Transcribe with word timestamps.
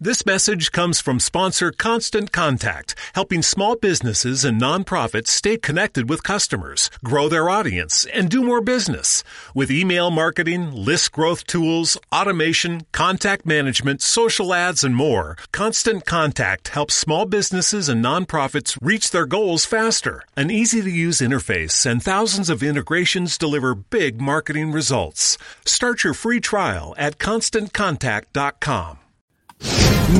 This 0.00 0.24
message 0.24 0.70
comes 0.70 1.00
from 1.00 1.18
sponsor 1.18 1.72
Constant 1.72 2.30
Contact, 2.30 2.94
helping 3.16 3.42
small 3.42 3.74
businesses 3.74 4.44
and 4.44 4.60
nonprofits 4.60 5.26
stay 5.26 5.56
connected 5.56 6.08
with 6.08 6.22
customers, 6.22 6.88
grow 7.02 7.28
their 7.28 7.50
audience, 7.50 8.06
and 8.14 8.30
do 8.30 8.44
more 8.44 8.60
business. 8.60 9.24
With 9.56 9.72
email 9.72 10.12
marketing, 10.12 10.70
list 10.70 11.10
growth 11.10 11.48
tools, 11.48 11.98
automation, 12.12 12.86
contact 12.92 13.44
management, 13.44 14.00
social 14.00 14.54
ads, 14.54 14.84
and 14.84 14.94
more, 14.94 15.36
Constant 15.50 16.06
Contact 16.06 16.68
helps 16.68 16.94
small 16.94 17.26
businesses 17.26 17.88
and 17.88 18.04
nonprofits 18.04 18.78
reach 18.80 19.10
their 19.10 19.26
goals 19.26 19.64
faster. 19.64 20.22
An 20.36 20.48
easy 20.48 20.80
to 20.80 20.90
use 20.90 21.18
interface 21.18 21.84
and 21.84 22.00
thousands 22.00 22.48
of 22.48 22.62
integrations 22.62 23.36
deliver 23.36 23.74
big 23.74 24.20
marketing 24.20 24.70
results. 24.70 25.38
Start 25.64 26.04
your 26.04 26.14
free 26.14 26.38
trial 26.38 26.94
at 26.96 27.18
constantcontact.com. 27.18 28.98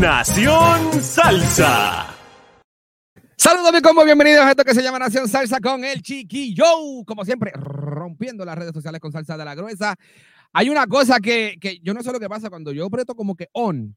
Nación 0.00 1.02
Salsa. 1.02 2.14
Saludos 3.36 3.72
mi 3.72 3.80
combo, 3.80 4.04
bienvenidos 4.04 4.44
a 4.44 4.50
esto 4.50 4.64
que 4.64 4.74
se 4.74 4.82
llama 4.82 4.98
Nación 4.98 5.28
Salsa 5.28 5.60
con 5.60 5.84
el 5.84 6.02
Chiquillo. 6.02 6.64
Como 7.06 7.24
siempre, 7.24 7.52
rompiendo 7.54 8.44
las 8.44 8.58
redes 8.58 8.72
sociales 8.72 9.00
con 9.00 9.12
salsa 9.12 9.36
de 9.36 9.44
la 9.44 9.54
gruesa. 9.54 9.94
Hay 10.52 10.68
una 10.68 10.86
cosa 10.86 11.20
que, 11.20 11.56
que 11.60 11.78
yo 11.80 11.94
no 11.94 12.02
sé 12.02 12.12
lo 12.12 12.20
que 12.20 12.28
pasa 12.28 12.50
cuando 12.50 12.72
yo 12.72 12.86
aprieto 12.86 13.14
como 13.14 13.36
que 13.36 13.48
on. 13.52 13.96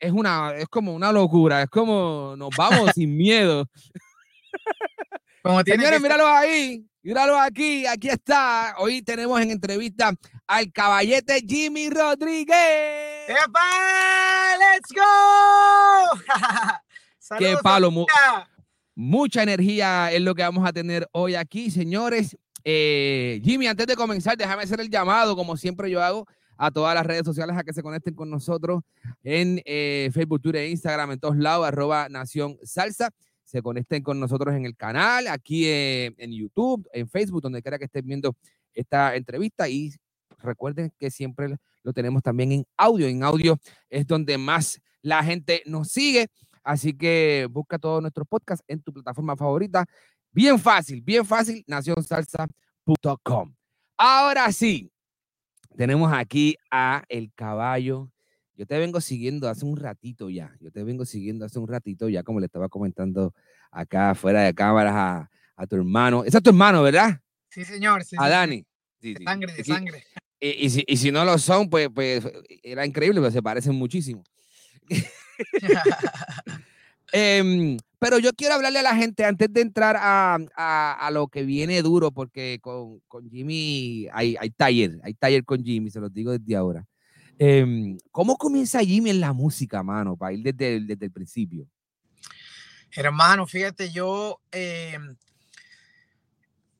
Es 0.00 0.10
una, 0.12 0.54
es 0.56 0.66
como 0.66 0.94
una 0.94 1.12
locura, 1.12 1.62
es 1.62 1.70
como 1.70 2.34
nos 2.36 2.50
vamos 2.56 2.90
sin 2.94 3.16
miedo. 3.16 3.66
Como 5.42 5.62
tiene 5.64 5.82
Señores, 5.82 6.02
míralo 6.02 6.26
ahí, 6.26 6.84
míralo 7.02 7.38
aquí, 7.38 7.86
aquí 7.86 8.08
está. 8.08 8.74
Hoy 8.78 9.02
tenemos 9.02 9.40
en 9.40 9.52
entrevista 9.52 10.12
al 10.46 10.72
caballete 10.72 11.40
Jimmy 11.46 11.88
Rodríguez. 11.88 13.11
¡Epa! 13.28 14.56
¡Let's 14.58 14.92
go! 14.92 15.02
Qué 17.38 17.56
palo, 17.62 17.90
mu-. 17.90 18.06
Mucha 18.94 19.42
energía 19.42 20.10
es 20.12 20.20
lo 20.20 20.34
que 20.34 20.42
vamos 20.42 20.66
a 20.66 20.72
tener 20.72 21.08
hoy 21.12 21.34
aquí, 21.34 21.70
señores. 21.70 22.36
Eh, 22.64 23.40
Jimmy, 23.44 23.66
antes 23.66 23.86
de 23.86 23.96
comenzar, 23.96 24.36
déjame 24.36 24.64
hacer 24.64 24.80
el 24.80 24.90
llamado, 24.90 25.36
como 25.36 25.56
siempre 25.56 25.90
yo 25.90 26.02
hago, 26.02 26.26
a 26.56 26.70
todas 26.70 26.94
las 26.94 27.06
redes 27.06 27.24
sociales 27.24 27.56
a 27.56 27.62
que 27.62 27.72
se 27.72 27.82
conecten 27.82 28.14
con 28.14 28.30
nosotros 28.30 28.82
en 29.22 29.62
eh, 29.64 30.10
Facebook, 30.12 30.42
Twitter 30.42 30.62
e 30.62 30.70
Instagram, 30.70 31.12
en 31.12 31.20
todos 31.20 31.36
lados, 31.36 31.66
arroba 31.66 32.08
Nación 32.08 32.58
Salsa. 32.62 33.10
Se 33.44 33.62
conecten 33.62 34.02
con 34.02 34.18
nosotros 34.18 34.54
en 34.54 34.64
el 34.64 34.76
canal, 34.76 35.28
aquí 35.28 35.66
eh, 35.66 36.14
en 36.18 36.32
YouTube, 36.32 36.88
en 36.92 37.08
Facebook, 37.08 37.42
donde 37.42 37.62
quiera 37.62 37.78
que 37.78 37.84
estén 37.84 38.06
viendo 38.06 38.36
esta 38.74 39.14
entrevista. 39.14 39.68
Y 39.68 39.92
recuerden 40.42 40.92
que 40.98 41.10
siempre 41.10 41.56
lo 41.82 41.92
tenemos 41.92 42.22
también 42.22 42.52
en 42.52 42.64
audio. 42.76 43.06
En 43.06 43.22
audio 43.24 43.58
es 43.90 44.06
donde 44.06 44.38
más 44.38 44.80
la 45.00 45.22
gente 45.24 45.62
nos 45.66 45.88
sigue. 45.88 46.28
Así 46.64 46.92
que 46.96 47.48
busca 47.50 47.78
todos 47.78 48.00
nuestros 48.02 48.26
podcasts 48.28 48.64
en 48.68 48.80
tu 48.82 48.92
plataforma 48.92 49.36
favorita. 49.36 49.84
Bien 50.30 50.58
fácil, 50.58 51.00
bien 51.02 51.24
fácil, 51.26 51.64
nacionsalsa.com. 51.66 53.54
Ahora 53.98 54.50
sí, 54.52 54.90
tenemos 55.76 56.12
aquí 56.12 56.56
a 56.70 57.02
El 57.08 57.32
Caballo. 57.34 58.10
Yo 58.54 58.66
te 58.66 58.78
vengo 58.78 59.00
siguiendo 59.00 59.48
hace 59.48 59.64
un 59.64 59.76
ratito 59.76 60.30
ya. 60.30 60.54
Yo 60.60 60.70
te 60.70 60.82
vengo 60.84 61.04
siguiendo 61.04 61.44
hace 61.44 61.58
un 61.58 61.68
ratito 61.68 62.08
ya, 62.08 62.22
como 62.22 62.38
le 62.40 62.46
estaba 62.46 62.68
comentando 62.68 63.34
acá 63.70 64.14
fuera 64.14 64.42
de 64.42 64.54
cámaras 64.54 64.94
a, 64.94 65.30
a 65.56 65.66
tu 65.66 65.76
hermano. 65.76 66.24
Ese 66.24 66.36
es 66.36 66.42
tu 66.42 66.50
hermano, 66.50 66.82
¿verdad? 66.82 67.20
Sí, 67.48 67.64
señor. 67.64 68.04
sí, 68.04 68.16
A 68.18 68.28
Dani. 68.28 68.58
sí. 68.58 68.66
Sí, 69.00 69.12
De 69.14 69.18
sí. 69.18 69.24
sangre, 69.24 69.52
de 69.52 69.60
Aquí- 69.60 69.72
sangre. 69.72 70.04
Y, 70.44 70.70
si, 70.70 70.82
y 70.88 70.96
si 70.96 71.12
no 71.12 71.24
lo 71.24 71.38
son, 71.38 71.70
pues, 71.70 71.88
pues 71.94 72.24
era 72.64 72.84
increíble, 72.84 73.20
pero 73.20 73.30
se 73.30 73.40
parecen 73.42 73.76
muchísimo. 73.76 74.24
Em, 77.14 77.76
pero 77.98 78.18
yo 78.18 78.32
quiero 78.32 78.54
hablarle 78.54 78.78
a 78.78 78.82
la 78.82 78.96
gente 78.96 79.22
antes 79.24 79.52
de 79.52 79.60
entrar 79.60 79.96
a, 79.98 80.38
a- 80.56 81.10
lo 81.10 81.28
que 81.28 81.42
viene 81.42 81.82
duro, 81.82 82.10
porque 82.10 82.58
con, 82.62 83.00
con 83.06 83.28
Jimmy 83.28 84.08
hay, 84.14 84.34
hay 84.40 84.48
taller, 84.50 84.98
hay 85.04 85.12
taller 85.12 85.44
con 85.44 85.62
Jimmy, 85.62 85.90
se 85.90 86.00
los 86.00 86.12
digo 86.12 86.32
desde 86.32 86.56
ahora. 86.56 86.86
Em, 87.38 87.98
¿Cómo 88.10 88.36
comienza 88.36 88.80
Jimmy 88.80 89.10
en 89.10 89.20
la 89.20 89.34
música, 89.34 89.82
mano? 89.82 90.16
Para 90.16 90.32
ir 90.32 90.42
desde, 90.42 90.80
desde 90.80 91.04
el 91.04 91.12
principio. 91.12 91.66
Hermano, 92.96 93.46
fíjate, 93.46 93.90
yo 93.90 94.40
eh, 94.50 94.96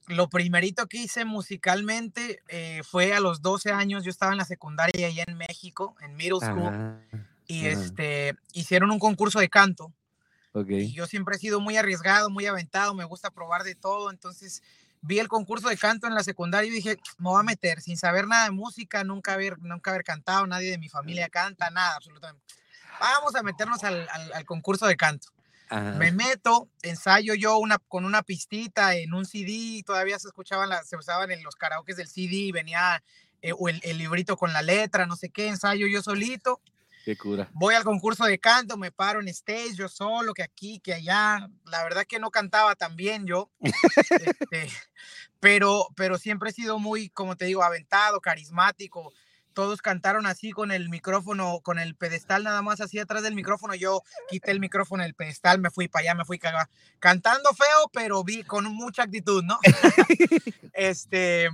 lo 0.09 0.29
primerito 0.29 0.87
que 0.89 0.99
hice 0.99 1.25
musicalmente 1.25 2.41
eh, 2.49 2.83
fue 2.85 3.15
a 3.15 3.21
los 3.21 3.41
12 3.43 3.71
años. 3.73 4.05
Yo 4.05 4.11
estaba 4.11 4.33
en 4.33 4.39
la 4.39 4.45
secundaria 4.45 5.07
allá 5.07 5.25
en 5.27 5.37
México, 5.37 5.95
en 6.01 6.17
middle 6.17 6.41
school, 6.41 6.69
Ajá, 6.75 7.01
y 7.47 7.67
ajá. 7.69 7.81
este 7.83 8.35
hicieron 8.53 8.91
un 8.91 8.99
concurso 8.99 9.39
de 9.41 9.49
canto. 9.49 9.93
ok. 10.53 10.69
Y 10.71 10.93
yo 10.93 11.07
siempre 11.07 11.37
he 11.37 11.39
sido 11.39 11.61
muy 11.61 11.77
arriesgado, 11.77 12.31
muy 12.31 12.47
aventado, 12.47 12.95
me 12.95 13.05
gusta 13.05 13.31
probar 13.31 13.63
de 13.63 13.75
todo. 13.75 14.11
Entonces 14.11 14.63
vi 15.01 15.19
el 15.19 15.29
concurso 15.29 15.69
de 15.69 15.77
canto 15.77 16.07
en 16.07 16.15
la 16.15 16.23
secundaria 16.23 16.69
y 16.69 16.75
dije, 16.75 16.97
me 17.19 17.31
voy 17.31 17.41
a 17.41 17.43
meter 17.45 17.81
sin 17.81 17.97
saber 17.97 18.27
nada 18.29 18.45
de 18.45 18.51
música, 18.53 19.03
nunca 19.05 19.33
haber, 19.35 19.59
nunca 19.61 19.91
haber 19.91 20.05
cantado, 20.05 20.47
nadie 20.47 20.71
de 20.71 20.79
mi 20.79 20.89
familia 20.89 21.29
canta, 21.29 21.71
nada, 21.71 21.97
absolutamente. 21.97 22.45
Vamos 23.01 23.35
a 23.35 23.43
meternos 23.43 23.83
al, 23.85 24.09
al- 24.09 24.33
al 24.33 24.45
concurso 24.45 24.87
de 24.87 24.97
canto. 24.97 25.29
Ajá. 25.73 25.93
Me 25.93 26.13
meto, 26.13 26.69
ensayo 26.83 27.33
yo 27.33 27.57
una, 27.57 27.79
con 27.79 28.05
una 28.05 28.23
pistita 28.23 28.95
en 28.95 29.15
un 29.15 29.25
CD, 29.25 29.83
todavía 29.87 30.19
se 30.19 30.29
escuchaban, 30.29 30.69
las, 30.69 30.87
se 30.87 30.97
usaban 30.97 31.31
en 31.31 31.43
los 31.43 31.57
karaokes 31.57 31.97
del 31.97 32.09
CD, 32.09 32.51
venía 32.53 33.03
eh, 33.41 33.53
o 33.59 33.71
el, 33.71 33.81
el 33.83 33.97
librito 33.97 34.37
con 34.37 34.53
la 34.53 34.61
letra, 34.61 35.07
no 35.07 35.17
sé 35.17 35.31
qué, 35.31 35.49
ensayo 35.49 35.87
yo 35.87 36.03
solito 36.03 36.61
Qué 37.05 37.17
cura. 37.17 37.49
voy 37.55 37.75
al 37.75 37.85
concurso 37.85 38.25
de 38.25 38.39
canto, 38.39 38.77
me 38.77 38.93
paro 38.93 39.21
en 39.21 39.29
stage 39.29 39.75
yo 39.75 39.89
solo, 39.89 40.35
que 40.35 40.43
aquí, 40.43 40.79
que 40.79 40.95
allá. 40.95 41.49
La 41.65 41.83
verdad 41.83 42.05
que 42.07 42.21
no 42.21 42.31
cantaba 42.31 42.77
tan 42.77 42.95
bien 42.95 43.27
yo, 43.27 43.51
este, 44.11 44.69
pero, 45.41 45.89
pero 45.97 46.19
siempre 46.19 46.51
he 46.51 46.53
sido 46.53 46.79
muy, 46.79 47.09
como 47.09 47.37
te 47.37 47.47
digo, 47.47 47.63
aventado, 47.63 48.21
carismático. 48.21 49.13
Todos 49.53 49.83
cantaron 49.83 50.27
así 50.27 50.53
con 50.53 50.71
el 50.73 50.89
micrófono, 50.89 51.61
con 51.61 51.79
el 51.79 51.95
pedestal 51.95 52.45
nada 52.45 52.63
más 52.63 52.81
así 52.81 52.99
atrás 52.99 53.23
del 53.23 53.35
micrófono. 53.35 53.75
Yo 53.75 54.03
quité 54.29 54.51
el 54.51 54.61
micrófono 54.61 55.03
del 55.03 55.15
pedestal, 55.15 55.61
me 55.61 55.71
fui 55.71 55.89
para 55.89 56.03
allá, 56.03 56.15
me 56.15 56.25
fui 56.25 56.39
cagado. 56.39 56.69
Cantando 56.99 57.51
feo, 57.55 57.91
pero 57.93 58.23
vi 58.25 58.45
con 58.45 58.65
mucha 58.75 59.03
actitud, 59.03 59.43
¿no? 59.45 59.59
este, 60.73 61.49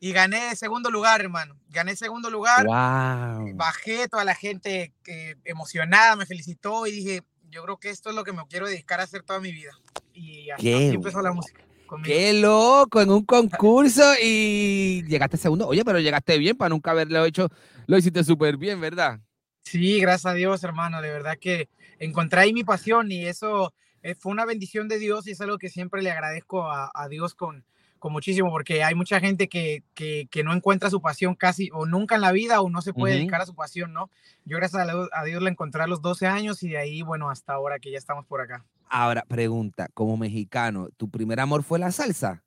y 0.00 0.12
gané 0.12 0.56
segundo 0.56 0.90
lugar, 0.90 1.20
hermano. 1.20 1.56
Gané 1.68 1.96
segundo 1.96 2.30
lugar 2.30 2.66
Wow. 2.66 3.54
bajé, 3.54 4.08
toda 4.08 4.24
la 4.24 4.34
gente 4.34 4.92
eh, 5.06 5.36
emocionada 5.44 6.16
me 6.16 6.26
felicitó 6.26 6.86
y 6.86 6.92
dije, 6.92 7.22
yo 7.50 7.62
creo 7.62 7.78
que 7.78 7.90
esto 7.90 8.10
es 8.10 8.16
lo 8.16 8.24
que 8.24 8.32
me 8.32 8.42
quiero 8.48 8.66
dedicar 8.66 9.00
a 9.00 9.04
hacer 9.04 9.22
toda 9.22 9.40
mi 9.40 9.52
vida. 9.52 9.72
Y 10.12 10.50
así 10.50 10.72
empezó 10.72 11.22
la 11.22 11.32
música. 11.32 11.62
Conmigo. 11.92 12.14
Qué 12.14 12.32
loco, 12.32 13.00
en 13.00 13.10
un 13.10 13.24
concurso 13.24 14.02
y 14.22 15.02
llegaste 15.06 15.36
segundo. 15.36 15.66
Oye, 15.68 15.84
pero 15.84 16.00
llegaste 16.00 16.38
bien 16.38 16.56
para 16.56 16.70
nunca 16.70 16.92
haberlo 16.92 17.24
hecho. 17.24 17.48
Lo 17.86 17.98
hiciste 17.98 18.24
súper 18.24 18.56
bien, 18.56 18.80
¿verdad? 18.80 19.20
Sí, 19.62 20.00
gracias 20.00 20.32
a 20.32 20.34
Dios, 20.34 20.64
hermano, 20.64 21.02
de 21.02 21.10
verdad 21.10 21.38
que 21.40 21.68
encontré 21.98 22.40
ahí 22.40 22.52
mi 22.52 22.64
pasión 22.64 23.12
y 23.12 23.26
eso 23.26 23.72
eh, 24.02 24.14
fue 24.14 24.32
una 24.32 24.44
bendición 24.44 24.88
de 24.88 24.98
Dios 24.98 25.26
y 25.26 25.32
es 25.32 25.40
algo 25.40 25.58
que 25.58 25.68
siempre 25.68 26.02
le 26.02 26.10
agradezco 26.10 26.70
a, 26.70 26.90
a 26.94 27.08
Dios 27.08 27.34
con, 27.34 27.64
con 28.02 28.12
muchísimo, 28.12 28.50
porque 28.50 28.82
hay 28.82 28.96
mucha 28.96 29.20
gente 29.20 29.48
que, 29.48 29.84
que, 29.94 30.26
que 30.28 30.42
no 30.42 30.52
encuentra 30.52 30.90
su 30.90 31.00
pasión 31.00 31.36
casi 31.36 31.70
o 31.72 31.86
nunca 31.86 32.16
en 32.16 32.22
la 32.22 32.32
vida 32.32 32.60
o 32.60 32.68
no 32.68 32.82
se 32.82 32.92
puede 32.92 33.14
dedicar 33.14 33.40
a 33.40 33.46
su 33.46 33.54
pasión, 33.54 33.92
¿no? 33.92 34.10
Yo 34.44 34.56
gracias 34.56 34.88
a 35.12 35.24
Dios 35.24 35.42
la 35.42 35.50
encontré 35.50 35.82
a 35.82 35.86
los 35.86 36.02
12 36.02 36.26
años 36.26 36.64
y 36.64 36.70
de 36.70 36.78
ahí, 36.78 37.02
bueno, 37.02 37.30
hasta 37.30 37.52
ahora 37.52 37.78
que 37.78 37.92
ya 37.92 37.98
estamos 37.98 38.26
por 38.26 38.40
acá. 38.40 38.64
Ahora, 38.94 39.24
pregunta, 39.26 39.88
como 39.94 40.18
mexicano, 40.18 40.88
¿tu 40.98 41.08
primer 41.10 41.40
amor 41.40 41.62
fue 41.62 41.78
la 41.78 41.90
salsa? 41.90 42.44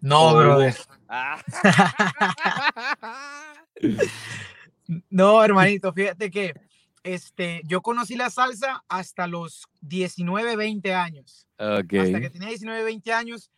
No, 0.00 0.28
Oh. 0.28 0.36
brother. 0.38 0.76
No, 5.10 5.42
hermanito, 5.42 5.92
fíjate 5.92 6.30
que 6.30 6.54
este, 7.02 7.62
yo 7.64 7.80
conocí 7.82 8.14
la 8.14 8.30
salsa 8.30 8.84
hasta 8.88 9.26
los 9.26 9.64
19, 9.80 10.54
20 10.56 10.94
años. 10.94 11.46
ok. 11.58 11.94
Hasta 12.00 12.20
que 12.20 12.30
tenía 12.30 12.48
19, 12.48 12.84
20 12.84 13.12
años, 13.12 13.50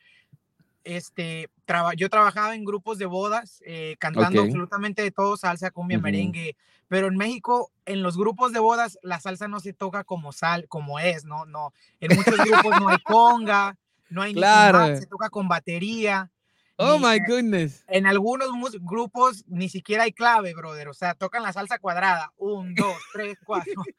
este, 0.85 1.51
yo 1.97 2.11
trabajaba 2.11 2.55
en 2.55 2.65
grupos 2.65 2.99
de 2.99 3.07
bodas, 3.07 3.63
eh, 3.67 3.97
cantando 3.99 4.43
absolutamente 4.43 5.03
de 5.03 5.11
todo, 5.11 5.37
salsa, 5.37 5.71
cumbia, 5.71 5.99
merengue, 5.99 6.57
pero 6.89 7.09
en 7.09 7.17
México, 7.17 7.73
en 7.87 8.03
los 8.03 8.17
grupos 8.17 8.53
de 8.53 8.61
bodas, 8.61 8.99
la 9.03 9.19
salsa 9.19 9.49
no 9.49 9.61
se 9.61 9.73
toca 9.73 10.05
como 10.05 10.33
sal, 10.33 10.69
como 10.69 10.99
es, 10.99 11.25
¿no? 11.25 11.47
No, 11.47 11.73
en 12.01 12.17
muchos 12.17 12.37
grupos 12.37 12.81
no 12.81 12.89
hay 12.89 12.99
conga, 12.99 13.77
no 14.11 14.23
hay 14.23 14.35
claro. 14.35 14.97
se 14.97 15.07
toca 15.07 15.31
con 15.31 15.49
batería. 15.49 16.31
Oh 16.77 16.99
my 16.99 17.21
goodness. 17.27 17.85
En 17.87 18.07
algunos 18.07 18.49
grupos 18.81 19.45
ni 19.47 19.69
siquiera 19.69 20.05
hay 20.05 20.13
clave, 20.13 20.55
brother. 20.55 20.89
O 20.89 20.95
sea, 20.95 21.15
tocan 21.15 21.45
la 21.45 21.53
salsa 21.53 21.79
cuadrada. 21.79 22.33
Un, 22.37 22.75
dos, 22.75 22.97
tres, 23.13 23.37
cuatro. 23.45 23.83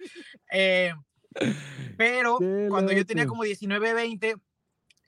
Eh, 0.52 0.94
pero 1.98 2.38
cuando 2.70 2.92
yo 2.94 3.06
tenía 3.06 3.26
como 3.26 3.44
19, 3.44 3.94
20, 3.94 4.36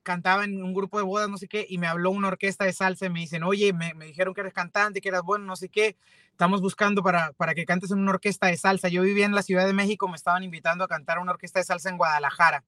cantaba 0.07 0.45
en 0.45 0.63
un 0.63 0.73
grupo 0.73 0.97
de 0.97 1.03
bodas, 1.03 1.27
no 1.27 1.37
sé 1.37 1.49
qué, 1.49 1.65
y 1.67 1.77
me 1.79 1.85
habló 1.85 2.11
una 2.11 2.29
orquesta 2.29 2.63
de 2.63 2.71
salsa 2.71 3.07
y 3.07 3.09
me 3.09 3.19
dicen, 3.19 3.43
oye, 3.43 3.73
me, 3.73 3.93
dijeron 4.05 4.33
que 4.33 4.39
eres 4.39 4.53
cantante, 4.53 5.01
que 5.01 5.09
eras 5.09 5.21
bueno, 5.21 5.43
no 5.43 5.57
sé 5.57 5.67
qué, 5.67 5.97
estamos 6.31 6.61
buscando 6.61 7.03
para, 7.03 7.33
para 7.33 7.53
que 7.53 7.65
cantes 7.65 7.91
en 7.91 7.99
una 7.99 8.11
orquesta 8.11 8.47
de 8.47 8.55
salsa. 8.55 8.87
Yo 8.87 9.01
vivía 9.01 9.25
en 9.25 9.35
la 9.35 9.43
Ciudad 9.43 9.67
de 9.67 9.73
México, 9.73 10.07
me 10.07 10.15
estaban 10.15 10.43
invitando 10.43 10.85
a 10.85 10.87
cantar 10.87 11.19
una 11.19 11.33
orquesta 11.33 11.59
de 11.59 11.65
salsa 11.65 11.89
en 11.89 11.97
Guadalajara. 11.97 12.63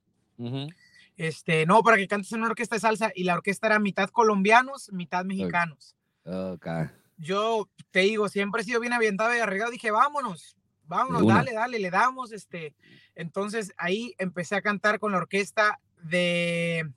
Este, 1.16 1.66
no, 1.66 1.82
para 1.82 1.96
que 1.96 2.10
cantes 2.10 2.30
en 2.34 2.40
una 2.40 2.50
orquesta 2.50 2.76
de 2.76 2.82
salsa 2.82 3.12
y 3.16 3.24
la 3.24 3.36
orquesta 3.36 3.68
era 3.68 3.80
mitad 3.80 4.10
colombianos, 4.10 4.92
mitad 4.92 5.24
mexicanos. 5.24 5.96
Okay. 6.26 6.90
Yo 7.16 7.70
te 7.92 8.02
digo, 8.02 8.28
siempre 8.28 8.64
he 8.64 8.66
sido 8.66 8.82
bien 8.82 8.92
avientado 8.92 9.34
y 9.34 9.40
arreglado, 9.40 9.72
dije, 9.72 9.92
vámonos, 9.92 10.58
vámonos, 10.84 11.26
dale, 11.26 11.54
dale, 11.54 11.80
le 11.80 11.90
damos, 11.90 12.34
este. 12.34 12.76
Entonces 13.16 13.72
ahí 13.78 14.14
empecé 14.18 14.58
a 14.58 14.62
cantar 14.62 15.00
con 15.00 15.14
la 15.14 15.20
orquesta 15.20 15.80
de 16.04 16.92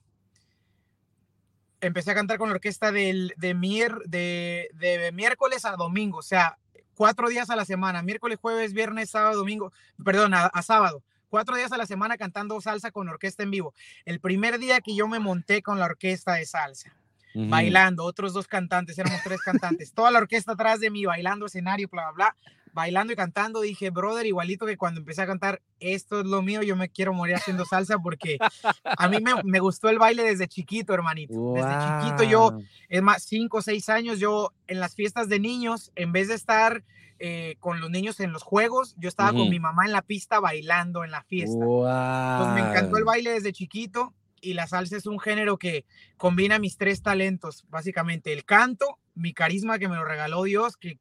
empecé 1.83 2.13
a 2.13 2.15
cantar 2.15 2.39
con 2.39 2.49
la 2.49 2.55
orquesta 2.55 2.93
del, 2.93 3.35
de, 3.37 3.55
mier, 3.55 3.99
de, 4.07 4.71
de, 4.75 5.13
miércoles 5.13 5.65
a 5.65 5.77
domingo, 5.77 6.19
o 6.19 6.23
sea, 6.23 6.57
cuatro 6.95 7.29
días 7.29 7.51
a 7.51 7.57
la 7.57 7.65
semana, 7.65 8.03
miércoles, 8.03 8.39
jueves, 8.41 8.73
viernes, 8.73 9.11
sábado, 9.11 9.37
domingo, 9.37 9.73
perdón, 10.03 10.33
a, 10.35 10.63
sábado, 10.63 11.03
cuatro 11.29 11.57
días 11.57 11.73
a 11.73 11.77
la 11.77 11.87
semana 11.87 12.17
cantando 12.17 12.61
salsa 12.61 12.93
con 12.93 13.09
orquesta 13.09 13.43
en 13.43 13.51
vivo. 13.51 13.75
El 14.05 14.21
primer 14.21 14.59
día 14.59 14.81
que 14.81 14.95
yo 14.95 15.09
me 15.09 15.19
monté 15.19 15.61
con 15.63 15.79
la 15.79 15.87
orquesta 15.87 16.35
de 16.35 16.47
salsa, 16.47 16.95
bailando, 17.35 18.05
otros 18.05 18.33
dos 18.33 18.47
cantantes, 18.47 18.97
éramos 18.99 19.21
tres 19.25 19.41
cantantes, 19.43 19.93
toda 19.93 20.11
la 20.11 20.19
orquesta 20.19 20.53
atrás 20.53 20.81
de 20.81 20.91
mí, 20.91 21.05
bailando 21.05 21.47
escenario, 21.47 21.89
bla, 21.91 22.13
bla, 22.13 22.37
bla 22.41 22.53
bailando 22.73 23.13
y 23.13 23.17
cantando, 23.17 23.61
dije, 23.61 23.91
brother, 23.91 24.27
igualito 24.27 24.67
que 24.67 24.77
cuando 24.77 25.01
empecé 25.01 25.23
a 25.23 25.27
cantar, 25.27 25.63
esto 25.81 26.21
es 26.21 26.27
lo 26.27 26.43
mío, 26.43 26.63
yo 26.63 26.77
me 26.77 26.89
quiero 26.89 27.13
morir 27.13 27.37
haciendo 27.37 27.65
salsa 27.65 27.99
porque 27.99 28.39
a 28.85 29.09
mí 29.09 29.19
me, 29.21 29.33
me 29.45 29.61
gustó 29.61 29.89
el 29.89 29.99
baile 29.99 30.23
desde 30.23 30.49
chiquito, 30.49 30.95
hermanito. 30.95 31.53
Desde 31.55 32.01
chiquito 32.01 32.23
yo, 32.23 32.59
es 32.89 33.03
más, 33.03 33.23
cinco 33.23 33.59
o 33.59 33.63
seis 33.63 33.89
años, 33.89 34.19
yo 34.19 34.53
en 34.67 34.81
las 34.81 34.95
fiestas 34.95 35.29
de 35.29 35.39
niños, 35.39 35.93
en 35.95 36.13
vez 36.13 36.29
de 36.29 36.35
estar 36.35 36.83
eh, 37.19 37.57
con 37.61 37.81
los 37.81 37.89
niños 37.89 38.19
en 38.19 38.33
los 38.33 38.43
juegos, 38.43 38.97
yo 38.99 39.09
estaba 39.09 39.31
con 39.31 39.49
mi 39.49 39.61
mamá 39.61 39.85
en 39.85 39.93
la 39.93 40.03
pista 40.03 40.41
bailando 40.41 41.05
en 41.05 41.13
la 41.13 41.23
fiesta. 41.23 41.65
Entonces 41.65 42.55
me 42.55 42.69
encantó 42.69 42.97
el 42.97 43.05
baile 43.05 43.31
desde 43.31 43.53
chiquito 43.53 44.13
y 44.41 44.55
la 44.55 44.67
salsa 44.67 44.97
es 44.97 45.07
un 45.07 45.21
género 45.21 45.57
que 45.57 45.85
combina 46.17 46.59
mis 46.59 46.77
tres 46.77 47.01
talentos, 47.01 47.65
básicamente 47.69 48.33
el 48.33 48.45
canto, 48.45 48.99
mi 49.15 49.33
carisma 49.33 49.79
que 49.79 49.89
me 49.89 49.97
lo 49.97 50.05
regaló 50.05 50.43
Dios, 50.45 50.77
que, 50.77 50.99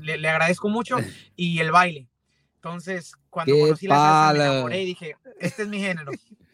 le, 0.00 0.28
agradezco 0.28 0.68
mucho, 0.68 0.96
y 1.36 1.58
el 1.60 1.70
baile. 1.70 2.08
Entonces, 2.56 3.12
cuando 3.30 3.58
conocí 3.58 3.86
la 3.86 3.96
salsa, 3.96 4.32
me 4.32 4.44
enamoré 4.44 4.82
y 4.82 4.86
dije, 4.86 5.16
este 5.40 5.62
es 5.62 5.68
mi 5.68 5.80
género. 5.80 6.12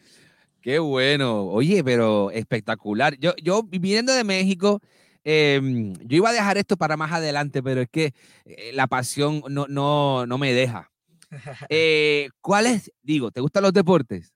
Qué 0.61 0.79
bueno. 0.79 1.43
Oye, 1.43 1.83
pero 1.83 2.31
espectacular. 2.31 3.15
Yo, 3.19 3.35
yo 3.41 3.61
viviendo 3.61 4.13
de 4.13 4.23
México, 4.23 4.81
em, 5.23 5.93
yo 6.03 6.17
iba 6.17 6.29
a 6.29 6.33
dejar 6.33 6.57
esto 6.57 6.75
para 6.75 6.97
más 6.97 7.11
adelante, 7.11 7.61
pero 7.61 7.81
es 7.81 7.87
que 7.87 8.13
eh, 8.45 8.71
la 8.73 8.87
pasión 8.87 9.43
no, 9.47 9.67
no, 9.67 10.25
no 10.25 10.37
me 10.37 10.53
deja. 10.53 10.91
Eh, 11.69 12.29
¿Cuál 12.39 12.65
es? 12.67 12.91
Digo, 13.01 13.29
¿te 13.29 13.41
gustan 13.41 13.63
los 13.63 13.73
deportes? 13.73 14.33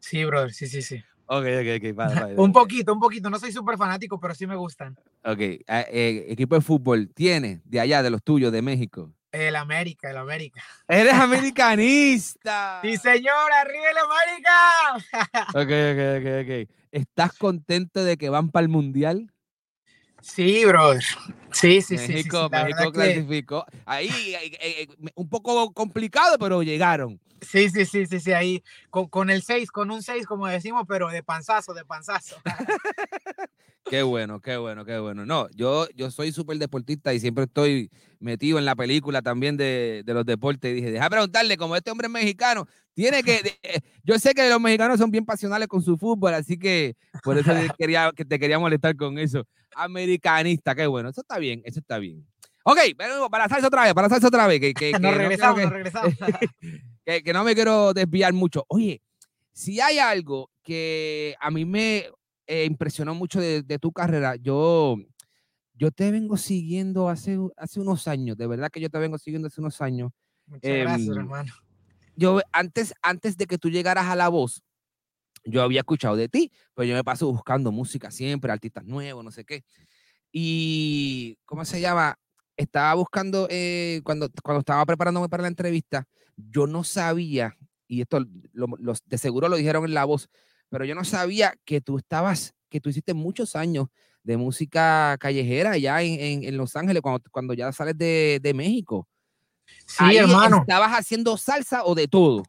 Sí, 0.00 0.24
brother, 0.24 0.52
sí, 0.52 0.66
sí, 0.66 0.82
sí. 0.82 1.04
Ok, 1.26 1.44
ok, 1.44 1.68
ok. 1.76 1.98
un 2.38 2.52
poquito, 2.52 2.92
un 2.92 3.00
poquito. 3.00 3.30
No 3.30 3.38
soy 3.38 3.52
súper 3.52 3.76
fanático, 3.76 4.18
pero 4.18 4.34
sí 4.34 4.46
me 4.46 4.56
gustan. 4.56 4.96
Ok. 5.24 5.40
Ah, 5.66 5.84
eh, 5.90 6.26
¿Equipo 6.28 6.54
de 6.54 6.60
fútbol 6.60 7.10
tiene 7.14 7.60
de 7.64 7.80
allá, 7.80 8.02
de 8.02 8.10
los 8.10 8.22
tuyos, 8.22 8.52
de 8.52 8.62
México? 8.62 9.12
El 9.32 9.56
América, 9.56 10.10
el 10.10 10.16
América. 10.16 10.62
Eres 10.88 11.12
americanista. 11.14 12.80
sí, 12.82 12.96
señor, 12.96 13.52
arriba 13.52 13.84
el 13.90 13.98
América. 13.98 15.48
ok, 15.48 15.70
ok, 15.92 16.20
ok, 16.20 16.64
ok. 16.64 16.76
¿Estás 16.92 17.32
contento 17.36 18.04
de 18.04 18.16
que 18.16 18.30
van 18.30 18.50
para 18.50 18.62
el 18.62 18.68
Mundial? 18.70 19.30
Sí, 20.22 20.64
brother. 20.64 21.04
Sí, 21.52 21.82
sí, 21.82 21.98
sí. 21.98 22.12
México, 22.12 22.48
México 22.50 22.92
clasificó. 22.92 23.64
Ahí, 23.84 24.08
eh, 24.08 24.56
eh, 24.60 24.88
un 25.14 25.28
poco 25.28 25.72
complicado, 25.72 26.38
pero 26.38 26.62
llegaron. 26.62 27.20
Sí, 27.40 27.68
sí, 27.70 27.84
sí, 27.84 28.06
sí, 28.06 28.20
sí, 28.20 28.32
ahí 28.32 28.62
con, 28.90 29.08
con 29.08 29.30
el 29.30 29.42
6, 29.42 29.70
con 29.70 29.90
un 29.90 30.02
6, 30.02 30.26
como 30.26 30.46
decimos, 30.46 30.84
pero 30.88 31.08
de 31.08 31.22
panzazo, 31.22 31.74
de 31.74 31.84
panzazo. 31.84 32.36
qué 33.84 34.02
bueno, 34.02 34.40
qué 34.40 34.56
bueno, 34.56 34.84
qué 34.84 34.98
bueno. 34.98 35.26
No, 35.26 35.48
yo, 35.50 35.88
yo 35.94 36.10
soy 36.10 36.32
súper 36.32 36.58
deportista 36.58 37.12
y 37.14 37.20
siempre 37.20 37.44
estoy 37.44 37.90
metido 38.18 38.58
en 38.58 38.64
la 38.64 38.74
película 38.74 39.22
también 39.22 39.56
de, 39.56 40.02
de 40.04 40.14
los 40.14 40.24
deportes. 40.24 40.70
Y 40.70 40.74
dije, 40.74 40.90
deja 40.90 41.10
preguntarle, 41.10 41.56
como 41.56 41.76
este 41.76 41.90
hombre 41.90 42.06
es 42.06 42.12
mexicano, 42.12 42.66
tiene 42.94 43.22
que. 43.22 43.58
Eh, 43.62 43.80
yo 44.04 44.18
sé 44.18 44.34
que 44.34 44.48
los 44.48 44.60
mexicanos 44.60 44.98
son 44.98 45.10
bien 45.10 45.26
pasionales 45.26 45.68
con 45.68 45.82
su 45.82 45.98
fútbol, 45.98 46.34
así 46.34 46.58
que 46.58 46.96
por 47.22 47.36
eso 47.36 47.52
quería, 47.78 48.10
que 48.16 48.24
te 48.24 48.38
quería 48.38 48.58
molestar 48.58 48.96
con 48.96 49.18
eso. 49.18 49.46
Americanista, 49.74 50.74
qué 50.74 50.86
bueno, 50.86 51.10
eso 51.10 51.20
está 51.20 51.38
bien, 51.38 51.60
eso 51.64 51.80
está 51.80 51.98
bien. 51.98 52.26
Ok, 52.64 52.78
para 53.30 53.48
salsa 53.48 53.68
otra 53.68 53.84
vez, 53.84 53.94
para 53.94 54.08
salsa 54.08 54.26
otra 54.26 54.46
vez. 54.46 54.60
Que, 54.60 54.74
que, 54.74 54.92
nos 54.98 55.14
regresamos, 55.14 55.62
nos 55.62 55.72
regresamos. 55.72 56.14
que, 57.06 57.32
no 57.32 57.44
me 57.44 57.54
quiero 57.54 57.94
desviar 57.94 58.32
mucho. 58.32 58.64
Oye, 58.68 59.00
si 59.52 59.80
hay 59.80 59.98
algo 59.98 60.50
que 60.62 61.36
a 61.40 61.50
mí 61.50 61.64
me 61.64 62.10
eh, 62.46 62.64
impresionó 62.64 63.14
mucho 63.14 63.40
de, 63.40 63.62
tu 63.78 63.92
carrera, 63.92 64.34
yo, 64.36 64.96
yo 65.74 65.90
te 65.92 66.10
vengo 66.10 66.36
siguiendo 66.36 67.08
hace, 67.08 67.38
hace 67.56 67.80
unos 67.80 68.08
años, 68.08 68.36
de 68.36 68.46
verdad 68.48 68.70
que 68.70 68.80
yo 68.80 68.90
te 68.90 68.98
vengo 68.98 69.18
siguiendo 69.18 69.46
hace 69.46 69.60
unos 69.60 69.80
años. 69.80 70.10
Muchas 70.46 70.70
gracias, 70.70 71.08
em, 71.08 71.18
hermano. 71.18 71.52
Yo 72.16 72.40
antes, 72.52 72.92
antes 73.02 73.36
de 73.36 73.46
que 73.46 73.58
tú 73.58 73.70
llegaras 73.70 74.06
a 74.06 74.16
la 74.16 74.28
voz, 74.28 74.62
yo 75.44 75.62
había 75.62 75.80
escuchado 75.80 76.16
de 76.16 76.28
ti, 76.28 76.50
pero 76.74 76.86
yo 76.86 76.94
me 76.94 77.04
paso 77.04 77.30
buscando 77.30 77.70
música 77.70 78.10
siempre, 78.10 78.50
artistas 78.50 78.84
nuevos, 78.84 79.24
no 79.24 79.30
sé 79.30 79.44
qué. 79.44 79.64
Y, 80.32 81.38
¿cómo 81.44 81.64
se 81.64 81.80
llama? 81.80 82.18
Estaba 82.56 82.94
buscando, 82.94 83.46
eh, 83.48 84.00
cuando, 84.02 84.28
cuando 84.42 84.60
estaba 84.60 84.84
preparándome 84.84 85.28
para 85.28 85.42
la 85.42 85.48
entrevista, 85.48 86.06
yo 86.36 86.66
no 86.66 86.84
sabía, 86.84 87.56
y 87.88 88.02
esto 88.02 88.24
de 89.06 89.18
seguro 89.18 89.48
lo 89.48 89.56
dijeron 89.56 89.84
en 89.84 89.94
la 89.94 90.04
voz, 90.04 90.28
pero 90.68 90.84
yo 90.84 90.94
no 90.94 91.04
sabía 91.04 91.54
que 91.64 91.80
tú 91.80 91.98
estabas, 91.98 92.54
que 92.68 92.80
tú 92.80 92.90
hiciste 92.90 93.14
muchos 93.14 93.56
años 93.56 93.88
de 94.22 94.36
música 94.36 95.16
callejera 95.20 95.72
allá 95.72 96.02
en, 96.02 96.42
en, 96.42 96.56
Los 96.56 96.74
Ángeles, 96.74 97.00
cuando, 97.00 97.22
cuando 97.30 97.54
ya 97.54 97.70
sales 97.72 97.96
de, 97.96 98.40
de 98.42 98.54
México. 98.54 99.08
Sí, 99.86 100.16
hermano. 100.16 100.58
¿Estabas 100.60 100.92
haciendo 100.92 101.36
salsa 101.36 101.84
o 101.84 101.94
de 101.94 102.08
todo? 102.08 102.42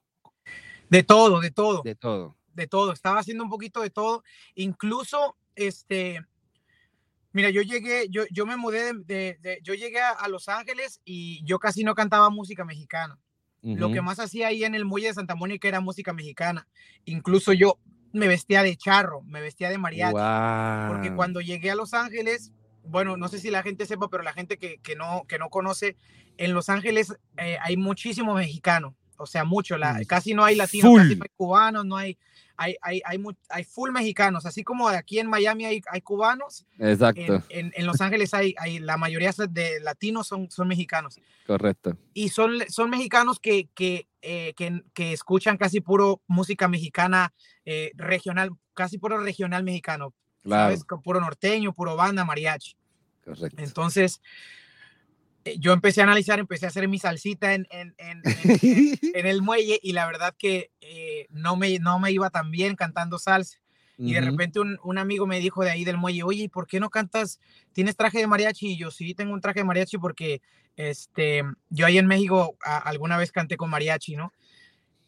De 0.89 1.03
todo, 1.03 1.39
de 1.39 1.51
todo. 1.51 1.81
De 1.83 1.95
todo. 1.95 2.35
De 2.53 2.67
todo. 2.67 2.91
Estaba 2.93 3.19
haciendo 3.19 3.43
un 3.43 3.49
poquito 3.49 3.81
de 3.81 3.89
todo. 3.89 4.23
Incluso, 4.55 5.37
este, 5.55 6.25
mira, 7.31 7.49
yo 7.49 7.61
llegué, 7.61 8.07
yo, 8.09 8.23
yo 8.31 8.45
me 8.45 8.57
mudé 8.57 8.93
de, 8.93 9.37
de, 9.39 9.59
yo 9.61 9.73
llegué 9.73 9.99
a, 9.99 10.27
Los 10.27 10.49
Ángeles 10.49 11.01
y 11.05 11.43
yo 11.45 11.59
casi 11.59 11.83
no 11.83 11.93
cantaba 11.93 12.29
música 12.29 12.65
mexicana. 12.65 13.19
Lo 13.61 13.91
que 13.91 14.01
más 14.01 14.19
hacía 14.19 14.47
ahí 14.47 14.63
en 14.63 14.75
el 14.75 14.85
muelle 14.85 15.07
de 15.07 15.13
Santa 15.13 15.35
Mónica 15.35 15.67
era 15.67 15.81
música 15.81 16.13
mexicana. 16.13 16.67
Incluso 17.05 17.53
yo 17.53 17.79
me 18.13 18.27
vestía 18.27 18.63
de 18.63 18.75
charro, 18.75 19.21
me 19.23 19.41
vestía 19.41 19.69
de 19.69 19.77
mariachi. 19.77 20.13
Porque 20.89 21.13
cuando 21.15 21.41
llegué 21.41 21.71
a 21.71 21.75
Los 21.75 21.93
Ángeles, 21.93 22.53
bueno, 22.83 23.17
no 23.17 23.27
sé 23.27 23.39
si 23.39 23.49
la 23.49 23.63
gente 23.63 23.85
sepa, 23.85 24.09
pero 24.09 24.23
la 24.23 24.33
gente 24.33 24.57
que, 24.57 24.77
que 24.79 24.95
no, 24.95 25.25
que 25.27 25.39
no 25.39 25.49
conoce, 25.49 25.97
en 26.37 26.53
Los 26.53 26.69
Ángeles 26.69 27.15
eh, 27.37 27.57
hay 27.61 27.77
muchísimo 27.77 28.33
mexicano. 28.33 28.95
O 29.17 29.25
sea, 29.25 29.43
mucho, 29.43 29.77
la, 29.77 29.93
mm. 29.95 30.05
casi 30.05 30.33
no 30.33 30.43
hay 30.43 30.55
latinos, 30.55 30.97
casi 30.97 31.15
no 31.15 31.23
hay 31.23 31.31
cubanos, 31.35 31.85
no 31.85 31.97
hay, 31.97 32.17
hay, 32.55 32.75
hay, 32.81 33.01
hay, 33.05 33.23
hay, 33.49 33.63
full 33.63 33.91
mexicanos, 33.91 34.45
así 34.45 34.63
como 34.63 34.87
aquí 34.87 35.19
en 35.19 35.27
Miami 35.27 35.65
hay, 35.65 35.81
hay 35.91 36.01
cubanos. 36.01 36.65
Exacto. 36.79 37.43
En, 37.49 37.71
en, 37.75 37.85
Los 37.85 38.01
Ángeles 38.01 38.33
hay, 38.33 38.55
hay, 38.57 38.79
la 38.79 38.97
mayoría 38.97 39.31
de 39.49 39.79
latinos 39.79 40.27
son, 40.27 40.49
son 40.49 40.67
mexicanos. 40.67 41.19
Correcto. 41.45 41.97
Y 42.13 42.29
son, 42.29 42.51
son 42.69 42.89
mexicanos 42.89 43.39
que, 43.39 43.69
que, 43.75 44.07
eh, 44.21 44.53
que, 44.55 44.83
que 44.93 45.13
escuchan 45.13 45.57
casi 45.57 45.81
puro 45.81 46.21
música 46.27 46.67
mexicana 46.67 47.33
eh, 47.65 47.91
regional, 47.95 48.51
casi 48.73 48.97
puro 48.97 49.19
regional 49.19 49.63
mexicano. 49.63 50.13
Claro. 50.43 50.75
¿Sabes? 50.75 50.85
Puro 51.03 51.19
norteño, 51.19 51.73
puro 51.73 51.95
banda, 51.95 52.25
mariachi. 52.25 52.75
Correcto. 53.23 53.61
Entonces, 53.61 54.21
yo 55.59 55.73
empecé 55.73 56.01
a 56.01 56.03
analizar, 56.03 56.39
empecé 56.39 56.65
a 56.65 56.69
hacer 56.69 56.87
mi 56.87 56.99
salsita 56.99 57.53
en, 57.53 57.67
en, 57.69 57.93
en, 57.97 58.21
en 59.15 59.25
el 59.25 59.41
muelle 59.41 59.79
y 59.81 59.93
la 59.93 60.05
verdad 60.05 60.35
que 60.37 60.71
eh, 60.81 61.27
no, 61.29 61.55
me, 61.55 61.79
no 61.79 61.99
me 61.99 62.11
iba 62.11 62.29
tan 62.29 62.51
bien 62.51 62.75
cantando 62.75 63.17
salsa. 63.19 63.57
Y 63.99 64.13
de 64.13 64.19
repente 64.31 64.59
un, 64.59 64.77
un 64.83 64.97
amigo 64.99 65.25
me 65.25 65.39
dijo 65.39 65.63
de 65.63 65.71
ahí 65.71 65.83
del 65.83 65.97
muelle, 65.97 66.21
oye, 66.21 66.43
¿y 66.43 66.47
por 66.49 66.67
qué 66.67 66.79
no 66.79 66.89
cantas? 66.91 67.39
¿Tienes 67.73 67.95
traje 67.95 68.19
de 68.19 68.27
mariachi? 68.27 68.73
Y 68.73 68.77
yo 68.77 68.91
sí, 68.91 69.15
tengo 69.15 69.33
un 69.33 69.41
traje 69.41 69.61
de 69.61 69.63
mariachi 69.65 69.97
porque 69.97 70.41
este, 70.75 71.43
yo 71.69 71.85
ahí 71.87 71.97
en 71.97 72.05
México 72.05 72.55
a- 72.63 72.77
alguna 72.77 73.17
vez 73.17 73.31
canté 73.31 73.57
con 73.57 73.71
mariachi, 73.71 74.15
¿no? 74.15 74.31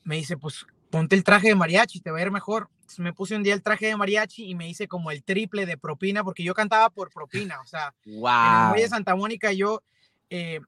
Me 0.03 0.15
dice, 0.15 0.37
pues 0.37 0.65
ponte 0.89 1.15
el 1.15 1.23
traje 1.23 1.49
de 1.49 1.55
mariachi, 1.55 1.99
te 1.99 2.09
va 2.09 2.17
a 2.17 2.21
ir 2.23 2.31
mejor. 2.31 2.69
Entonces, 2.79 2.97
me 2.99 3.13
puse 3.13 3.35
un 3.35 3.43
día 3.43 3.53
el 3.53 3.61
traje 3.61 3.85
de 3.85 3.95
mariachi 3.95 4.45
y 4.49 4.55
me 4.55 4.67
hice 4.67 4.87
como 4.87 5.11
el 5.11 5.23
triple 5.23 5.67
de 5.67 5.77
propina 5.77 6.23
porque 6.23 6.41
yo 6.43 6.55
cantaba 6.55 6.89
por 6.89 7.11
propina, 7.11 7.61
o 7.61 7.65
sea, 7.67 7.93
en 8.05 8.13
el 8.63 8.67
muelle 8.69 8.83
de 8.85 8.89
Santa 8.89 9.15
Mónica 9.15 9.53
yo, 9.53 9.83
eh, 10.29 10.59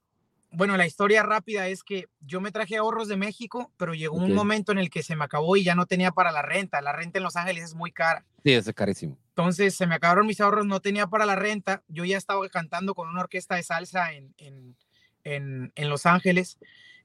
bueno, 0.50 0.76
la 0.76 0.86
historia 0.86 1.22
rápida 1.22 1.66
es 1.68 1.82
que 1.82 2.08
yo 2.20 2.40
me 2.40 2.52
traje 2.52 2.76
ahorros 2.76 3.08
de 3.08 3.16
México, 3.16 3.72
pero 3.78 3.94
llegó 3.94 4.16
un 4.16 4.34
momento 4.34 4.70
en 4.70 4.78
el 4.78 4.90
que 4.90 5.02
se 5.02 5.16
me 5.16 5.24
acabó 5.24 5.56
y 5.56 5.64
ya 5.64 5.74
no 5.74 5.86
tenía 5.86 6.12
para 6.12 6.30
la 6.30 6.42
renta. 6.42 6.82
La 6.82 6.92
renta 6.92 7.18
en 7.18 7.24
Los 7.24 7.36
Ángeles 7.36 7.64
es 7.64 7.74
muy 7.74 7.90
cara. 7.90 8.26
Sí, 8.44 8.52
es 8.52 8.70
carísimo. 8.74 9.16
Entonces 9.28 9.74
se 9.74 9.86
me 9.86 9.94
acabaron 9.94 10.26
mis 10.26 10.42
ahorros, 10.42 10.66
no 10.66 10.80
tenía 10.80 11.06
para 11.06 11.24
la 11.24 11.36
renta. 11.36 11.82
Yo 11.88 12.04
ya 12.04 12.18
estaba 12.18 12.46
cantando 12.50 12.94
con 12.94 13.08
una 13.08 13.22
orquesta 13.22 13.54
de 13.54 13.62
salsa 13.62 14.12
en, 14.12 14.34
en, 14.36 14.76
en, 15.24 15.72
en 15.74 15.88
Los 15.88 16.04
Ángeles, 16.04 16.58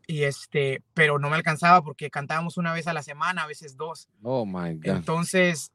y 0.08 0.24
este, 0.24 0.84
pero 0.94 1.20
no 1.20 1.30
me 1.30 1.38
alcanzaba 1.38 1.82
porque 1.82 2.10
cantábamos 2.10 2.58
una 2.58 2.74
vez 2.74 2.88
a 2.88 2.94
la 2.94 3.04
semana, 3.04 3.44
a 3.44 3.48
veces 3.48 3.78
dos. 3.78 4.10
Oh 4.24 4.46
my 4.46 4.76
God. 4.76 4.88
Entonces, 4.88 5.72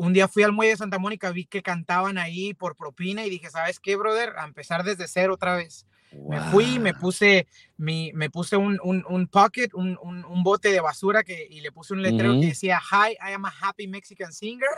un 0.00 0.14
día 0.14 0.28
fui 0.28 0.42
al 0.42 0.52
muelle 0.52 0.70
de 0.72 0.76
Santa 0.78 0.98
Mónica, 0.98 1.30
vi 1.30 1.44
que 1.44 1.62
cantaban 1.62 2.16
ahí 2.16 2.54
por 2.54 2.74
propina 2.74 3.26
y 3.26 3.30
dije, 3.30 3.50
¿sabes 3.50 3.78
qué, 3.78 3.96
brother? 3.96 4.32
A 4.38 4.44
empezar 4.44 4.82
desde 4.82 5.06
cero 5.06 5.34
otra 5.34 5.56
vez. 5.56 5.86
Me 6.12 6.40
fui, 6.50 6.78
me 6.78 6.94
puse, 6.94 7.46
mi, 7.76 8.10
me 8.14 8.30
puse 8.30 8.56
un, 8.56 8.80
un, 8.82 9.04
un 9.08 9.28
pocket, 9.28 9.68
un, 9.74 9.98
un, 10.02 10.42
bote 10.42 10.72
de 10.72 10.80
basura 10.80 11.22
que, 11.22 11.46
y 11.48 11.60
le 11.60 11.70
puse 11.70 11.92
un 11.92 12.02
letrero 12.02 12.32
que 12.40 12.46
decía, 12.46 12.80
Hi, 12.80 13.12
I 13.12 13.34
am 13.34 13.44
a 13.44 13.52
happy 13.60 13.86
Mexican 13.86 14.32
singer. 14.32 14.70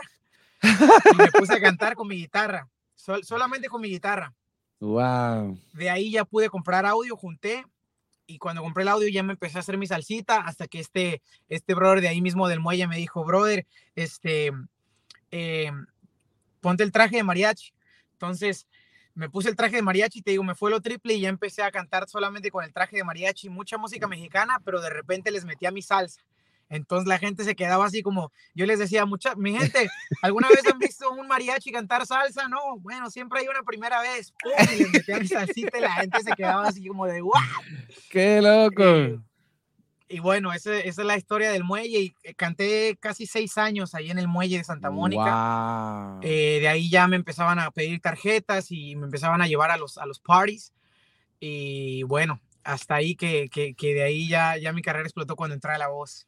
y 0.61 1.15
me 1.17 1.31
puse 1.31 1.53
a 1.53 1.61
cantar 1.61 1.95
con 1.95 2.07
mi 2.07 2.17
guitarra, 2.17 2.69
sol- 2.93 3.23
solamente 3.23 3.69
con 3.69 3.81
mi 3.81 3.89
guitarra. 3.89 4.33
Wow. 4.79 5.57
De 5.71 5.89
ahí 5.89 6.11
ya 6.11 6.25
pude 6.25 6.49
comprar 6.49 6.85
audio, 6.85 7.15
junté. 7.15 7.65
Y 8.27 8.37
cuando 8.37 8.61
compré 8.61 8.83
el 8.83 8.89
audio 8.89 9.07
ya 9.07 9.23
me 9.23 9.33
empecé 9.33 9.57
a 9.57 9.61
hacer 9.61 9.77
mi 9.77 9.87
salsita 9.87 10.37
hasta 10.41 10.67
que 10.67 10.79
este, 10.79 11.21
este 11.49 11.73
brother 11.73 11.99
de 12.01 12.07
ahí 12.09 12.21
mismo 12.21 12.47
del 12.47 12.59
muelle 12.59 12.87
me 12.87 12.97
dijo, 12.97 13.23
brother, 13.25 13.65
este, 13.95 14.51
eh, 15.35 15.71
ponte 16.61 16.83
el 16.83 16.91
traje 16.91 17.17
de 17.17 17.23
mariachi. 17.23 17.73
Entonces 18.13 18.67
me 19.15 19.29
puse 19.29 19.49
el 19.49 19.55
traje 19.55 19.77
de 19.77 19.81
mariachi, 19.81 20.21
te 20.21 20.31
digo, 20.31 20.43
me 20.43 20.53
fue 20.53 20.69
lo 20.69 20.79
triple 20.79 21.15
y 21.15 21.21
ya 21.21 21.29
empecé 21.29 21.63
a 21.63 21.71
cantar 21.71 22.07
solamente 22.07 22.51
con 22.51 22.63
el 22.63 22.71
traje 22.71 22.97
de 22.97 23.03
mariachi, 23.03 23.49
mucha 23.49 23.77
música 23.77 24.07
mexicana, 24.07 24.59
pero 24.63 24.79
de 24.79 24.91
repente 24.91 25.31
les 25.31 25.43
metía 25.43 25.71
mi 25.71 25.81
salsa. 25.81 26.21
Entonces 26.69 27.07
la 27.07 27.17
gente 27.17 27.43
se 27.43 27.55
quedaba 27.55 27.85
así 27.85 28.03
como, 28.03 28.31
yo 28.53 28.65
les 28.67 28.77
decía, 28.77 29.05
mucha, 29.05 29.35
mi 29.35 29.57
gente, 29.57 29.89
¿alguna 30.21 30.49
vez 30.49 30.65
han 30.71 30.77
visto 30.79 31.11
un 31.11 31.27
mariachi 31.27 31.71
cantar 31.71 32.05
salsa? 32.05 32.47
No, 32.47 32.77
bueno, 32.79 33.09
siempre 33.09 33.41
hay 33.41 33.47
una 33.47 33.63
primera 33.63 34.01
vez. 34.01 34.33
¡Pum! 34.41 34.51
Y 34.73 34.83
les 34.83 34.93
metía 34.93 35.19
mi 35.19 35.27
salsita 35.27 35.77
y 35.79 35.81
la 35.81 35.93
gente 35.93 36.21
se 36.21 36.31
quedaba 36.31 36.67
así 36.67 36.85
como 36.85 37.07
de, 37.07 37.21
¡guau! 37.21 37.41
Qué 38.09 38.39
loco. 38.41 38.83
Eh, 38.83 39.19
y 40.09 40.19
bueno, 40.19 40.53
ese- 40.53 40.87
esa 40.87 41.01
es 41.01 41.07
la 41.07 41.17
historia 41.17 41.51
del 41.51 41.63
muelle 41.63 41.99
y 41.99 42.15
eh, 42.23 42.33
canté 42.35 42.97
casi 42.99 43.25
seis 43.25 43.57
años 43.57 43.95
ahí 43.95 44.11
en 44.11 44.19
el 44.19 44.27
muelle 44.27 44.57
de 44.57 44.63
Santa 44.63 44.89
Mónica. 44.91 46.15
Wow. 46.15 46.19
Eh, 46.23 46.59
de 46.61 46.67
ahí 46.67 46.89
ya 46.89 47.07
me 47.07 47.15
empezaban 47.15 47.59
a 47.59 47.71
pedir 47.71 47.99
tarjetas 48.01 48.71
y 48.71 48.95
me 48.95 49.05
empezaban 49.05 49.41
a 49.41 49.47
llevar 49.47 49.71
a 49.71 49.77
los, 49.77 49.97
a 49.97 50.05
los 50.05 50.19
parties. 50.19 50.73
Y 51.39 52.03
bueno, 52.03 52.39
hasta 52.63 52.95
ahí 52.95 53.15
que, 53.15 53.49
que, 53.49 53.73
que 53.73 53.93
de 53.93 54.03
ahí 54.03 54.27
ya, 54.27 54.57
ya 54.57 54.71
mi 54.73 54.81
carrera 54.81 55.05
explotó 55.05 55.35
cuando 55.35 55.53
entré 55.55 55.71
a 55.71 55.77
la 55.77 55.89
voz. 55.89 56.27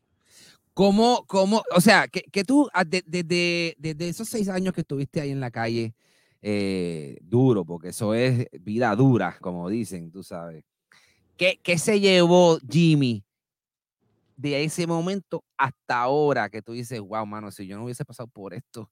¿Cómo, 0.73 1.23
cómo, 1.27 1.63
o 1.73 1.79
sea, 1.79 2.07
que, 2.07 2.23
que 2.23 2.43
tú, 2.43 2.69
ah, 2.73 2.83
de- 2.83 3.03
desde 3.05 3.75
desde 3.77 4.09
esos 4.09 4.27
seis 4.27 4.49
años 4.49 4.73
que 4.73 4.81
estuviste 4.81 5.21
ahí 5.21 5.31
en 5.31 5.39
la 5.39 5.51
calle, 5.51 5.93
eh, 6.41 7.17
duro, 7.21 7.63
porque 7.65 7.89
eso 7.89 8.13
es 8.13 8.47
vida 8.59 8.93
dura, 8.95 9.37
como 9.39 9.69
dicen, 9.69 10.11
tú 10.11 10.21
sabes. 10.21 10.65
¿Qué, 11.37 11.59
qué 11.63 11.77
se 11.77 11.99
llevó 11.99 12.59
Jimmy 12.69 13.24
de 14.35 14.63
ese 14.63 14.87
momento 14.87 15.43
hasta 15.57 15.99
ahora 15.99 16.49
que 16.49 16.61
tú 16.61 16.73
dices, 16.73 16.99
wow, 16.99 17.25
mano, 17.25 17.51
si 17.51 17.67
yo 17.67 17.77
no 17.77 17.85
hubiese 17.85 18.05
pasado 18.05 18.27
por 18.27 18.53
esto? 18.53 18.89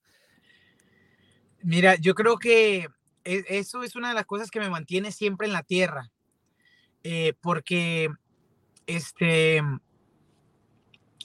Mira, 1.61 1.95
yo 1.95 2.13
creo 2.15 2.37
que 2.37 2.87
e- 3.23 3.45
eso 3.49 3.83
es 3.83 3.95
una 3.95 4.09
de 4.09 4.15
las 4.15 4.25
cosas 4.25 4.51
que 4.51 4.59
me 4.59 4.69
mantiene 4.69 5.11
siempre 5.11 5.47
en 5.47 5.53
la 5.53 5.63
tierra, 5.63 6.11
eh, 7.03 7.33
porque 7.41 8.09
este, 8.87 9.61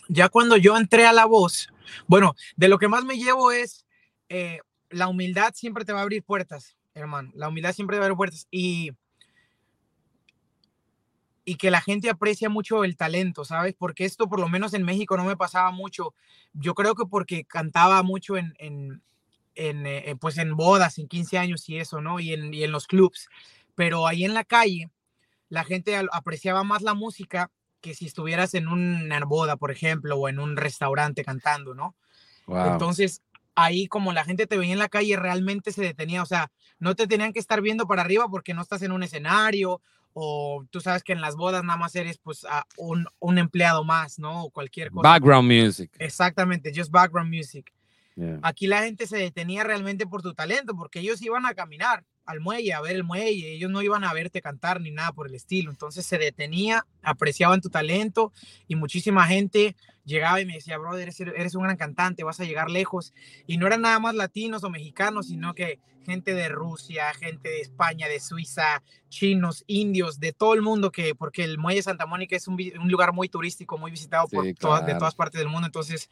ya 0.09 0.29
cuando 0.29 0.57
yo 0.57 0.77
entré 0.77 1.07
a 1.07 1.13
la 1.13 1.27
voz, 1.27 1.69
bueno, 2.07 2.35
de 2.57 2.69
lo 2.69 2.79
que 2.79 2.89
más 2.89 3.05
me 3.05 3.17
llevo 3.17 3.53
es 3.53 3.87
eh, 4.29 4.61
la 4.91 5.09
humildad 5.09 5.53
siempre 5.55 5.85
te 5.85 5.93
va 5.93 6.01
a 6.01 6.03
abrir 6.03 6.23
puertas, 6.23 6.77
hermano, 6.95 7.31
la 7.35 7.49
humildad 7.49 7.73
siempre 7.73 7.97
te 7.97 8.01
va 8.01 8.05
a 8.05 8.07
abrir 8.07 8.17
puertas 8.17 8.47
y 8.51 8.93
y 11.49 11.55
que 11.55 11.71
la 11.71 11.81
gente 11.81 12.11
aprecia 12.11 12.51
mucho 12.51 12.85
el 12.85 12.95
talento, 12.95 13.43
¿sabes? 13.43 13.75
Porque 13.75 14.05
esto 14.05 14.29
por 14.29 14.39
lo 14.39 14.51
menos 14.51 14.75
en 14.75 14.83
México 14.83 15.17
no 15.17 15.25
me 15.25 15.35
pasaba 15.35 15.71
mucho. 15.71 16.13
Yo 16.53 16.75
creo 16.75 16.95
que 16.95 17.07
porque 17.07 17.47
cantaba 17.47 18.03
mucho 18.03 18.37
en, 18.37 18.55
en, 18.59 19.03
en, 19.55 19.87
eh, 19.87 20.15
pues 20.21 20.37
en 20.37 20.55
bodas, 20.57 20.99
en 20.99 21.09
15 21.09 21.39
años 21.39 21.67
y 21.71 21.79
eso, 21.79 22.03
¿no? 22.03 22.21
Y 22.21 22.35
en, 22.35 22.53
y 22.53 22.65
en 22.65 22.71
los 22.71 22.87
clubs. 22.87 23.31
Pero 23.75 24.07
ahí 24.07 24.27
en 24.27 24.35
la 24.35 24.45
calle, 24.45 24.91
la 25.49 25.65
gente 25.65 25.99
apreciaba 26.13 26.65
más 26.65 26.83
la 26.83 26.93
música 26.93 27.51
que 27.81 27.95
si 27.95 28.05
estuvieras 28.05 28.53
en 28.53 28.69
una 28.69 29.19
boda, 29.25 29.57
por 29.57 29.71
ejemplo, 29.71 30.17
o 30.17 30.29
en 30.29 30.41
un 30.41 30.55
restaurante 30.55 31.25
cantando, 31.25 31.75
¿no? 31.75 31.97
Wow. 32.47 32.73
Entonces, 32.73 33.23
ahí 33.55 33.87
como 33.87 34.13
la 34.13 34.25
gente 34.25 34.47
te 34.47 34.59
veía 34.59 34.75
en 34.75 34.79
la 34.79 34.91
calle, 34.91 35.17
realmente 35.17 35.73
se 35.73 35.81
detenía, 35.81 36.23
o 36.23 36.27
sea, 36.27 36.53
no 36.79 36.95
te 36.95 37.07
tenían 37.07 37.33
que 37.33 37.41
estar 37.41 37.63
viendo 37.63 37.87
para 37.87 38.03
arriba 38.03 38.29
porque 38.29 38.53
no 38.53 38.61
estás 38.61 38.83
en 38.83 38.93
un 38.93 39.03
escenario 39.03 39.81
o 40.13 40.65
tú 40.71 40.81
sabes 40.81 41.03
que 41.03 41.13
en 41.13 41.21
las 41.21 41.37
bodas 41.37 41.65
nada 41.65 41.79
más 41.79 41.95
eres 41.95 42.19
pues 42.19 42.45
a 42.45 42.67
un, 42.77 43.07
un 43.19 43.39
empleado 43.39 43.85
más, 43.85 44.19
¿no? 44.19 44.45
O 44.45 44.51
cualquier 44.51 44.91
cosa. 44.91 45.09
Background 45.09 45.51
music. 45.51 45.91
Exactamente, 45.99 46.73
just 46.75 46.91
background 46.91 47.33
music. 47.33 47.73
Yeah. 48.17 48.41
Aquí 48.43 48.67
la 48.67 48.83
gente 48.83 49.07
se 49.07 49.17
detenía 49.17 49.63
realmente 49.63 50.07
por 50.07 50.23
tu 50.23 50.35
talento, 50.35 50.75
porque 50.75 51.01
ellos 51.01 51.23
iban 51.23 51.47
a 51.47 51.55
caminar 51.55 52.05
al 52.29 52.41
muelle, 52.41 52.75
a 52.75 52.81
ver 52.83 52.95
el 52.95 53.05
muelle, 53.05 53.55
ellos 53.55 53.71
no 53.71 53.81
iban 53.81 54.05
a 54.05 54.13
verte 54.13 54.43
cantar 54.43 54.81
ni 54.83 54.91
nada 54.91 55.13
por 55.13 55.29
el 55.29 55.35
estilo. 55.35 55.71
Entonces 55.71 56.05
se 56.05 56.19
detenía, 56.19 56.85
apreciaban 57.03 57.63
tu 57.63 57.71
talento 57.71 58.33
y 58.67 58.77
muchísima 58.77 59.27
gente 59.27 59.77
llegaba 60.09 60.41
y 60.41 60.47
me 60.47 60.55
decía, 60.55 60.79
brother, 60.79 61.03
eres, 61.03 61.21
eres 61.21 61.55
un 61.55 61.63
gran 61.63 61.77
cantante, 61.77 62.25
vas 62.25 62.41
a 62.41 62.45
llegar 62.45 62.71
lejos. 62.71 63.13
Y 63.47 63.59
no 63.59 63.67
eran 63.69 63.83
nada 63.83 64.01
más 64.01 64.15
latinos 64.17 64.65
o 64.65 64.71
mexicanos, 64.71 65.29
sino 65.29 65.55
que 65.55 65.79
gente 66.05 66.33
de 66.35 66.49
Rusia, 66.49 67.13
gente 67.13 67.51
de 67.51 67.61
España, 67.61 68.09
de 68.09 68.19
Suiza, 68.19 68.83
chinos, 69.11 69.63
indios, 69.67 70.19
de 70.21 70.33
todo 70.33 70.55
el 70.55 70.63
mundo, 70.63 70.91
que 70.91 71.15
porque 71.15 71.45
el 71.45 71.59
muelle 71.59 71.83
Santa 71.83 72.07
Mónica 72.07 72.35
es 72.35 72.49
un, 72.49 72.59
un 72.81 72.91
lugar 72.91 73.13
muy 73.13 73.29
turístico, 73.29 73.77
muy 73.77 73.91
visitado 73.91 74.27
por 74.27 74.45
Sí, 74.45 74.55
todas- 74.55 74.81
de 74.81 74.87
claro. 74.87 74.99
todas 75.01 75.15
partes 75.15 75.39
del 75.39 75.49
mundo. 75.49 75.67
Entonces, 75.67 76.09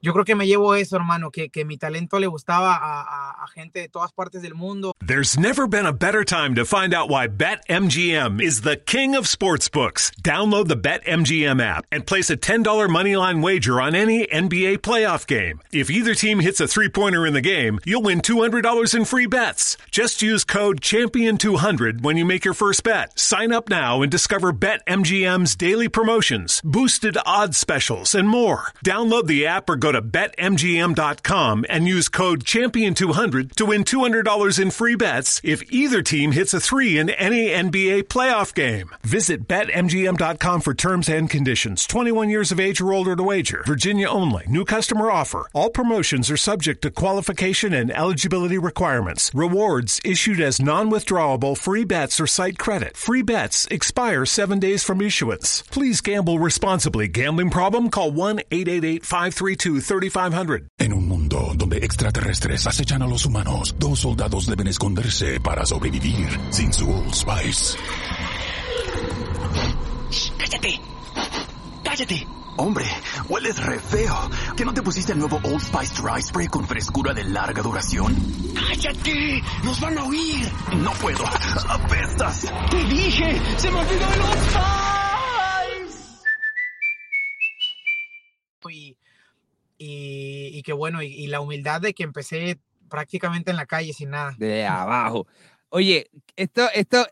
yo 0.00 0.14
creo 0.14 0.24
que 0.24 0.34
me 0.34 0.46
llevo 0.46 0.74
eso, 0.74 0.96
hermano, 0.96 1.30
que, 1.30 1.50
que 1.50 1.66
mi 1.66 1.76
talento 1.76 2.18
le 2.18 2.26
gustaba 2.26 2.74
a, 2.74 3.02
a- 3.02 3.44
a 3.44 3.48
gente 3.48 3.80
de 3.80 3.88
todas 3.90 4.12
partes 4.12 4.40
del 4.40 4.54
mundo. 4.54 4.94
There's 5.06 5.38
never 5.38 5.68
been 5.68 5.84
a 5.86 5.92
better 5.92 6.24
time 6.24 6.54
to 6.54 6.64
find 6.64 6.94
out 6.94 7.10
why 7.10 7.28
BetMGM 7.28 8.40
is 8.40 8.62
the 8.62 8.78
king 8.78 9.14
of 9.14 9.26
sportsbooks. 9.26 10.10
Download 10.22 10.68
the 10.68 10.76
BetMGM 10.76 11.60
app 11.62 11.84
and 11.92 12.06
place 12.06 12.30
a 12.30 12.36
$10 12.36 12.88
moneyline 13.34 13.42
wager 13.42 13.80
on 13.80 13.94
any 13.94 14.26
NBA 14.26 14.78
playoff 14.78 15.26
game. 15.26 15.60
If 15.72 15.90
either 15.90 16.14
team 16.14 16.40
hits 16.40 16.60
a 16.60 16.68
three 16.68 16.88
pointer 16.88 17.26
in 17.26 17.34
the 17.34 17.40
game, 17.40 17.80
you'll 17.84 18.02
win 18.02 18.20
$200 18.20 18.94
in 18.94 19.04
free 19.04 19.26
bets. 19.26 19.76
Just 19.90 20.22
use 20.22 20.44
code 20.44 20.80
Champion200 20.80 22.02
when 22.02 22.16
you 22.16 22.24
make 22.24 22.44
your 22.44 22.54
first 22.54 22.82
bet. 22.84 23.18
Sign 23.18 23.52
up 23.52 23.68
now 23.68 24.02
and 24.02 24.10
discover 24.10 24.52
BetMGM's 24.52 25.56
daily 25.56 25.88
promotions, 25.88 26.60
boosted 26.64 27.16
odds 27.26 27.56
specials, 27.56 28.14
and 28.14 28.28
more. 28.28 28.72
Download 28.84 29.26
the 29.26 29.46
app 29.46 29.68
or 29.68 29.76
go 29.76 29.92
to 29.92 30.02
BetMGM.com 30.02 31.64
and 31.68 31.86
use 31.86 32.08
code 32.08 32.44
Champion200 32.44 33.52
to 33.52 33.66
win 33.66 33.84
$200 33.84 34.60
in 34.60 34.70
free 34.70 34.96
bets 34.96 35.40
if 35.44 35.62
either 35.72 36.02
team 36.02 36.32
hits 36.32 36.54
a 36.54 36.60
three 36.60 36.98
in 36.98 37.10
any 37.10 37.48
NBA 37.48 38.04
playoff 38.04 38.54
game. 38.54 38.90
Visit 39.02 39.46
BetMGM.com 39.48 40.60
for 40.60 40.74
terms 40.74 41.08
and 41.08 41.28
conditions. 41.28 41.86
21 41.86 42.30
years 42.30 42.52
of 42.52 42.60
age 42.60 42.80
or 42.80 42.92
older 42.92 43.16
to 43.16 43.22
wager. 43.24 43.64
Virginia 43.66 44.08
only. 44.08 44.44
New 44.46 44.64
customer 44.64 45.10
offer. 45.10 45.48
All 45.52 45.70
promotions 45.70 46.30
are 46.30 46.36
subject 46.36 46.82
to 46.82 46.90
qualification 46.90 47.72
and 47.72 47.90
eligibility 47.90 48.58
requirements. 48.58 49.30
Rewards 49.34 50.00
issued 50.04 50.40
as 50.40 50.60
non 50.60 50.90
withdrawable 50.90 51.56
free 51.56 51.84
bets 51.84 52.20
or 52.20 52.26
site 52.26 52.58
credit. 52.58 52.96
Free 52.96 53.22
bets 53.22 53.66
expire 53.70 54.24
seven 54.26 54.58
days 54.58 54.84
from 54.84 55.00
issuance. 55.00 55.62
Please 55.70 56.00
gamble 56.00 56.38
responsibly. 56.38 57.08
Gambling 57.08 57.50
problem? 57.50 57.90
Call 57.90 58.10
1 58.12 58.40
888 58.50 59.04
532 59.04 59.80
3500. 59.80 60.68
En 60.78 60.92
un 60.92 61.08
mundo 61.08 61.52
donde 61.56 61.78
extraterrestres 61.78 62.66
acechan 62.66 63.02
a 63.02 63.06
los 63.06 63.24
humanos, 63.24 63.74
dos 63.78 64.00
soldados 64.00 64.46
deben 64.46 64.68
esconderse 64.68 65.40
para 65.40 65.64
sobrevivir 65.64 66.28
sin 66.50 66.72
su 66.72 66.90
Old 66.90 67.14
Spice. 67.14 67.78
¡Cállate! 70.38 70.80
¡Cállate! 71.96 72.26
Hombre, 72.56 72.86
hueles 73.28 73.56
re 73.64 73.78
feo. 73.78 74.28
¿Que 74.56 74.64
no 74.64 74.74
te 74.74 74.82
pusiste 74.82 75.12
el 75.12 75.20
nuevo 75.20 75.36
Old 75.44 75.60
Spice 75.60 76.02
Dry 76.02 76.20
Spray 76.20 76.48
con 76.48 76.66
frescura 76.66 77.14
de 77.14 77.22
larga 77.22 77.62
duración? 77.62 78.16
¡Cállate! 78.52 79.40
¡Nos 79.62 79.80
van 79.80 79.96
a 79.98 80.04
oír! 80.04 80.44
No 80.78 80.90
puedo. 80.94 81.24
¡Apestas! 81.68 82.52
¡Te 82.68 82.84
dije! 82.86 83.40
¡Se 83.58 83.70
me 83.70 83.78
olvidó 83.78 84.12
el 84.12 84.20
Old 84.22 84.40
Spice! 85.88 86.08
Y, 88.70 88.96
y, 89.78 90.58
y 90.58 90.62
que 90.64 90.72
bueno, 90.72 91.00
y, 91.00 91.06
y 91.06 91.28
la 91.28 91.38
humildad 91.38 91.80
de 91.80 91.94
que 91.94 92.02
empecé 92.02 92.58
prácticamente 92.90 93.52
en 93.52 93.56
la 93.56 93.66
calle 93.66 93.92
sin 93.92 94.10
nada. 94.10 94.34
De 94.36 94.66
abajo. 94.66 95.28
Oye, 95.68 96.10
esto, 96.34 96.68
esto, 96.74 97.06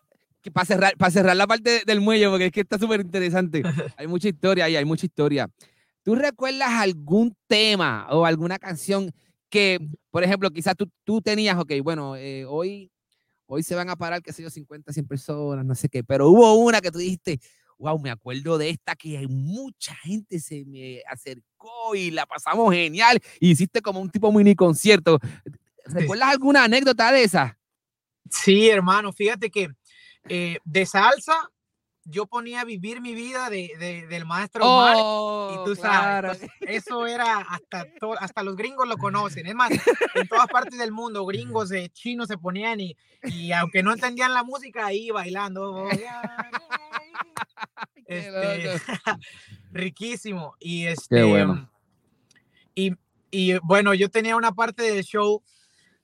para 0.50 0.66
cerrar, 0.66 0.96
para 0.96 1.10
cerrar 1.10 1.36
la 1.36 1.46
parte 1.46 1.82
del 1.86 2.00
muelle, 2.00 2.28
porque 2.28 2.46
es 2.46 2.52
que 2.52 2.60
está 2.60 2.78
súper 2.78 3.00
interesante. 3.00 3.62
Hay 3.96 4.06
mucha 4.06 4.28
historia 4.28 4.64
ahí, 4.64 4.76
hay 4.76 4.84
mucha 4.84 5.06
historia. 5.06 5.48
¿Tú 6.02 6.14
recuerdas 6.16 6.70
algún 6.70 7.36
tema 7.46 8.08
o 8.10 8.26
alguna 8.26 8.58
canción 8.58 9.12
que, 9.48 9.78
por 10.10 10.24
ejemplo, 10.24 10.50
quizás 10.50 10.74
tú, 10.76 10.90
tú 11.04 11.20
tenías, 11.20 11.56
ok, 11.58 11.72
bueno, 11.82 12.16
eh, 12.16 12.44
hoy, 12.46 12.90
hoy 13.46 13.62
se 13.62 13.74
van 13.74 13.88
a 13.88 13.96
parar, 13.96 14.22
qué 14.22 14.32
sé 14.32 14.42
yo, 14.42 14.50
50, 14.50 14.92
100 14.92 15.06
personas, 15.06 15.64
no 15.64 15.74
sé 15.74 15.88
qué, 15.88 16.02
pero 16.02 16.28
hubo 16.28 16.54
una 16.54 16.80
que 16.80 16.90
tú 16.90 16.98
dijiste, 16.98 17.38
wow, 17.78 17.98
me 17.98 18.10
acuerdo 18.10 18.58
de 18.58 18.70
esta 18.70 18.96
que 18.96 19.26
mucha 19.28 19.94
gente 19.96 20.40
se 20.40 20.64
me 20.64 21.02
acercó 21.08 21.94
y 21.94 22.10
la 22.10 22.26
pasamos 22.26 22.72
genial 22.72 23.20
y 23.40 23.50
hiciste 23.50 23.80
como 23.82 24.00
un 24.00 24.10
tipo 24.10 24.32
mini 24.32 24.54
concierto. 24.54 25.18
¿Recuerdas 25.84 26.30
alguna 26.30 26.64
anécdota 26.64 27.12
de 27.12 27.24
esa? 27.24 27.58
Sí, 28.30 28.68
hermano, 28.68 29.12
fíjate 29.12 29.50
que 29.50 29.68
eh, 30.28 30.58
de 30.64 30.86
salsa 30.86 31.50
yo 32.04 32.26
ponía 32.26 32.64
vivir 32.64 33.00
mi 33.00 33.14
vida 33.14 33.48
de, 33.48 33.72
de, 33.78 34.08
del 34.08 34.24
maestro 34.24 34.64
Omar 34.66 34.96
Oh, 34.98 35.50
y 35.52 35.64
tú 35.64 35.80
claro. 35.80 36.34
sabes, 36.34 36.50
eso 36.62 37.06
era 37.06 37.38
hasta, 37.38 37.86
to- 38.00 38.18
hasta 38.18 38.42
los 38.42 38.56
gringos 38.56 38.88
lo 38.88 38.96
conocen. 38.98 39.46
Es 39.46 39.54
más, 39.54 39.70
en 40.16 40.26
todas 40.26 40.48
partes 40.48 40.78
del 40.80 40.90
mundo, 40.90 41.24
gringos 41.24 41.68
de 41.68 41.90
chinos 41.90 42.26
se 42.26 42.38
ponían 42.38 42.80
y, 42.80 42.96
y 43.22 43.52
aunque 43.52 43.84
no 43.84 43.92
entendían 43.92 44.34
la 44.34 44.42
música, 44.42 44.86
ahí 44.86 45.10
bailando. 45.12 45.88
Qué 48.06 48.18
Este, 48.18 48.80
riquísimo. 49.72 50.56
Y 50.58 50.86
este, 50.86 51.22
bueno. 51.22 51.70
y, 52.74 52.92
y 53.30 53.58
bueno, 53.62 53.94
yo 53.94 54.10
tenía 54.10 54.36
una 54.36 54.52
parte 54.52 54.82
del 54.82 55.04
show 55.04 55.42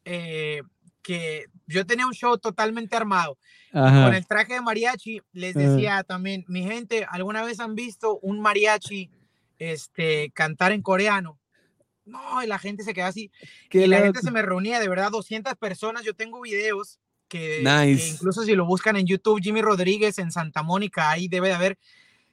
eh, 0.05 0.63
que 1.09 1.47
yo 1.67 1.87
tenía 1.87 2.07
un 2.07 2.13
show 2.13 2.37
totalmente 2.37 2.95
armado. 2.95 3.39
Con 3.73 4.13
el 4.13 4.27
traje 4.27 4.53
de 4.53 4.61
mariachi, 4.61 5.23
les 5.33 5.57
Ajá. 5.57 5.67
decía 5.67 6.05
también, 6.05 6.45
mi 6.49 6.63
gente, 6.65 7.07
¿alguna 7.09 7.43
vez 7.43 7.61
han 7.61 7.75
visto 7.75 8.19
un 8.19 8.41
mariachi 8.41 9.11
este, 9.59 10.31
cantar 10.35 10.73
en 10.73 10.83
coreano? 10.83 11.41
No, 12.05 12.43
y 12.43 12.47
la 12.47 12.59
gente 12.59 12.85
se 12.85 12.93
queda 12.93 13.07
así. 13.07 13.31
Qué 13.71 13.85
y 13.85 13.87
la 13.87 14.01
gente 14.01 14.21
se 14.21 14.31
me 14.31 14.43
reunía, 14.43 14.81
de 14.81 14.89
verdad, 14.91 15.11
200 15.11 15.55
personas. 15.55 16.05
Yo 16.05 16.13
tengo 16.13 16.43
videos 16.43 16.99
que, 17.27 17.63
que 17.63 17.87
Nice. 17.87 18.09
incluso 18.09 18.43
si 18.43 18.55
lo 18.55 18.67
buscan 18.67 18.97
en 18.97 19.07
YouTube, 19.07 19.41
Jimmy 19.43 19.63
Rodríguez 19.63 20.19
en 20.19 20.31
Santa 20.31 20.63
Mónica, 20.63 21.11
ahí 21.11 21.27
debe 21.29 21.49
de 21.49 21.55
haber. 21.55 21.79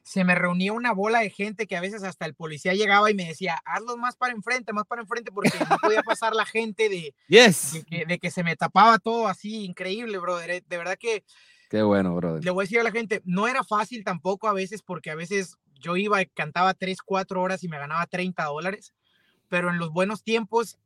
Se 0.07 0.23
me 0.23 0.35
reunía 0.35 0.71
una 0.71 0.93
bola 0.93 1.19
de 1.21 1.31
gente 1.31 1.65
que 1.65 1.75
a 1.75 1.81
veces 1.81 2.03
hasta 2.03 2.27
el 2.27 2.35
policía 2.35 2.75
llegaba 2.75 3.09
y 3.09 3.15
me 3.15 3.25
decía, 3.25 3.59
hazlos 3.65 3.97
más 3.97 4.15
para 4.15 4.33
enfrente, 4.33 4.71
más 4.71 4.85
para 4.85 5.01
enfrente, 5.01 5.31
porque 5.31 5.57
no 5.67 5.77
podía 5.81 6.03
pasar 6.03 6.35
la 6.35 6.45
gente 6.45 6.89
de, 6.89 7.15
Yes. 7.27 7.73
de 7.73 7.83
que, 7.83 8.05
de 8.05 8.19
que 8.19 8.29
se 8.29 8.43
me 8.43 8.55
tapaba 8.55 8.99
todo 8.99 9.27
así, 9.27 9.65
increíble, 9.65 10.19
brother. 10.19 10.51
eh, 10.51 10.63
De 10.67 10.77
verdad 10.77 10.95
que 10.99 11.23
Qué 11.71 11.81
bueno, 11.81 12.15
brother. 12.15 12.43
le 12.45 12.51
voy 12.51 12.61
a 12.61 12.65
decir 12.65 12.79
a 12.79 12.83
la 12.83 12.91
gente, 12.91 13.23
no 13.25 13.47
era 13.47 13.63
fácil 13.63 14.03
tampoco 14.03 14.47
a 14.47 14.53
veces, 14.53 14.83
porque 14.83 15.09
a 15.09 15.15
veces 15.15 15.55
yo 15.79 15.97
iba 15.97 16.21
y 16.21 16.27
cantaba 16.27 16.75
3, 16.75 16.99
4 17.03 17.41
horas 17.41 17.63
y 17.63 17.67
me 17.67 17.79
ganaba 17.79 18.05
30 18.05 18.43
dólares, 18.45 18.93
pero 19.49 19.71
en 19.71 19.79
los 19.79 19.89
buenos 19.91 20.21
tiempos 20.23 20.77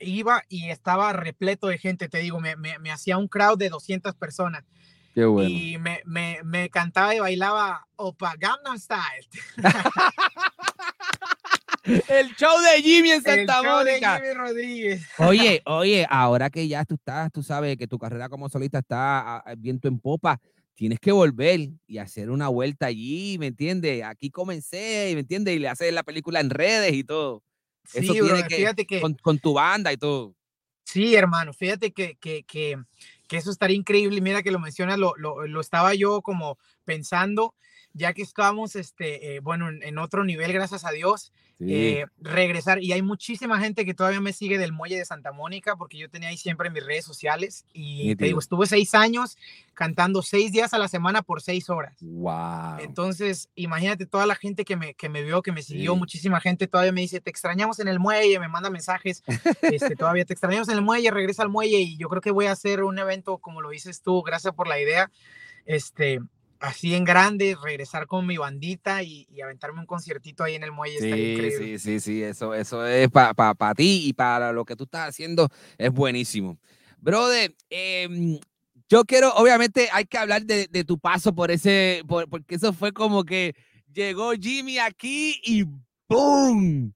iba 0.00 0.42
y 0.50 0.68
estaba 0.68 1.14
repleto 1.14 1.68
de 1.68 1.78
gente, 1.78 2.10
te 2.10 2.18
digo, 2.18 2.40
me, 2.40 2.56
me, 2.56 2.78
me 2.78 2.92
hacía 2.92 3.16
un 3.16 3.28
crowd 3.28 3.56
de 3.56 3.70
200 3.70 4.14
personas 4.16 4.64
Qué 5.16 5.24
bueno. 5.24 5.48
y 5.48 5.78
me, 5.78 6.02
me, 6.04 6.40
me 6.44 6.68
cantaba 6.68 7.14
y 7.14 7.20
bailaba 7.20 7.86
Opa 7.96 8.34
Gangnam 8.38 8.78
Style. 8.78 9.26
El 12.08 12.34
show 12.34 12.50
de 12.60 12.82
Jimmy 12.82 13.10
en 13.12 13.16
El 13.18 13.22
Santa 13.22 13.62
show 13.62 13.84
de. 13.84 13.94
Jimmy 14.00 14.34
Rodríguez. 14.34 15.06
Oye, 15.18 15.62
oye, 15.66 16.06
ahora 16.10 16.50
que 16.50 16.66
ya 16.66 16.84
tú 16.84 16.96
estás, 16.96 17.30
tú 17.32 17.42
sabes 17.44 17.76
que 17.76 17.86
tu 17.86 17.98
carrera 17.98 18.28
como 18.28 18.48
solista 18.48 18.80
está 18.80 19.20
a- 19.20 19.38
a 19.38 19.54
viento 19.54 19.86
en 19.86 19.98
popa, 20.00 20.40
tienes 20.74 20.98
que 20.98 21.12
volver 21.12 21.70
y 21.86 21.98
hacer 21.98 22.28
una 22.30 22.48
vuelta 22.48 22.86
allí, 22.86 23.36
¿me 23.38 23.46
entiendes? 23.46 24.02
Aquí 24.04 24.30
comencé, 24.30 25.12
¿me 25.14 25.20
entiendes? 25.20 25.54
Y 25.54 25.60
le 25.60 25.68
haces 25.68 25.92
la 25.92 26.02
película 26.02 26.40
en 26.40 26.50
redes 26.50 26.92
y 26.92 27.04
todo. 27.04 27.42
Eso 27.94 28.12
Sí, 28.12 28.20
tiene 28.20 28.46
que- 28.48 28.56
fíjate 28.56 28.84
que... 28.84 29.00
Con, 29.00 29.14
con 29.14 29.38
tu 29.38 29.54
banda 29.54 29.92
y 29.92 29.96
todo. 29.96 30.34
Sí, 30.84 31.14
hermano, 31.14 31.52
fíjate 31.52 31.92
que, 31.92 32.16
que, 32.16 32.42
que, 32.44 32.76
que 33.26 33.36
eso 33.36 33.50
estaría 33.50 33.76
increíble. 33.76 34.20
Mira 34.20 34.42
que 34.42 34.50
lo 34.50 34.58
mencionas, 34.58 34.98
lo, 34.98 35.14
lo, 35.16 35.46
lo 35.46 35.60
estaba 35.60 35.94
yo 35.94 36.22
como 36.22 36.58
pensando, 36.84 37.54
ya 37.96 38.12
que 38.12 38.22
estábamos, 38.22 38.76
este, 38.76 39.36
eh, 39.36 39.40
bueno, 39.40 39.68
en, 39.68 39.82
en 39.82 39.98
otro 39.98 40.24
nivel, 40.24 40.52
gracias 40.52 40.84
a 40.84 40.90
Dios, 40.90 41.32
Sí. 41.58 41.64
eh, 41.74 42.06
regresar. 42.20 42.82
Y 42.82 42.92
hay 42.92 43.00
muchísima 43.00 43.58
gente 43.58 43.86
que 43.86 43.94
todavía 43.94 44.20
me 44.20 44.34
sigue 44.34 44.58
del 44.58 44.74
muelle 44.74 44.98
de 44.98 45.06
Santa 45.06 45.32
Mónica, 45.32 45.74
porque 45.76 45.96
yo 45.96 46.10
tenía 46.10 46.28
ahí 46.28 46.36
siempre 46.36 46.68
mis 46.68 46.84
redes 46.84 47.06
sociales. 47.06 47.64
Y 47.72 48.14
te 48.16 48.26
digo, 48.26 48.40
estuve 48.40 48.66
seis 48.66 48.94
años 48.94 49.38
cantando 49.72 50.20
seis 50.20 50.52
días 50.52 50.74
a 50.74 50.78
la 50.78 50.86
semana 50.88 51.22
por 51.22 51.40
seis 51.40 51.70
horas. 51.70 51.96
wow. 52.02 52.78
Entonces, 52.80 53.48
imagínate 53.54 54.04
toda 54.04 54.26
la 54.26 54.34
gente 54.34 54.66
que 54.66 54.76
me, 54.76 54.92
que 54.92 55.08
me 55.08 55.22
vio, 55.22 55.40
que 55.40 55.50
me 55.50 55.62
siguió, 55.62 55.94
Sí. 55.94 55.98
muchísima 55.98 56.40
gente 56.42 56.66
todavía 56.66 56.92
me 56.92 57.00
dice, 57.00 57.22
te 57.22 57.30
extrañamos 57.30 57.78
en 57.78 57.88
el 57.88 58.00
muelle, 58.00 58.38
me 58.38 58.48
manda 58.48 58.68
mensajes, 58.68 59.22
este, 59.62 59.96
todavía 59.96 60.26
te 60.26 60.34
extrañamos 60.34 60.68
en 60.68 60.74
el 60.74 60.82
muelle, 60.82 61.10
regresa 61.10 61.42
al 61.42 61.48
muelle 61.48 61.78
y 61.80 61.96
yo 61.96 62.10
creo 62.10 62.20
que 62.20 62.32
voy 62.32 62.46
a 62.46 62.52
hacer 62.52 62.82
un 62.82 62.98
evento 62.98 63.38
como 63.38 63.62
lo 63.62 63.70
dices 63.70 64.02
tú, 64.02 64.20
gracias 64.22 64.52
por 64.54 64.68
la 64.68 64.78
idea, 64.78 65.10
este, 65.64 66.20
así 66.66 66.94
en 66.94 67.04
grande, 67.04 67.56
regresar 67.62 68.06
con 68.06 68.26
mi 68.26 68.36
bandita 68.36 69.02
y, 69.02 69.26
y 69.30 69.40
aventarme 69.40 69.80
un 69.80 69.86
conciertito 69.86 70.44
ahí 70.44 70.54
en 70.54 70.64
el 70.64 70.72
muelle. 70.72 71.00
Sí, 71.00 71.08
increíble. 71.08 71.78
sí, 71.78 71.78
sí, 71.78 72.00
sí, 72.00 72.22
eso, 72.22 72.54
eso 72.54 72.86
es 72.86 73.08
para 73.10 73.74
ti 73.74 74.02
y 74.06 74.12
para 74.12 74.52
lo 74.52 74.64
que 74.64 74.76
tú 74.76 74.84
estás 74.84 75.08
haciendo, 75.08 75.48
es 75.78 75.90
buenísimo. 75.92 76.58
Brother, 76.98 77.54
em, 77.70 78.38
yo 78.88 79.04
quiero, 79.04 79.32
obviamente 79.34 79.88
hay 79.92 80.04
que 80.04 80.18
hablar 80.18 80.44
de, 80.44 80.66
de 80.68 80.84
tu 80.84 80.98
paso 80.98 81.34
por 81.34 81.50
ese, 81.50 82.02
por- 82.06 82.28
porque 82.28 82.54
eso 82.56 82.72
fue 82.72 82.92
como 82.92 83.24
que 83.24 83.54
llegó 83.92 84.32
Jimmy 84.32 84.78
aquí 84.78 85.40
y 85.44 85.64
¡boom! 86.08 86.92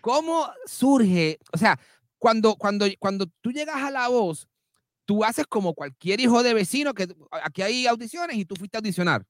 ¿Cómo 0.00 0.48
surge? 0.66 1.38
O 1.52 1.58
sea, 1.58 1.78
cuando, 2.18 2.56
cuando, 2.56 2.86
cuando 2.98 3.26
tú 3.40 3.52
llegas 3.52 3.76
a 3.82 3.90
la 3.90 4.08
voz, 4.08 4.48
tú 5.08 5.24
haces 5.24 5.46
como 5.46 5.72
cualquier 5.72 6.20
hijo 6.20 6.42
de 6.42 6.52
vecino, 6.52 6.92
que 6.92 7.08
aquí 7.42 7.62
hay 7.62 7.86
audiciones 7.86 8.36
y 8.36 8.44
tú 8.44 8.54
fuiste 8.56 8.76
a 8.76 8.80
audicionar. 8.80 9.24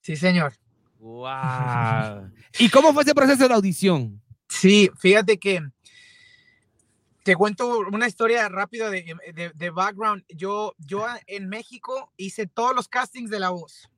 Sí, 0.00 0.14
señor. 0.14 0.52
¡Wow! 1.00 2.30
¿Y 2.60 2.70
cómo 2.70 2.94
fue 2.94 3.02
ese 3.02 3.12
proceso 3.12 3.48
de 3.48 3.52
audición? 3.54 4.22
Sí, 4.48 4.88
fíjate 4.96 5.36
que 5.36 5.60
te 7.24 7.34
cuento 7.34 7.80
una 7.92 8.06
historia 8.06 8.48
rápida 8.48 8.88
de, 8.88 9.16
de- 9.34 9.50
de 9.52 9.70
background. 9.70 10.22
Yo, 10.28 10.74
yo 10.78 11.04
en 11.26 11.48
México 11.48 12.12
hice 12.16 12.46
todos 12.46 12.72
los 12.76 12.86
castings 12.86 13.28
de 13.28 13.40
La 13.40 13.50
Voz. 13.50 13.90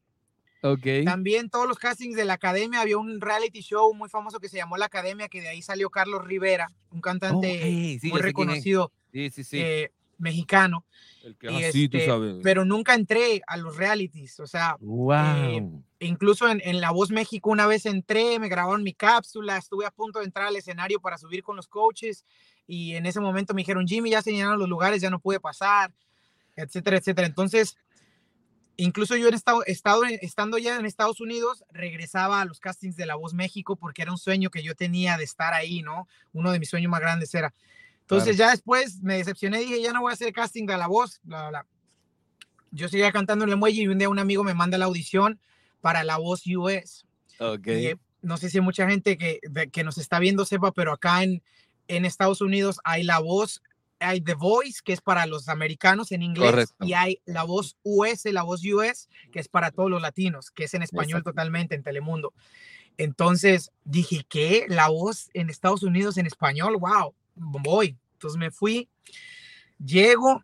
Ok. 0.62 0.86
También 1.04 1.50
todos 1.50 1.68
los 1.68 1.78
castings 1.78 2.16
de 2.16 2.24
la 2.24 2.32
academia. 2.32 2.80
Había 2.80 2.96
un 2.96 3.20
reality 3.20 3.60
show 3.60 3.92
muy 3.92 4.08
famoso 4.08 4.40
que 4.40 4.48
se 4.48 4.56
llamó 4.56 4.78
La 4.78 4.86
Academia, 4.86 5.28
que 5.28 5.42
de 5.42 5.48
ahí 5.48 5.60
salió 5.60 5.90
Carlos 5.90 6.24
Rivera, 6.24 6.70
un 6.90 7.02
cantante 7.02 7.60
sí, 8.00 8.08
muy 8.10 8.22
reconocido 8.22 8.90
Sí, 9.12 9.28
sí, 9.30 9.44
sí. 9.44 9.58
eh, 9.60 9.90
mexicano. 10.18 10.84
que 11.38 11.50
y 11.50 11.62
es 11.62 11.68
así, 11.70 11.88
tú 11.88 11.96
este, 11.96 12.08
sabes. 12.08 12.36
Pero 12.42 12.64
nunca 12.64 12.94
entré 12.94 13.42
a 13.46 13.56
los 13.56 13.76
realities. 13.76 14.40
O 14.40 14.46
sea, 14.46 14.76
wow. 14.80 15.82
incluso 16.00 16.48
en, 16.48 16.60
en 16.64 16.80
La 16.80 16.90
Voz 16.90 17.10
México 17.10 17.50
una 17.50 17.66
vez 17.66 17.86
entré, 17.86 18.38
me 18.38 18.48
grabaron 18.48 18.82
mi 18.82 18.92
cápsula, 18.92 19.56
estuve 19.56 19.86
a 19.86 19.90
punto 19.90 20.18
de 20.18 20.26
entrar 20.26 20.46
al 20.46 20.56
escenario 20.56 21.00
para 21.00 21.18
subir 21.18 21.42
con 21.42 21.56
los 21.56 21.68
coaches 21.68 22.24
y 22.68 22.94
en 22.94 23.06
ese 23.06 23.18
momento 23.18 23.54
me 23.54 23.62
dijeron, 23.62 23.88
Jimmy, 23.88 24.10
ya 24.10 24.20
se 24.20 24.30
llenaron 24.30 24.58
los 24.58 24.68
lugares, 24.68 25.00
ya 25.00 25.08
no 25.08 25.18
pude 25.18 25.40
pasar, 25.40 25.90
etcétera, 26.54 26.98
etcétera. 26.98 27.26
Entonces, 27.26 27.78
incluso 28.76 29.16
yo 29.16 29.26
en 29.28 29.34
estado, 29.34 29.64
estado 29.64 30.02
estando 30.04 30.58
ya 30.58 30.76
en 30.76 30.84
Estados 30.84 31.22
Unidos, 31.22 31.64
regresaba 31.70 32.42
a 32.42 32.44
los 32.44 32.60
castings 32.60 32.94
de 32.94 33.06
La 33.06 33.14
Voz 33.14 33.32
México 33.32 33.76
porque 33.76 34.02
era 34.02 34.12
un 34.12 34.18
sueño 34.18 34.50
que 34.50 34.62
yo 34.62 34.74
tenía 34.74 35.16
de 35.16 35.24
estar 35.24 35.54
ahí, 35.54 35.80
¿no? 35.80 36.06
Uno 36.34 36.52
de 36.52 36.58
mis 36.58 36.68
sueños 36.68 36.90
más 36.90 37.00
grandes 37.00 37.34
era. 37.34 37.54
Entonces 38.10 38.36
ya 38.38 38.50
después 38.50 39.02
me 39.02 39.18
decepcioné, 39.18 39.58
dije, 39.58 39.82
ya 39.82 39.92
no 39.92 40.00
voy 40.00 40.10
a 40.10 40.14
hacer 40.14 40.32
casting 40.32 40.64
de 40.66 40.76
La 40.78 40.86
Voz, 40.86 41.20
bla, 41.22 41.40
bla, 41.40 41.48
bla. 41.50 41.66
Yo 42.70 42.88
seguía 42.88 43.12
cantando 43.12 43.44
en 43.44 43.50
el 43.50 43.56
muelle 43.56 43.82
y 43.82 43.88
un 43.88 43.98
día 43.98 44.08
un 44.08 44.18
amigo 44.18 44.44
me 44.44 44.54
manda 44.54 44.78
la 44.78 44.86
audición 44.86 45.38
para 45.80 46.04
La 46.04 46.16
Voz 46.16 46.42
US. 46.46 47.04
Ok. 47.38 47.66
Y, 47.66 47.70
eh, 47.88 47.96
no 48.22 48.36
sé 48.38 48.48
si 48.50 48.60
mucha 48.60 48.88
gente 48.88 49.16
que, 49.18 49.40
de- 49.42 49.68
que 49.70 49.84
nos 49.84 49.98
está 49.98 50.18
viendo 50.18 50.44
sepa, 50.46 50.72
pero 50.72 50.92
acá 50.92 51.22
en, 51.22 51.42
en 51.86 52.04
Estados 52.06 52.40
Unidos 52.40 52.80
hay 52.82 53.02
la 53.04 53.18
voz, 53.20 53.62
hay 54.00 54.20
The 54.22 54.34
Voice, 54.34 54.80
que 54.84 54.92
es 54.94 55.00
para 55.02 55.26
los 55.26 55.48
americanos 55.48 56.10
en 56.12 56.22
inglés, 56.22 56.50
Correcto. 56.50 56.84
y 56.86 56.94
hay 56.94 57.20
la 57.26 57.42
voz 57.44 57.76
US, 57.84 58.24
la 58.32 58.42
voz 58.42 58.62
US, 58.64 59.08
que 59.32 59.38
es 59.40 59.48
para 59.48 59.70
todos 59.70 59.90
los 59.90 60.00
latinos, 60.02 60.50
que 60.50 60.64
es 60.64 60.74
en 60.74 60.82
español 60.82 61.18
Exacto. 61.20 61.30
totalmente 61.32 61.74
en 61.74 61.82
Telemundo. 61.82 62.32
Entonces 62.96 63.70
dije, 63.84 64.24
¿qué? 64.28 64.66
La 64.68 64.88
voz 64.88 65.30
en 65.34 65.50
Estados 65.50 65.82
Unidos 65.82 66.16
en 66.18 66.26
español, 66.26 66.76
wow, 66.78 67.14
voy. 67.38 67.96
Entonces 68.12 68.38
me 68.38 68.50
fui, 68.50 68.88
llego, 69.82 70.42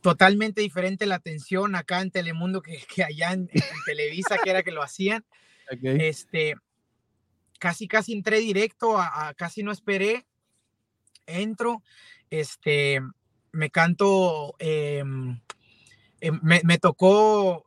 totalmente 0.00 0.60
diferente 0.60 1.06
la 1.06 1.14
atención 1.14 1.74
acá 1.76 2.02
en 2.02 2.10
Telemundo 2.10 2.60
que, 2.60 2.78
que 2.94 3.04
allá 3.04 3.32
en, 3.32 3.48
Televisa, 3.86 4.36
que 4.42 4.50
era 4.50 4.62
que 4.62 4.72
lo 4.72 4.82
hacían. 4.82 5.24
Este, 5.82 6.56
casi, 7.58 7.88
casi 7.88 8.12
entré 8.12 8.38
directo, 8.38 8.98
a, 8.98 9.32
casi 9.34 9.62
no 9.62 9.72
esperé, 9.72 10.26
entro, 11.26 11.82
este, 12.28 13.00
me 13.50 13.70
canto, 13.70 14.54
em, 14.58 15.40
em, 16.20 16.38
me, 16.42 16.78
tocó 16.78 17.66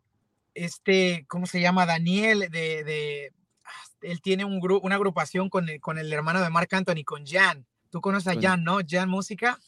este, 0.54 1.26
¿cómo 1.28 1.48
se 1.48 1.60
llama? 1.60 1.88
Daniel, 1.88 2.50
de, 2.52 2.84
de 2.84 3.34
ah, 3.64 3.84
él 4.02 4.22
tiene 4.22 4.46
un 4.46 4.60
grupo, 4.60 4.86
una 4.86 4.96
agrupación 4.96 5.50
con 5.50 5.70
el, 5.70 5.82
con 5.82 5.98
el 5.98 6.14
hermano 6.14 6.42
de 6.42 6.50
Marc 6.52 6.72
Anthony, 6.74 7.04
con 7.04 7.26
Jan. 7.26 7.66
Tú 7.90 8.02
conoces 8.02 8.36
a 8.36 8.40
Jan, 8.40 8.64
¿no? 8.64 8.80
Jan 8.88 9.10
Música. 9.10 9.60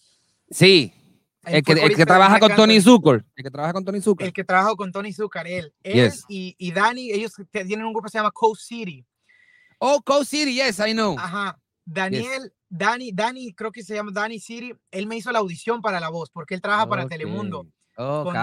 Sí, 0.50 0.94
el 1.46 1.64
que, 1.64 1.72
el 1.74 1.96
que, 1.96 2.06
trabaja 2.06 2.40
con 2.40 2.56
Tony 2.56 2.82
Zucker. 2.82 3.24
El 3.36 3.44
que 3.44 3.50
trabaja 3.52 3.74
con 3.74 3.86
Tony 3.86 4.02
Zucker. 4.02 4.28
El 4.28 4.34
que 4.34 4.44
trabaja 4.44 4.76
con 4.76 4.92
Tony 4.92 5.14
Zucker, 5.14 5.48
él. 5.48 5.74
Él 5.84 6.12
y, 6.28 6.56
y 6.58 6.72
Dani, 6.72 7.12
ellos 7.12 7.34
tienen 7.52 7.86
un 7.86 7.94
grupo 7.94 8.06
que 8.06 8.12
se 8.12 8.18
llama 8.18 8.32
Coast 8.32 8.64
City. 8.64 9.06
Oh, 9.80 10.02
Coast 10.02 10.32
City, 10.32 10.54
yes, 10.54 10.80
I 10.80 10.92
know. 10.92 11.18
Ajá. 11.18 11.58
Daniel, 11.86 12.54
Dani, 12.68 13.12
Dani, 13.12 13.54
creo 13.54 13.72
que 13.72 13.84
se 13.84 13.96
llama 13.96 14.12
Dani 14.14 14.40
City. 14.40 14.74
Él 14.92 15.08
me 15.08 15.16
hizo 15.16 15.32
la 15.32 15.40
audición 15.40 15.82
para 15.82 16.00
la 16.00 16.10
voz 16.10 16.30
porque 16.30 16.56
él 16.56 16.62
trabaja 16.62 16.88
para 16.88 17.08
Telemundo. 17.08 17.66
con, 17.96 18.36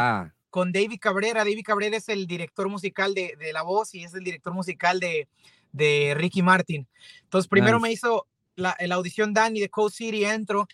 con, 0.49 0.73
David 0.73 0.99
Cabrera. 0.99 1.45
David 1.45 1.65
Cabrera 1.65 1.99
es 1.99 2.09
el 2.09 2.27
director 2.27 2.69
musical 2.69 3.15
de, 3.15 3.37
de, 3.39 3.53
la 3.53 3.63
voz 3.63 3.95
y 3.95 4.05
es 4.05 4.15
el 4.15 4.25
director 4.25 4.55
musical 4.55 4.99
de, 4.99 5.29
de 5.71 6.15
Ricky 6.17 6.43
Martin. 6.43 6.89
Entonces, 7.25 7.47
primero 7.47 7.79
me 7.79 7.93
hizo 7.93 8.27
la, 8.57 8.77
la, 8.79 8.95
audición 8.95 9.33
Dani 9.33 9.61
de 9.61 9.71
Coast 9.71 9.97
City, 9.97 10.25
entro 10.25 10.67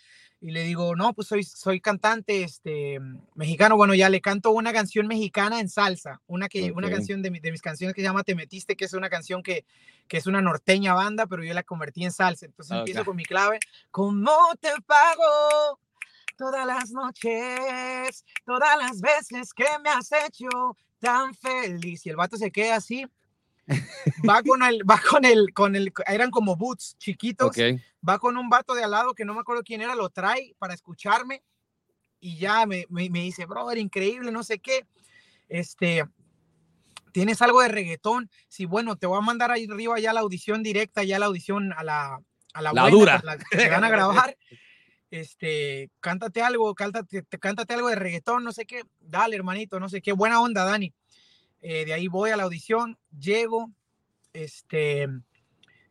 y 0.43 0.51
le 0.51 0.65
digo, 0.65 0.97
no, 0.97 1.15
pues 1.15 1.29
soy, 1.29 1.45
soy 1.45 1.81
cantante 1.81 2.43
este, 2.43 2.99
mexicano. 3.37 3.77
Bueno, 3.77 3.95
ya 3.95 4.09
le 4.09 4.21
canto 4.21 4.51
una 4.51 4.73
canción 4.73 5.07
mexicana 5.07 5.61
en 5.61 5.69
salsa, 5.69 6.21
una, 6.27 6.49
que, 6.49 6.73
una 6.73 6.91
canción 6.91 7.23
de, 7.23 7.31
de, 7.31 7.53
mis 7.53 7.63
canciones 7.63 7.95
que 7.95 8.01
se 8.01 8.09
llama 8.09 8.25
Te 8.25 8.35
Metiste, 8.35 8.75
que 8.75 8.87
es 8.87 8.93
una 8.93 9.09
canción 9.09 9.45
que, 9.45 9.65
que 10.09 10.17
es 10.17 10.27
una 10.27 10.43
norteña 10.43 10.95
banda, 10.95 11.27
pero 11.29 11.45
yo 11.45 11.55
la 11.55 11.63
convertí 11.63 12.05
en 12.05 12.11
salsa. 12.11 12.47
Entonces 12.47 12.77
empiezo 12.77 13.05
con 13.05 13.15
mi 13.15 13.25
clave, 13.25 13.61
¿cómo 13.93 14.33
te 14.61 14.71
pago? 14.85 15.79
Todas 16.37 16.67
las 16.67 16.91
noches, 16.91 18.25
todas 18.45 18.77
las 18.79 19.01
veces 19.01 19.55
que 19.55 19.67
me 19.85 19.91
has 19.91 20.11
hecho 20.11 20.49
tan 20.99 21.35
feliz. 21.35 22.05
Y 22.05 22.11
el 22.11 22.17
vato 22.17 22.37
se 22.37 22.51
queda 22.51 22.77
así 22.77 23.07
va 24.29 24.43
con 24.43 24.63
el, 24.63 24.83
va 24.89 25.01
con 25.01 25.25
el, 25.25 25.53
con 25.53 25.77
el, 25.77 25.93
eran 26.07 26.31
como 26.31 26.57
boots 26.57 26.97
chiquitos, 26.99 27.57
va 28.07 28.19
con 28.19 28.37
un 28.37 28.49
vato 28.49 28.75
de 28.75 28.85
al 28.85 28.91
lado 28.91 29.15
que 29.15 29.25
no 29.25 29.35
me 29.35 29.41
acuerdo 29.41 29.63
quién 29.63 29.81
era, 29.81 29.95
lo 29.95 30.11
trae 30.11 30.55
para 30.59 30.75
escucharme 30.75 31.43
y 32.21 32.39
ya 32.39 32.67
me, 32.67 32.87
me, 32.89 33.09
me 33.11 33.21
dice, 33.21 33.47
brother, 33.47 33.79
increíble, 33.79 34.31
no 34.31 34.43
sé 34.43 34.59
qué, 34.59 34.87
este, 35.49 36.05
tienes 37.13 37.43
algo 37.43 37.61
de 37.61 37.69
reggaetón, 37.69 38.31
sí, 38.49 38.65
bueno, 38.65 38.97
te 38.97 39.07
voy 39.07 39.19
a 39.19 39.23
mandar 39.23 39.51
ahí 39.51 39.67
arriba 39.71 39.99
ya 39.99 40.13
la 40.13 40.21
audición 40.21 40.63
directa, 40.63 41.03
ya 41.05 41.19
la 41.19 41.27
audición 41.27 41.73
a 41.73 41.83
la, 41.83 42.19
a 42.55 42.63
la, 42.63 42.73
la 42.73 42.89
dura, 42.89 43.21
la, 43.25 43.39
que 43.39 43.69
van 43.69 43.85
a 43.85 43.91
grabar, 43.91 44.37
este, 45.11 45.91
cántate 46.01 46.43
algo, 46.43 46.75
cántate, 46.75 47.25
cántate 47.39 47.75
algo 47.75 47.89
de 47.89 47.97
reggaetón, 47.97 48.45
no 48.45 48.53
sé 48.53 48.67
qué, 48.67 48.83
dale, 49.01 49.37
hermanito, 49.37 49.79
no 49.79 49.89
sé 49.89 50.01
qué, 50.01 50.13
buena 50.13 50.41
onda, 50.41 50.65
Dani. 50.65 50.93
Eh, 51.63 51.85
de 51.85 51.95
ahí 51.95 52.09
voy 52.09 52.31
a 52.31 52.37
la 52.37 52.43
audición, 52.43 52.99
llego, 53.17 53.71
este, 54.33 55.09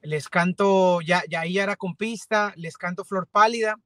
les 0.02 0.28
canto, 0.28 1.02
ya, 1.02 1.24
ya 1.30 1.42
ahí 1.42 1.58
era 1.58 1.78
con 1.78 1.96
pista, 1.96 2.54
les 2.58 2.78
canto 2.78 3.06
Flor 3.06 3.28
Pálida, 3.28 3.80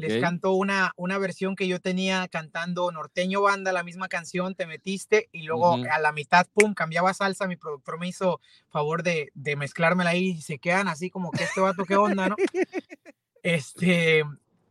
les 0.00 0.20
canto 0.20 0.52
una, 0.52 0.92
una 0.96 1.16
versión 1.16 1.56
que 1.56 1.66
yo 1.66 1.80
tenía 1.80 2.28
cantando 2.28 2.92
Norteño 2.92 3.40
Banda, 3.40 3.72
la 3.72 3.82
misma 3.82 4.08
canción, 4.08 4.54
Te 4.54 4.66
Metiste, 4.66 5.30
y 5.32 5.44
luego 5.44 5.78
a 5.90 5.98
la 5.98 6.12
mitad, 6.12 6.46
pum, 6.52 6.74
cambiaba 6.74 7.14
salsa, 7.14 7.46
mi 7.46 7.56
productor 7.56 7.98
me 7.98 8.08
hizo 8.08 8.40
favor 8.68 9.02
de, 9.02 9.30
de 9.34 9.56
mezclármela 9.56 10.10
ahí 10.10 10.30
y 10.30 10.42
se 10.42 10.58
quedan 10.58 10.88
así 10.88 11.08
como 11.08 11.30
que 11.30 11.44
este 11.44 11.60
vato, 11.60 11.84
qué 11.84 11.96
onda, 11.96 12.28
¿no? 12.28 12.36
Este, 13.44 14.24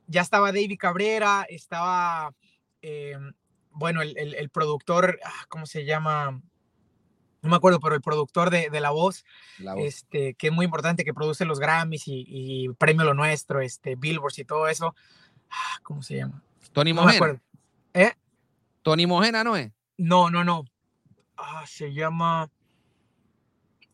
ya 0.08 0.22
estaba 0.22 0.52
David 0.52 0.78
Cabrera, 0.78 1.48
estaba, 1.50 2.36
em, 2.82 3.34
bueno, 3.72 4.02
el, 4.04 4.16
el, 4.18 4.36
el 4.36 4.50
productor, 4.50 5.20
ah, 5.24 5.46
¿cómo 5.48 5.66
se 5.66 5.86
llama? 5.86 6.40
No 7.48 7.52
me 7.52 7.58
acuerdo, 7.58 7.80
pero 7.80 7.96
el 7.96 8.02
productor 8.02 8.50
de, 8.50 8.70
de 8.70 8.80
la, 8.80 8.92
voz, 8.92 9.26
este, 9.78 10.34
que 10.34 10.48
es 10.48 10.54
muy 10.54 10.66
importante, 10.66 11.06
que 11.06 11.14
produce 11.14 11.46
los 11.46 11.60
Grammys 11.60 12.04
y, 12.06 12.70
Premio 12.78 13.06
Lo 13.06 13.14
Nuestro, 13.14 13.62
este, 13.62 13.96
Billboards 13.96 14.40
y 14.40 14.46
todo 14.46 14.68
eso. 14.68 14.96
Ah, 15.50 15.80
¿Cómo 15.84 16.02
se 16.02 16.18
llama? 16.18 16.44
Tony 16.74 16.94
no 16.94 17.04
Mojena. 17.04 17.42
¿Eh? 17.94 18.12
Tony 18.82 19.08
Mojena, 19.08 19.44
¿no 19.44 19.56
es? 19.56 19.72
No, 19.98 20.30
no, 20.30 20.44
no. 20.44 20.66
Ah, 21.38 21.64
se 21.66 21.94
llama. 21.94 22.50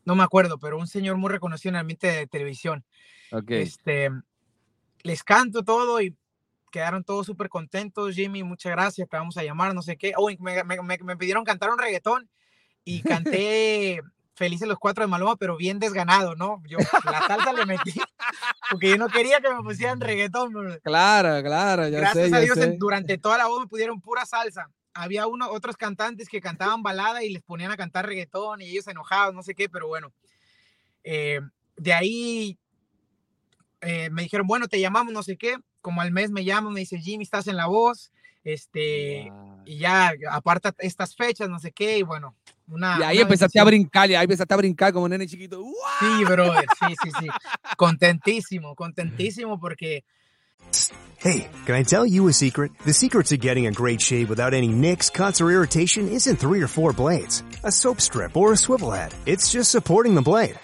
No 0.04 0.14
me 0.14 0.22
acuerdo, 0.22 0.58
pero 0.58 0.76
un 0.76 0.86
señor 0.86 1.16
muy 1.16 1.30
reconocido 1.30 1.70
en 1.70 1.76
el 1.76 1.80
ambiente 1.80 2.08
de 2.08 2.26
televisión. 2.26 2.84
Okay. 3.30 3.62
Este, 3.62 4.10
les 5.02 5.22
canto 5.22 5.62
todo 5.62 6.00
y 6.00 6.16
quedaron 6.70 7.04
todos 7.04 7.24
súper 7.24 7.48
contentos. 7.48 8.16
Jimmy, 8.16 8.42
muchas 8.42 8.72
gracias, 8.72 9.08
te 9.08 9.16
vamos 9.16 9.36
a 9.36 9.44
llamar, 9.44 9.74
no 9.74 9.82
sé 9.82 9.96
qué. 9.96 10.12
Oh, 10.16 10.28
me, 10.40 10.64
me, 10.64 10.82
me, 10.82 11.16
pidieron 11.16 11.44
cantar 11.44 11.70
un 11.70 11.78
reggaetón 11.78 12.28
y 12.84 13.02
canté 13.02 14.02
Felices 14.34 14.66
los 14.66 14.78
Cuatro 14.78 15.04
de 15.04 15.08
Maloma, 15.08 15.36
pero 15.36 15.56
bien 15.56 15.78
desganado, 15.78 16.34
¿no? 16.34 16.62
Yo 16.66 16.78
la 17.04 17.26
salsa 17.26 17.52
le 17.52 17.66
metí 17.66 17.92
porque 18.70 18.90
yo 18.90 18.96
no 18.98 19.08
quería 19.08 19.40
que 19.40 19.50
me 19.50 19.62
pusieran 19.62 20.00
reggaetón. 20.00 20.52
Claro, 20.82 21.42
claro, 21.42 21.88
ya 21.88 22.00
Gracias 22.00 22.30
sé, 22.30 22.36
a 22.36 22.40
Dios, 22.40 22.58
sé. 22.58 22.76
durante 22.78 23.16
toda 23.16 23.38
la 23.38 23.46
voz 23.46 23.60
me 23.60 23.68
pudieron 23.68 24.00
pura 24.00 24.26
salsa. 24.26 24.70
Había 24.92 25.26
uno, 25.26 25.50
otros 25.50 25.76
cantantes 25.76 26.28
que 26.28 26.40
cantaban 26.40 26.82
balada 26.82 27.22
y 27.22 27.30
les 27.30 27.42
ponían 27.42 27.70
a 27.70 27.76
cantar 27.76 28.06
reggaetón 28.06 28.60
y 28.60 28.70
ellos 28.70 28.86
enojados, 28.88 29.34
no 29.34 29.42
sé 29.42 29.54
qué, 29.54 29.68
pero 29.68 29.86
bueno. 29.86 30.12
Eh, 31.04 31.40
de 31.76 31.92
ahí 31.92 32.58
eh, 33.80 34.10
me 34.10 34.22
dijeron, 34.22 34.46
bueno, 34.46 34.66
te 34.66 34.80
llamamos, 34.80 35.12
no 35.12 35.22
sé 35.22 35.36
qué. 35.36 35.58
Como 35.80 36.00
al 36.00 36.12
mes 36.12 36.30
me 36.30 36.44
llaman, 36.44 36.72
me 36.72 36.80
dice, 36.80 36.98
Jimmy, 36.98 37.24
estás 37.24 37.46
en 37.46 37.56
la 37.56 37.66
voz. 37.66 38.10
Este, 38.44 39.32
y 39.64 39.78
ya 39.78 40.12
aparta 40.30 40.74
estas 40.78 41.16
fechas, 41.16 41.48
no 41.48 41.58
sé 41.58 41.72
qué, 41.72 41.98
y 41.98 42.02
bueno, 42.02 42.34
una, 42.68 42.98
y 43.00 43.02
ahí 43.02 43.18
empezaste 43.18 43.58
a 43.58 43.64
brincar, 43.64 44.10
y 44.10 44.14
ahí 44.14 44.24
empezaste 44.24 44.52
a 44.52 44.56
brincar 44.58 44.92
como 44.92 45.06
un 45.06 45.10
nene 45.10 45.26
chiquito. 45.26 45.64
Sí, 45.98 46.24
brother, 46.24 46.66
sí, 46.78 46.94
sí, 47.02 47.10
sí. 47.20 47.28
contentísimo, 47.76 48.74
contentísimo 48.74 49.58
porque. 49.58 50.04
Hey, 51.18 51.48
can 51.64 51.74
I 51.74 51.84
tell 51.84 52.04
you 52.04 52.28
a 52.28 52.32
secret? 52.32 52.72
The 52.84 52.92
secret 52.92 53.26
to 53.28 53.38
getting 53.38 53.66
a 53.66 53.70
great 53.70 54.00
shave 54.00 54.28
without 54.28 54.52
any 54.52 54.68
nicks, 54.68 55.08
cuts, 55.08 55.40
or 55.40 55.50
irritation 55.50 56.08
isn't 56.08 56.36
three 56.36 56.60
or 56.62 56.68
four 56.68 56.92
blades, 56.92 57.42
a 57.62 57.72
soap 57.72 58.00
strip, 58.00 58.36
or 58.36 58.52
a 58.52 58.56
swivel 58.56 58.90
head. 58.90 59.14
It's 59.24 59.50
just 59.50 59.70
supporting 59.70 60.14
the 60.14 60.22
blade. 60.22 60.58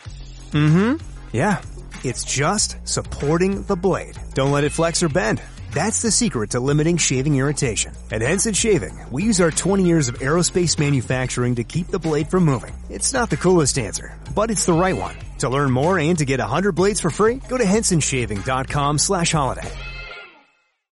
Mm-hmm. 0.52 0.96
Yeah, 1.32 1.62
it's 2.04 2.24
just 2.24 2.76
supporting 2.86 3.62
the 3.64 3.76
blade. 3.76 4.18
Don't 4.34 4.52
let 4.52 4.64
it 4.64 4.72
flex 4.72 5.02
or 5.02 5.08
bend. 5.08 5.40
That's 5.72 6.02
the 6.02 6.10
secret 6.10 6.50
to 6.50 6.60
limiting 6.60 6.96
shaving 6.96 7.36
irritation. 7.36 7.92
At 8.10 8.22
Henson 8.22 8.54
Shaving, 8.54 8.98
we 9.10 9.22
use 9.22 9.40
our 9.40 9.52
20 9.52 9.86
years 9.86 10.08
of 10.08 10.18
aerospace 10.18 10.78
manufacturing 10.78 11.54
to 11.56 11.64
keep 11.64 11.86
the 11.86 11.98
blade 11.98 12.28
from 12.28 12.44
moving. 12.44 12.74
It's 12.88 13.12
not 13.12 13.30
the 13.30 13.36
coolest 13.36 13.78
answer, 13.78 14.18
but 14.34 14.50
it's 14.50 14.66
the 14.66 14.72
right 14.72 14.96
one. 14.96 15.14
To 15.38 15.48
learn 15.48 15.70
more 15.70 15.96
and 15.96 16.18
to 16.18 16.24
get 16.24 16.40
100 16.40 16.72
blades 16.72 17.00
for 17.00 17.10
free, 17.10 17.36
go 17.48 17.56
to 17.56 17.64
hensonshaving.com 17.64 18.98
slash 18.98 19.30
holiday. 19.32 19.70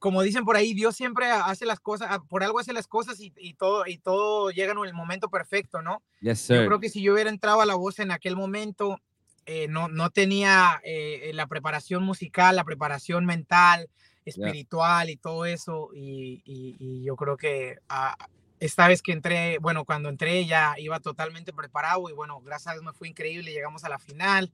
Como 0.00 0.22
dicen 0.22 0.44
por 0.44 0.56
ahí, 0.56 0.72
Dios 0.72 0.96
siempre 0.96 1.30
hace 1.30 1.66
las 1.66 1.78
cosas, 1.78 2.08
ah, 2.10 2.22
por 2.26 2.42
algo 2.42 2.58
hace 2.58 2.72
las 2.72 2.88
cosas 2.88 3.20
y, 3.20 3.32
y 3.36 3.52
todo, 3.54 3.86
y 3.86 3.98
todo 3.98 4.50
llega 4.50 4.72
en 4.72 4.78
el 4.78 4.94
momento 4.94 5.28
perfecto, 5.28 5.82
¿no? 5.82 6.02
Yes, 6.20 6.48
Yo 6.48 6.64
creo 6.66 6.80
que 6.80 6.88
si 6.88 7.02
yo 7.02 7.12
hubiera 7.12 7.28
entrado 7.28 7.60
a 7.60 7.66
la 7.66 7.74
voz 7.74 7.98
en 7.98 8.10
aquel 8.10 8.34
momento, 8.34 8.98
eh, 9.44 9.68
no, 9.68 9.88
no 9.88 10.08
tenía 10.08 10.80
eh, 10.84 11.30
la 11.34 11.46
preparación 11.46 12.02
musical, 12.02 12.56
la 12.56 12.64
preparación 12.64 13.26
mental, 13.26 13.90
espiritual 14.24 15.06
yeah. 15.06 15.12
y 15.12 15.16
todo 15.18 15.44
eso, 15.44 15.90
y, 15.94 16.42
y, 16.46 16.76
y, 16.78 17.04
yo 17.04 17.14
creo 17.16 17.36
que 17.36 17.76
ah, 17.90 18.16
esta 18.58 18.88
vez 18.88 19.02
que 19.02 19.12
entré, 19.12 19.58
bueno, 19.58 19.84
cuando 19.84 20.08
entré 20.08 20.46
ya 20.46 20.76
iba 20.78 20.98
totalmente 21.00 21.52
preparado 21.52 22.08
y 22.08 22.14
bueno, 22.14 22.40
gracias 22.40 22.68
a 22.68 22.72
Dios 22.72 22.84
me 22.84 22.94
fue 22.94 23.08
increíble, 23.08 23.52
llegamos 23.52 23.84
a 23.84 23.90
la 23.90 23.98
final, 23.98 24.50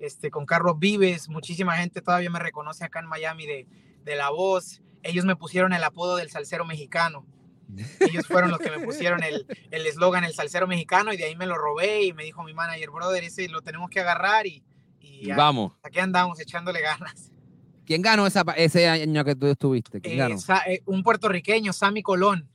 este, 0.00 0.30
con 0.30 0.44
Carlos 0.44 0.78
Vives, 0.78 1.30
muchísima 1.30 1.78
gente 1.78 2.02
todavía 2.02 2.28
me 2.28 2.40
reconoce 2.40 2.84
acá 2.84 3.00
en 3.00 3.06
Miami 3.06 3.46
de, 3.46 3.66
de 4.04 4.16
La 4.16 4.30
Voz, 4.30 4.82
ellos 5.02 5.24
me 5.24 5.36
pusieron 5.36 5.72
el 5.72 5.82
apodo 5.84 6.16
del 6.16 6.30
salsero 6.30 6.64
mexicano, 6.64 7.26
ellos 8.00 8.26
fueron 8.26 8.50
los 8.50 8.58
que 8.58 8.70
me 8.70 8.80
pusieron 8.80 9.22
el 9.22 9.46
eslogan 9.70 10.24
el, 10.24 10.30
el 10.30 10.36
salsero 10.36 10.66
mexicano 10.66 11.12
y 11.12 11.16
de 11.16 11.24
ahí 11.24 11.36
me 11.36 11.46
lo 11.46 11.56
robé 11.56 12.04
y 12.04 12.12
me 12.12 12.24
dijo 12.24 12.42
mi 12.42 12.52
manager, 12.54 12.90
brother, 12.90 13.24
ese 13.24 13.48
lo 13.48 13.62
tenemos 13.62 13.88
que 13.90 14.00
agarrar 14.00 14.46
y, 14.46 14.62
y 15.00 15.26
ya, 15.26 15.36
vamos. 15.36 15.72
Aquí 15.82 15.98
andamos 15.98 16.38
echándole 16.40 16.80
ganas. 16.80 17.30
¿Quién 17.84 18.02
ganó 18.02 18.26
esa, 18.26 18.42
ese 18.56 18.86
año 18.88 19.24
que 19.24 19.34
tú 19.34 19.46
estuviste? 19.46 20.00
¿Quién 20.00 20.14
Eh, 20.14 20.18
ganó? 20.18 20.36
Eh, 20.66 20.82
un 20.86 21.02
puertorriqueño, 21.02 21.72
Sammy 21.72 22.02
Colón. 22.02 22.48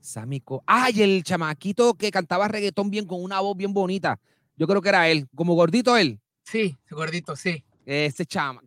Samico. 0.00 0.62
Ay, 0.66 1.02
el 1.02 1.22
chamaquito 1.22 1.94
que 1.94 2.10
cantaba 2.10 2.48
reggaetón 2.48 2.90
bien 2.90 3.06
con 3.06 3.22
una 3.22 3.40
voz 3.40 3.56
bien 3.56 3.72
bonita. 3.72 4.18
Yo 4.56 4.66
creo 4.66 4.80
que 4.82 4.88
era 4.88 5.08
él, 5.08 5.28
como 5.34 5.54
gordito 5.54 5.96
él. 5.96 6.20
Sí, 6.44 6.76
gordito, 6.90 7.36
sí. 7.36 7.64
Ese 7.86 8.26
chama. 8.26 8.62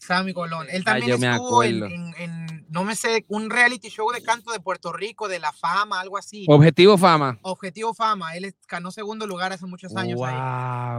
Sammy 0.00 0.32
Colón. 0.32 0.66
Él 0.70 0.76
Ay, 0.78 0.82
también 0.82 1.08
yo 1.10 1.18
me 1.18 1.28
estuvo 1.30 1.62
en, 1.62 1.76
acuerdo. 1.84 1.94
en- 1.94 2.14
en, 2.18 2.66
no 2.70 2.84
me 2.84 2.96
sé, 2.96 3.24
un 3.28 3.50
reality 3.50 3.88
show 3.88 4.10
de 4.12 4.22
canto 4.22 4.50
de 4.52 4.60
Puerto 4.60 4.92
Rico, 4.92 5.28
de 5.28 5.38
la 5.38 5.52
fama, 5.52 6.00
algo 6.00 6.16
así. 6.16 6.46
Objetivo 6.48 6.96
fama. 6.96 7.38
Objetivo 7.42 7.92
Fama. 7.94 8.34
Él 8.36 8.54
ganó 8.68 8.90
segundo 8.90 9.26
lugar 9.26 9.52
hace 9.52 9.66
muchos 9.66 9.94
años 9.96 10.20
ahí. 10.22 10.34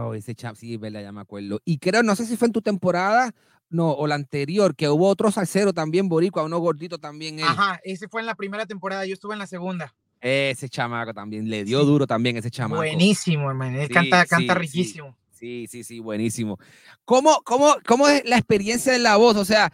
Wow, 0.02 0.14
ese 0.14 0.34
chama, 0.34 0.54
sí, 0.54 0.76
verdad, 0.76 1.02
ya 1.02 1.12
me 1.12 1.20
acuerdo. 1.20 1.60
Y 1.64 1.78
creo, 1.78 2.02
no 2.02 2.14
sé 2.14 2.26
si 2.26 2.36
fue 2.36 2.46
en 2.46 2.52
tu 2.52 2.62
temporada, 2.62 3.32
no, 3.70 3.90
o 3.92 4.06
la 4.06 4.14
anterior, 4.14 4.76
que 4.76 4.88
hubo 4.88 5.08
otro 5.08 5.30
salsero 5.30 5.72
también, 5.72 6.08
boricua, 6.08 6.42
uno 6.44 6.58
gordito 6.58 6.98
también. 6.98 7.38
él. 7.38 7.46
Ajá, 7.46 7.80
ese 7.84 8.08
fue 8.08 8.20
en 8.20 8.26
la 8.26 8.34
primera 8.34 8.66
temporada, 8.66 9.04
yo 9.06 9.14
estuve 9.14 9.32
en 9.34 9.38
la 9.40 9.46
segunda. 9.46 9.94
Ese 10.20 10.68
chamaco 10.68 11.12
también, 11.12 11.48
le 11.50 11.64
dio 11.64 11.84
duro 11.84 12.06
también 12.06 12.36
ese 12.36 12.50
chamaco. 12.50 12.76
Buenísimo, 12.76 13.48
hermano. 13.50 13.80
Él 13.80 13.88
Sí, 13.88 13.92
canta, 13.94 14.24
canta 14.26 14.52
sí, 14.54 14.60
riquísimo. 14.60 15.16
Sí, 15.42 15.66
sí, 15.68 15.82
sí, 15.82 15.98
buenísimo. 15.98 16.56
¿Cómo, 17.04 17.42
cómo, 17.42 17.74
cómo 17.84 18.06
es 18.06 18.24
la 18.24 18.36
experiencia 18.38 18.94
en 18.94 19.02
la 19.02 19.16
voz? 19.16 19.34
O 19.36 19.44
sea, 19.44 19.72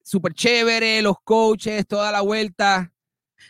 súper 0.00 0.32
chévere, 0.32 1.02
los 1.02 1.16
coaches, 1.24 1.88
toda 1.88 2.12
la 2.12 2.20
vuelta. 2.20 2.92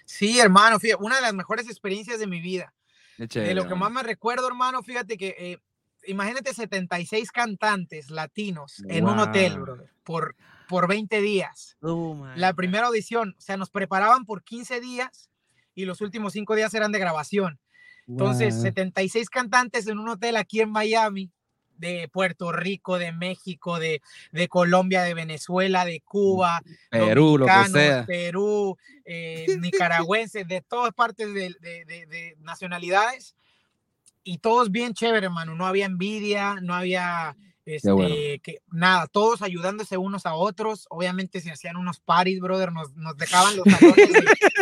Sí, 0.07 0.41
hermano, 0.41 0.81
fíjate, 0.81 1.05
una 1.05 1.17
de 1.17 1.21
las 1.21 1.35
mejores 1.35 1.67
experiencias 1.67 2.21
de 2.21 2.27
mi 2.27 2.41
vida. 2.41 2.73
De 3.19 3.55
lo 3.55 3.69
que 3.69 3.75
más 3.75 3.93
me 3.93 4.03
recuerdo, 4.03 4.49
hermano, 4.49 4.83
fíjate 4.83 5.19
que 5.19 5.35
eh, 5.39 5.59
imagínate 6.07 6.55
76 6.55 7.31
cantantes 7.33 8.11
latinos 8.11 8.83
en 8.89 9.07
un 9.07 9.19
hotel, 9.19 9.61
brother, 9.61 9.93
por, 10.05 10.37
por 10.71 10.89
20 10.89 11.21
días. 11.21 11.77
Oh, 11.83 12.15
my 12.15 12.31
La 12.37 12.55
primera 12.55 12.87
audición, 12.87 13.35
o 13.37 13.41
sea, 13.43 13.59
nos 13.59 13.69
preparaban 13.69 14.25
por 14.25 14.43
15 14.43 14.81
días 14.81 15.29
y 15.75 15.85
los 15.85 16.01
últimos 16.01 16.33
5 16.33 16.55
días 16.55 16.73
eran 16.73 16.93
de 16.93 16.99
grabación. 16.99 17.61
Entonces, 18.07 18.55
Wow. 18.55 18.63
76 18.63 19.29
cantantes 19.29 19.87
en 19.87 19.99
un 19.99 20.09
hotel 20.09 20.37
aquí 20.37 20.63
en 20.63 20.71
Miami, 20.71 21.31
de 21.79 22.09
Puerto 22.09 22.53
Rico, 22.53 22.99
de 22.99 23.13
México, 23.13 23.79
de, 23.79 24.03
de 24.33 24.49
Colombia, 24.49 25.03
de 25.03 25.15
Venezuela, 25.15 25.85
de 25.85 26.01
Cuba, 26.01 26.61
Perú, 26.91 27.39
lo 27.39 27.47
que 27.47 27.53
sea. 27.73 28.07
Perú, 28.07 28.77
eh, 29.05 29.47
nicaragüenses, 29.61 30.47
de 30.47 30.61
todas 30.61 30.93
partes 30.93 31.33
de, 31.33 31.55
de- 31.61 31.85
de- 31.85 32.07
de 32.07 32.37
nacionalidades. 32.41 33.35
Y 34.25 34.39
todos 34.39 34.71
bien 34.71 34.93
chévere, 34.93 35.27
hermano. 35.27 35.55
No 35.55 35.67
había 35.67 35.87
envidia, 35.87 36.57
no 36.61 36.75
había 36.75 37.35
este, 37.65 37.93
bueno. 37.93 38.15
que, 38.43 38.59
nada, 38.71 39.07
todos 39.07 39.41
ayudándose 39.43 39.97
unos 39.97 40.27
a 40.27 40.35
otros. 40.35 40.87
Obviamente 40.91 41.41
se 41.41 41.51
hacían 41.51 41.77
unos 41.77 42.01
parties, 42.01 42.41
brother, 42.41 42.73
nos, 42.73 42.95
nos 42.97 43.17
dejaban 43.17 43.57
los 43.57 43.67
salones, 43.67 44.09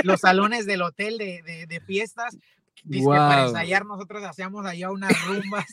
los 0.04 0.20
salones 0.20 0.66
del 0.66 0.82
hotel 0.82 1.18
de 1.18 1.82
fiestas. 1.86 2.36
Dice 2.84 3.04
que 3.04 3.16
para 3.16 3.40
Wow. 3.42 3.48
ensayar 3.48 3.86
nosotros 3.86 4.22
hacíamos 4.24 4.64
allá 4.66 4.90
unas 4.90 5.12
rumbas. 5.26 5.66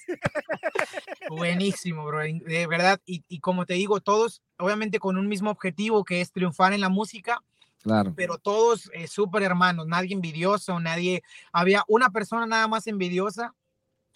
Buenísimo, 1.29 2.05
bro, 2.05 2.19
de 2.19 2.67
verdad. 2.67 2.99
Y, 3.05 3.23
y 3.27 3.39
como 3.39 3.65
te 3.65 3.75
digo, 3.75 4.01
todos, 4.01 4.41
obviamente 4.57 4.99
con 4.99 5.17
un 5.17 5.27
mismo 5.27 5.49
objetivo 5.51 6.03
que 6.03 6.21
es 6.21 6.31
triunfar 6.31 6.73
en 6.73 6.81
la 6.81 6.89
música, 6.89 7.41
Claro. 7.81 8.13
pero 8.15 8.37
todos 8.37 8.89
eh, 8.93 9.07
súper 9.07 9.43
hermanos, 9.43 9.87
nadie 9.87 10.13
envidioso, 10.13 10.79
nadie, 10.79 11.21
había 11.51 11.83
una 11.89 12.11
persona 12.11 12.45
nada 12.45 12.65
más 12.69 12.87
envidiosa, 12.87 13.53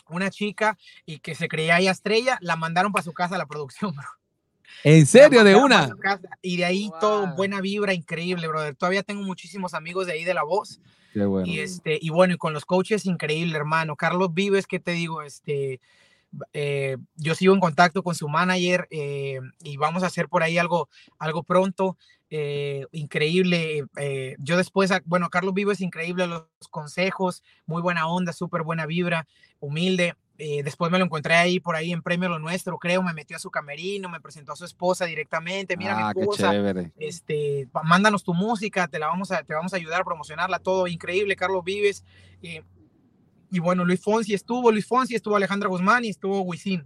una 0.08 0.30
chica 0.30 0.78
y 1.06 1.19
que 1.19 1.36
se 1.36 1.50
creía 1.50 1.78
ella 1.80 1.91
estrella, 1.91 2.38
la 2.39 2.56
mandaron 2.56 2.93
para 2.93 3.04
su 3.04 3.12
casa 3.13 3.36
a 3.36 3.38
la 3.38 3.45
producción, 3.45 3.93
bro. 3.95 4.08
¿En 4.84 5.06
serio? 5.06 5.44
¿De 5.44 5.56
una? 5.56 5.90
Y 6.42 6.58
de 6.58 6.66
ahí 6.66 6.92
todo 7.00 7.28
Wow. 7.28 7.36
buena 7.36 7.62
vibra, 7.62 7.94
increíble, 7.94 8.48
brother. 8.48 8.76
Todavía 8.76 9.04
tengo 9.04 9.24
muchísimos 9.24 9.74
amigos 9.74 10.08
de 10.08 10.14
ahí 10.14 10.24
de 10.24 10.34
la 10.34 10.44
voz. 10.44 10.80
Qué 11.14 11.26
bueno. 11.26 11.48
Y 11.52 11.60
este, 11.60 11.98
y 12.02 12.10
bueno, 12.10 12.34
y 12.34 12.38
con 12.38 12.54
los 12.54 12.66
coaches, 12.66 13.06
increíble, 13.06 13.56
hermano. 13.58 13.96
Carlos 13.96 14.34
Vives, 14.34 14.68
¿qué 14.68 14.80
te 14.80 14.92
digo? 14.92 15.22
Este, 15.22 15.80
eh, 16.54 16.98
yo 17.16 17.36
sigo 17.36 17.54
en 17.54 17.60
contacto 17.60 18.04
con 18.04 18.14
su 18.16 18.28
manager 18.28 18.88
eh, 18.92 19.40
y 19.64 19.78
vamos 19.78 20.04
a 20.04 20.08
hacer 20.08 20.28
por 20.28 20.44
ahí 20.44 20.58
algo, 20.58 20.90
algo 21.20 21.44
pronto. 21.44 21.98
eh, 22.30 22.86
increíble. 22.92 23.86
eh, 23.98 24.36
yo 24.40 24.58
después, 24.58 24.92
ah, 24.92 25.02
bueno, 25.06 25.30
Carlos 25.30 25.54
Vives, 25.54 25.80
increíble 25.80 26.28
los 26.28 26.44
consejos, 26.70 27.42
muy 27.66 27.82
buena 27.82 28.08
onda, 28.10 28.34
súper 28.34 28.64
buena 28.64 28.86
vibra, 28.86 29.26
humilde. 29.62 30.16
Eh, 30.38 30.62
después 30.63 30.91
me 30.91 31.00
lo 31.00 31.06
encontré 31.06 31.34
ahí 31.36 31.60
por 31.60 31.76
ahí 31.76 31.91
en 31.91 32.02
Premio 32.02 32.30
Lo 32.30 32.39
Nuestro, 32.39 32.78
creo, 32.78 33.02
me 33.02 33.13
metió 33.13 33.38
a 33.38 33.39
su 33.39 33.50
camerino, 33.50 34.10
me 34.10 34.21
presentó 34.21 34.54
a 34.54 34.56
su 34.56 34.65
esposa 34.65 35.06
directamente, 35.06 35.78
mira 35.78 35.95
ah, 35.97 36.08
mi 36.08 36.13
qué 36.13 36.19
esposa, 36.21 36.52
chévere. 36.52 36.91
este, 36.97 37.67
mándanos 37.84 38.23
tu 38.23 38.34
música, 38.34 38.88
te 38.88 39.00
la 39.00 39.08
vamos 39.08 39.32
a, 39.32 39.43
te 39.43 39.54
vamos 39.54 39.73
a 39.73 39.78
ayudar 39.78 40.02
a 40.02 40.06
promocionarla, 40.06 40.60
todo 40.60 40.88
increíble, 40.88 41.36
Carlos 41.36 41.63
Vives. 41.63 42.04
eh, 42.41 42.63
y 43.50 43.60
bueno, 43.60 43.86
Luis 43.86 44.02
Fonsi 44.02 44.34
estuvo, 44.34 44.71
Luis 44.71 44.86
Fonsi 44.86 45.15
estuvo 45.15 45.36
Alejandra 45.36 45.69
Guzmán 45.69 46.04
y 46.06 46.10
estuvo 46.10 46.41
Wisin. 46.41 46.86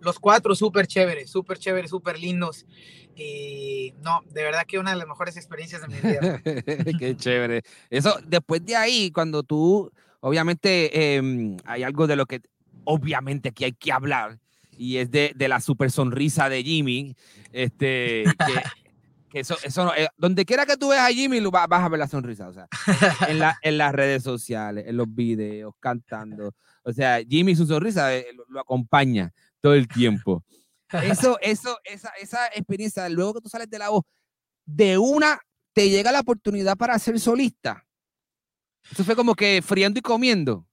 Los 0.00 0.18
cuatro 0.18 0.54
súper 0.54 0.86
chéveres, 0.86 1.30
súper 1.30 1.58
chéveres, 1.58 1.90
súper 1.90 2.18
lindos. 2.18 2.66
Y 3.14 3.94
no, 4.02 4.22
de 4.30 4.42
verdad 4.42 4.64
que 4.66 4.78
una 4.78 4.92
de 4.92 4.98
las 4.98 5.08
mejores 5.08 5.36
experiencias 5.36 5.82
de 5.82 5.88
mi 5.88 6.00
vida. 6.00 6.42
Qué 6.98 7.16
chévere. 7.16 7.62
Eso, 7.90 8.18
después 8.26 8.64
de 8.64 8.76
ahí, 8.76 9.10
cuando 9.10 9.42
tú, 9.42 9.90
obviamente, 10.26 11.14
em, 11.16 11.56
hay 11.64 11.82
algo 11.82 12.06
de 12.06 12.16
lo 12.16 12.26
que, 12.26 12.40
obviamente, 12.84 13.50
aquí 13.50 13.64
hay 13.64 13.72
que 13.72 13.92
hablar, 13.92 14.38
y 14.76 14.96
es 14.98 15.10
de, 15.10 15.32
de 15.34 15.48
la 15.48 15.60
super 15.60 15.90
sonrisa 15.90 16.48
de 16.48 16.62
Jimmy. 16.62 17.14
Este, 17.52 18.24
que, 18.46 18.62
que 19.30 19.40
eso, 19.40 19.56
eso 19.62 19.84
no- 19.84 19.94
eh, 19.94 20.08
donde 20.18 20.44
quiera 20.44 20.66
que 20.66 20.76
tú 20.76 20.88
veas 20.88 21.08
a 21.08 21.12
Jimmy, 21.12 21.40
lo 21.40 21.50
va- 21.50 21.66
vas 21.66 21.82
a 21.82 21.88
ver 21.88 21.98
la 22.00 22.08
sonrisa. 22.08 22.48
O 22.48 22.52
sea, 22.52 22.68
en, 23.28 23.38
la- 23.38 23.56
en 23.62 23.78
las 23.78 23.92
redes 23.94 24.22
sociales, 24.22 24.84
en 24.86 24.96
los 24.96 25.06
videos, 25.14 25.72
cantando. 25.80 26.52
O 26.82 26.92
sea, 26.92 27.20
Jimmy, 27.26 27.54
su 27.56 27.66
sonrisa 27.66 28.14
eh, 28.14 28.26
lo, 28.34 28.44
lo 28.48 28.60
acompaña 28.60 29.32
todo 29.60 29.74
el 29.74 29.88
tiempo. 29.88 30.44
Eso, 31.02 31.36
eso, 31.40 31.78
esa, 31.84 32.10
esa 32.20 32.46
experiencia, 32.48 33.08
luego 33.08 33.34
que 33.34 33.40
tú 33.40 33.48
sales 33.48 33.68
de 33.70 33.78
la 33.78 33.88
voz, 33.88 34.02
de 34.64 34.98
una 34.98 35.40
te 35.72 35.88
llega 35.90 36.12
la 36.12 36.20
oportunidad 36.20 36.76
para 36.76 36.98
ser 36.98 37.18
solista. 37.18 37.84
Eso 38.92 39.04
fue 39.04 39.16
como 39.16 39.34
que 39.34 39.62
friando 39.62 39.98
y 39.98 40.02
comiendo. 40.02 40.66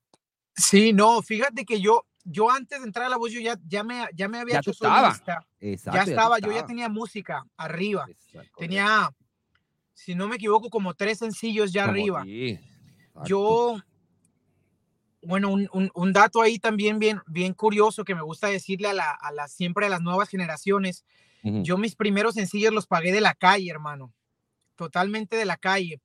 Sí, 0.56 0.92
no, 0.92 1.20
fíjate 1.22 1.64
que 1.64 1.80
yo, 1.80 2.04
yo 2.24 2.50
antes 2.50 2.78
de 2.80 2.86
entrar 2.86 3.06
a 3.06 3.08
la 3.08 3.16
voz, 3.16 3.32
yo 3.32 3.40
ya, 3.40 3.58
ya, 3.66 3.82
me, 3.82 4.06
ya 4.14 4.28
me 4.28 4.38
había 4.38 4.54
Ya 4.54 4.58
hecho 4.60 4.72
solista. 4.72 5.44
Exacto, 5.60 5.96
Ya 5.98 6.04
tú 6.04 6.10
estaba, 6.10 6.38
yo 6.38 6.52
ya 6.52 6.66
tenía 6.66 6.88
música 6.88 7.44
arriba. 7.56 8.06
Exacto, 8.08 8.50
Tenía, 8.58 9.10
si 9.94 10.14
no 10.14 10.28
me 10.28 10.36
equivoco, 10.36 10.70
como 10.70 10.94
tres 10.94 11.18
sencillos 11.18 11.72
ya 11.72 11.82
como 11.86 11.94
arriba. 11.94 12.22
sí. 12.24 12.58
Yo, 13.24 13.76
bueno, 15.22 15.50
un, 15.50 15.68
un- 15.72 15.90
un 15.94 16.12
dato 16.12 16.42
ahí 16.42 16.58
también 16.58 16.98
bien, 16.98 17.20
bien 17.26 17.54
curioso 17.54 18.04
que 18.04 18.14
me 18.14 18.22
gusta 18.22 18.48
decirle 18.48 18.88
a, 18.88 18.92
la, 18.92 19.10
a 19.10 19.32
las 19.32 19.52
siempre 19.52 19.86
a 19.86 19.88
las 19.88 20.02
nuevas 20.02 20.28
generaciones. 20.28 21.04
Ujú. 21.42 21.62
Yo 21.62 21.78
mis 21.78 21.96
primeros 21.96 22.34
sencillos 22.34 22.72
los 22.72 22.86
pagué 22.86 23.12
de 23.12 23.20
la 23.20 23.34
calle, 23.34 23.70
hermano. 23.70 24.12
Totalmente 24.76 25.36
de 25.36 25.44
la 25.46 25.56
calle. 25.56 26.00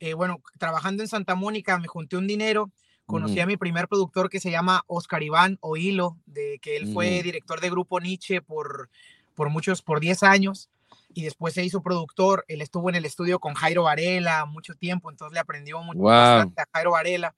Eh, 0.00 0.14
bueno, 0.14 0.40
trabajando 0.58 1.02
en 1.02 1.08
Santa 1.08 1.34
Mónica 1.34 1.78
me 1.78 1.88
junté 1.88 2.16
un 2.16 2.26
dinero. 2.26 2.70
Conocí 3.06 3.34
Ujú. 3.34 3.42
a 3.42 3.46
mi 3.46 3.56
primer 3.56 3.86
productor 3.86 4.30
que 4.30 4.40
se 4.40 4.50
llama 4.50 4.82
Oscar 4.86 5.22
Iván 5.22 5.58
Oilo, 5.60 6.16
de 6.26 6.58
que 6.60 6.76
él 6.76 6.86
fue 6.86 7.14
Ujú. 7.16 7.22
director 7.24 7.60
de 7.60 7.70
Grupo 7.70 8.00
Nietzsche 8.00 8.40
por, 8.40 8.88
por 9.34 9.50
muchos, 9.50 9.82
por 9.82 10.00
10 10.00 10.22
años. 10.22 10.70
Y 11.12 11.22
después 11.22 11.54
se 11.54 11.62
hizo 11.64 11.82
productor. 11.82 12.44
Él 12.48 12.60
estuvo 12.60 12.88
en 12.88 12.96
el 12.96 13.04
estudio 13.04 13.38
con 13.38 13.54
Jairo 13.54 13.84
Varela 13.84 14.46
mucho 14.46 14.74
tiempo, 14.74 15.10
entonces 15.10 15.34
le 15.34 15.40
aprendió 15.40 15.80
mucho 15.82 15.98
Wow. 16.00 16.10
bastante 16.10 16.62
a 16.62 16.66
Jairo 16.72 16.92
Varela. 16.92 17.34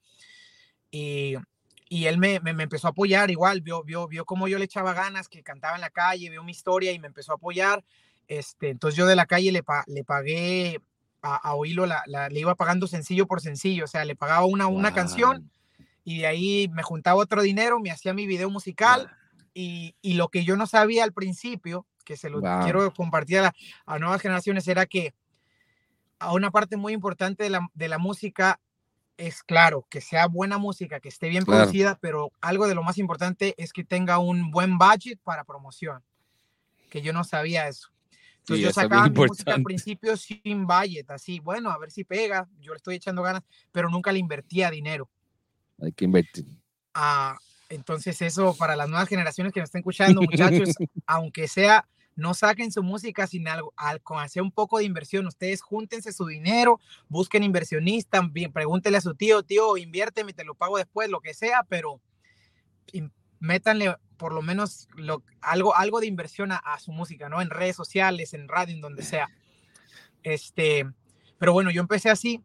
Y, 0.91 1.35
y 1.89 2.07
él 2.07 2.17
me, 2.19 2.41
me, 2.41 2.53
me 2.55 2.63
empezó 2.63 2.87
a 2.87 2.91
apoyar 2.91 3.31
igual, 3.31 3.61
vio, 3.61 3.83
vio, 3.83 4.07
vio 4.09 4.25
cómo 4.25 4.49
yo 4.49 4.59
le 4.59 4.65
echaba 4.65 4.95
ganas, 4.95 5.29
que 5.29 5.43
cantaba 5.43 5.75
en 5.75 5.81
la 5.83 5.91
calle, 5.91 6.31
vio 6.31 6.43
mi 6.43 6.53
historia 6.53 6.93
y 6.93 6.99
me 6.99 7.09
empezó 7.09 7.33
a 7.33 7.37
apoyar. 7.37 7.85
Este, 8.29 8.71
entonces 8.71 8.97
yo 8.97 9.07
de 9.07 9.17
la 9.17 9.27
calle 9.27 9.53
le, 9.53 9.63
pa- 9.63 9.85
le 9.89 10.05
pagué 10.05 10.81
a, 11.27 11.37
a 11.37 11.55
Oilo, 11.55 11.87
la, 11.87 12.03
la- 12.07 12.29
le 12.29 12.41
iba 12.41 12.55
pagando 12.55 12.87
sencillo 12.87 13.27
por 13.27 13.41
sencillo, 13.41 13.85
o 13.85 13.89
sea, 13.89 14.05
le 14.05 14.15
pagaba 14.17 14.45
una, 14.47 14.67
una 14.67 14.93
canción 14.93 15.51
y 16.05 16.19
de 16.19 16.27
ahí 16.27 16.69
me 16.73 16.83
juntaba 16.83 17.17
otro 17.21 17.43
dinero, 17.43 17.81
me 17.81 17.91
hacía 17.91 18.15
mi 18.15 18.27
video 18.27 18.49
musical 18.51 19.11
y, 19.55 19.97
y 20.03 20.15
lo 20.15 20.29
que 20.29 20.45
yo 20.45 20.57
no 20.57 20.67
sabía 20.67 21.03
al 21.05 21.13
principio, 21.13 21.87
que 22.05 22.17
se 22.17 22.31
lo 22.31 22.41
Wow. 22.41 22.63
quiero 22.63 22.93
compartir 22.95 23.39
a, 23.39 23.43
la- 23.43 23.55
a 23.87 23.99
nuevas 23.99 24.21
generaciones, 24.23 24.69
era 24.69 24.87
que 24.87 25.15
a 26.19 26.33
una 26.33 26.51
parte 26.51 26.77
muy 26.77 26.93
importante 26.93 27.43
de 27.45 27.51
la, 27.51 27.69
de 27.75 27.89
la 27.89 27.99
música 27.99 28.61
es 29.17 29.43
claro, 29.43 29.87
que 29.91 30.01
sea 30.01 30.27
buena 30.29 30.59
música, 30.59 31.01
que 31.01 31.09
esté 31.09 31.29
bien 31.29 31.45
Claro. 31.45 31.61
producida, 31.63 31.99
pero 32.01 32.31
algo 32.41 32.69
de 32.69 32.75
lo 32.75 32.83
más 32.83 32.99
importante 32.99 33.55
es 33.57 33.73
que 33.73 33.83
tenga 33.85 34.19
un 34.19 34.51
buen 34.51 34.79
budget 34.79 35.19
para 35.25 35.45
promoción, 35.45 36.03
que 36.91 37.01
yo 37.03 37.13
no 37.13 37.25
sabía 37.25 37.67
eso. 37.67 37.89
Entonces 38.47 38.61
Sí, 38.61 38.63
yo 38.63 38.73
sacaba 38.73 39.09
mi 39.09 39.27
música 39.27 39.55
al 39.55 39.63
principio 39.65 40.17
sin 40.17 40.69
budget, 40.69 41.11
así, 41.11 41.41
bueno, 41.41 41.69
a 41.69 41.79
ver 41.79 41.91
si 41.91 42.05
pega, 42.05 42.49
yo 42.61 42.73
le 42.73 42.77
estoy 42.77 42.95
echando 42.95 43.23
ganas, 43.23 43.43
pero 43.73 43.91
nunca 43.91 44.13
le 44.13 44.21
invertía 44.21 44.71
dinero. 44.71 45.11
Hay 45.83 45.91
que 45.91 46.05
invertir. 46.05 46.47
Ah, 46.95 47.37
entonces 47.69 48.23
eso 48.23 48.55
para 48.57 48.77
las 48.77 48.89
nuevas 48.89 49.09
generaciones 49.09 49.53
que 49.53 49.59
nos 49.59 49.67
están 49.67 49.81
escuchando, 49.81 50.23
muchachos, 50.23 50.77
aunque 51.09 51.49
sea, 51.49 51.89
no 52.15 52.35
saquen 52.35 52.71
su 52.71 52.85
música 52.85 53.27
sin 53.27 53.49
algo, 53.49 53.75
al, 53.77 54.01
con 54.01 54.21
hacer 54.21 54.43
un 54.43 54.53
poco 54.53 54.79
de 54.79 54.85
inversión. 54.85 55.27
Ustedes 55.27 55.61
júntense 55.61 56.13
su 56.13 56.27
dinero, 56.27 56.79
busquen 57.09 57.43
inversionistas, 57.43 58.33
bien, 58.33 58.53
pregúntenle 58.53 58.99
a 58.99 59.01
su 59.01 59.17
tío, 59.17 59.43
tío, 59.43 59.77
inviérteme, 59.77 60.33
te 60.33 60.45
lo 60.45 60.55
pago 60.55 60.79
después, 60.79 61.11
lo 61.11 61.21
que 61.21 61.35
sea, 61.35 61.65
pero 61.69 62.01
métanle 63.41 63.97
por 64.17 64.33
lo 64.33 64.43
menos 64.43 64.89
lo, 64.95 65.23
algo, 65.41 65.77
algo 65.77 66.01
de 66.01 66.07
inversión 66.07 66.53
a, 66.53 66.57
a 66.57 66.79
su 66.79 66.93
música, 66.93 67.29
¿no? 67.29 67.43
En 67.43 67.51
redes 67.51 67.77
sociales, 67.77 68.33
en 68.35 68.49
radio, 68.49 68.75
en 68.75 68.81
donde 68.81 69.03
sea. 69.03 69.29
Este, 70.23 70.87
pero 71.39 71.53
bueno, 71.53 71.71
yo 71.71 71.81
empecé 71.81 72.11
así 72.11 72.43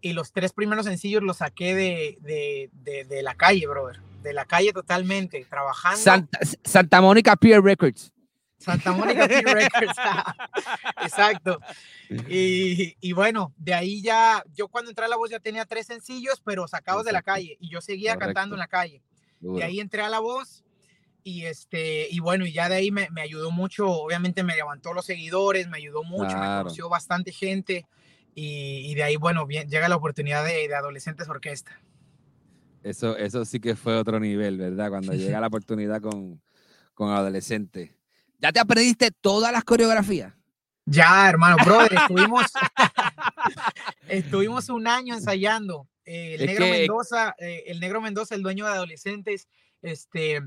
y 0.00 0.12
los 0.12 0.32
tres 0.32 0.52
primeros 0.52 0.86
sencillos 0.86 1.22
los 1.22 1.38
saqué 1.38 1.74
de, 1.74 2.18
de, 2.20 2.70
de, 2.72 3.04
de 3.04 3.22
la 3.22 3.34
calle, 3.34 3.66
brother. 3.66 4.00
De 4.22 4.32
la 4.32 4.44
calle 4.44 4.72
totalmente, 4.72 5.44
trabajando. 5.44 5.98
Santa, 5.98 6.38
Santa 6.64 7.00
Mónica 7.00 7.36
Peer 7.36 7.62
Records. 7.62 8.12
Santa 8.58 8.92
Mónica 8.92 9.28
Tea 9.28 9.40
Records. 9.44 9.96
Exacto. 11.02 11.60
Y, 12.28 12.96
y 13.00 13.12
bueno, 13.12 13.52
de 13.56 13.74
ahí 13.74 14.02
ya, 14.02 14.42
yo 14.54 14.68
cuando 14.68 14.90
entré 14.90 15.04
a 15.04 15.08
la 15.08 15.16
voz 15.16 15.30
ya 15.30 15.38
tenía 15.38 15.64
tres 15.64 15.86
sencillos, 15.86 16.42
pero 16.44 16.66
sacados 16.66 17.04
de 17.04 17.12
la 17.12 17.22
calle. 17.22 17.56
Y 17.60 17.70
yo 17.70 17.80
seguía 17.80 18.14
Correcto. 18.14 18.34
cantando 18.34 18.56
en 18.56 18.60
la 18.60 18.66
calle. 18.66 19.02
Duro. 19.40 19.58
De 19.58 19.64
ahí 19.64 19.80
entré 19.80 20.02
a 20.02 20.08
la 20.08 20.20
voz 20.20 20.64
y 21.24 21.44
este 21.44 22.08
y 22.10 22.20
bueno 22.20 22.46
y 22.46 22.52
ya 22.52 22.68
de 22.68 22.76
ahí 22.76 22.90
me, 22.90 23.08
me 23.10 23.20
ayudó 23.22 23.50
mucho 23.50 23.88
obviamente 23.90 24.42
me 24.44 24.56
levantó 24.56 24.94
los 24.94 25.04
seguidores 25.04 25.68
me 25.68 25.76
ayudó 25.78 26.02
mucho 26.04 26.24
me 26.38 26.46
Claro. 26.46 26.60
conoció 26.60 26.88
bastante 26.88 27.32
gente 27.32 27.86
y, 28.34 28.90
y 28.90 28.94
de 28.94 29.02
ahí 29.02 29.16
bueno 29.16 29.46
bien, 29.46 29.68
llega 29.68 29.88
la 29.88 29.96
oportunidad 29.96 30.44
de, 30.44 30.68
de 30.68 30.74
adolescentes 30.74 31.28
orquesta 31.28 31.80
Eso, 32.82 33.16
eso 33.16 33.44
sí 33.44 33.60
que 33.60 33.74
fue 33.76 33.96
otro 33.96 34.20
nivel, 34.20 34.56
¿verdad? 34.56 34.88
Cuando 34.90 35.12
llega 35.16 35.40
la 35.40 35.48
oportunidad 35.48 36.00
con, 36.00 36.40
con 36.94 37.10
adolescentes. 37.10 37.90
¿Ya 38.40 38.52
te 38.52 38.60
aprendiste 38.60 39.10
todas 39.10 39.52
las 39.52 39.64
coreografías? 39.64 40.32
ya 40.86 41.28
hermano 41.28 41.56
brother 41.64 41.92
estuvimos 41.94 42.46
estuvimos 44.08 44.68
un 44.68 44.86
año 44.86 45.14
ensayando 45.14 45.86
Eh, 46.04 46.34
el 46.36 46.40
Es 46.42 46.46
negro 46.46 46.64
que- 46.64 46.70
Mendoza 46.72 47.34
eh, 47.38 47.64
el 47.66 47.80
negro 47.80 48.00
Mendoza 48.00 48.34
el 48.34 48.42
dueño 48.42 48.64
de 48.64 48.72
adolescentes 48.72 49.46
este 49.82 50.40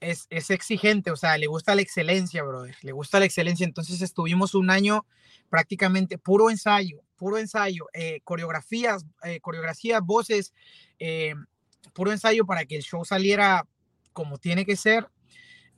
es, 0.00 0.26
es 0.30 0.50
exigente, 0.50 1.12
o 1.12 1.16
sea, 1.16 1.38
le 1.38 1.46
gusta 1.46 1.76
la 1.76 1.82
excelencia, 1.82 2.42
brother, 2.42 2.74
le 2.82 2.90
gusta 2.90 3.20
la 3.20 3.24
excelencia. 3.26 3.64
Entonces 3.64 4.02
estuvimos 4.02 4.56
un 4.56 4.68
año 4.70 5.06
prácticamente 5.48 6.18
puro 6.18 6.50
ensayo, 6.50 7.02
puro 7.14 7.38
ensayo, 7.38 7.86
eh, 7.92 8.20
coreografías, 8.24 9.06
eh, 9.22 9.38
coreografías, 9.40 10.02
voces, 10.02 10.52
puro 11.92 12.10
ensayo 12.10 12.44
para 12.44 12.64
que 12.64 12.74
el 12.76 12.82
show 12.82 13.04
saliera 13.04 13.64
como 14.12 14.38
tiene 14.38 14.66
que 14.66 14.74
ser. 14.76 15.06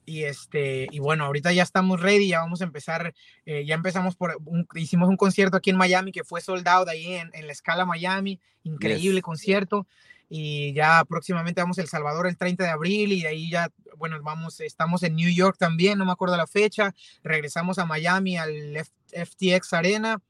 Y 0.07 0.25
este, 0.25 0.87
y 0.91 0.99
bueno, 0.99 1.25
ahorita 1.25 1.53
ya 1.53 1.63
estamos 1.63 2.01
ready, 2.01 2.29
ya 2.29 2.41
vamos 2.41 2.61
a 2.61 2.65
empezar, 2.65 3.15
eh, 3.47 3.65
ya 3.65 3.75
empezamos 3.75 4.17
por, 4.17 4.37
un- 4.45 4.67
hicimos 4.75 5.09
un 5.09 5.17
concierto 5.17 5.57
aquí 5.57 5.71
en 5.71 5.77
Miami 5.77 6.13
que 6.13 6.25
fue 6.25 6.41
soldado 6.43 6.89
ahí 6.91 7.15
en, 7.15 7.31
en 7.33 7.47
la 7.47 7.53
escala 7.53 7.87
Miami, 7.87 8.39
increíble 8.65 9.17
Yes. 9.17 9.23
concierto 9.23 9.87
y 10.29 10.73
ya 10.75 11.05
próximamente 11.09 11.61
vamos 11.63 11.79
a 11.79 11.83
El 11.83 11.89
Salvador 11.89 12.27
el 12.27 12.37
30 12.37 12.65
de 12.65 12.71
abril 12.71 13.13
y 13.13 13.23
de 13.23 13.29
ahí 13.29 13.51
ya, 13.51 13.71
bueno, 13.97 14.19
vamos, 14.23 14.61
estamos 14.61 15.03
en 15.05 15.17
New 15.17 15.31
York 15.33 15.57
también, 15.59 15.99
no 15.99 16.05
me 16.05 16.13
acuerdo 16.13 16.37
la 16.37 16.47
fecha, 16.47 16.95
regresamos 17.23 17.79
a 17.79 17.87
Miami 17.87 18.37
al 18.37 18.77
F- 18.77 18.91
FTX 19.13 19.73
Arena 19.73 20.21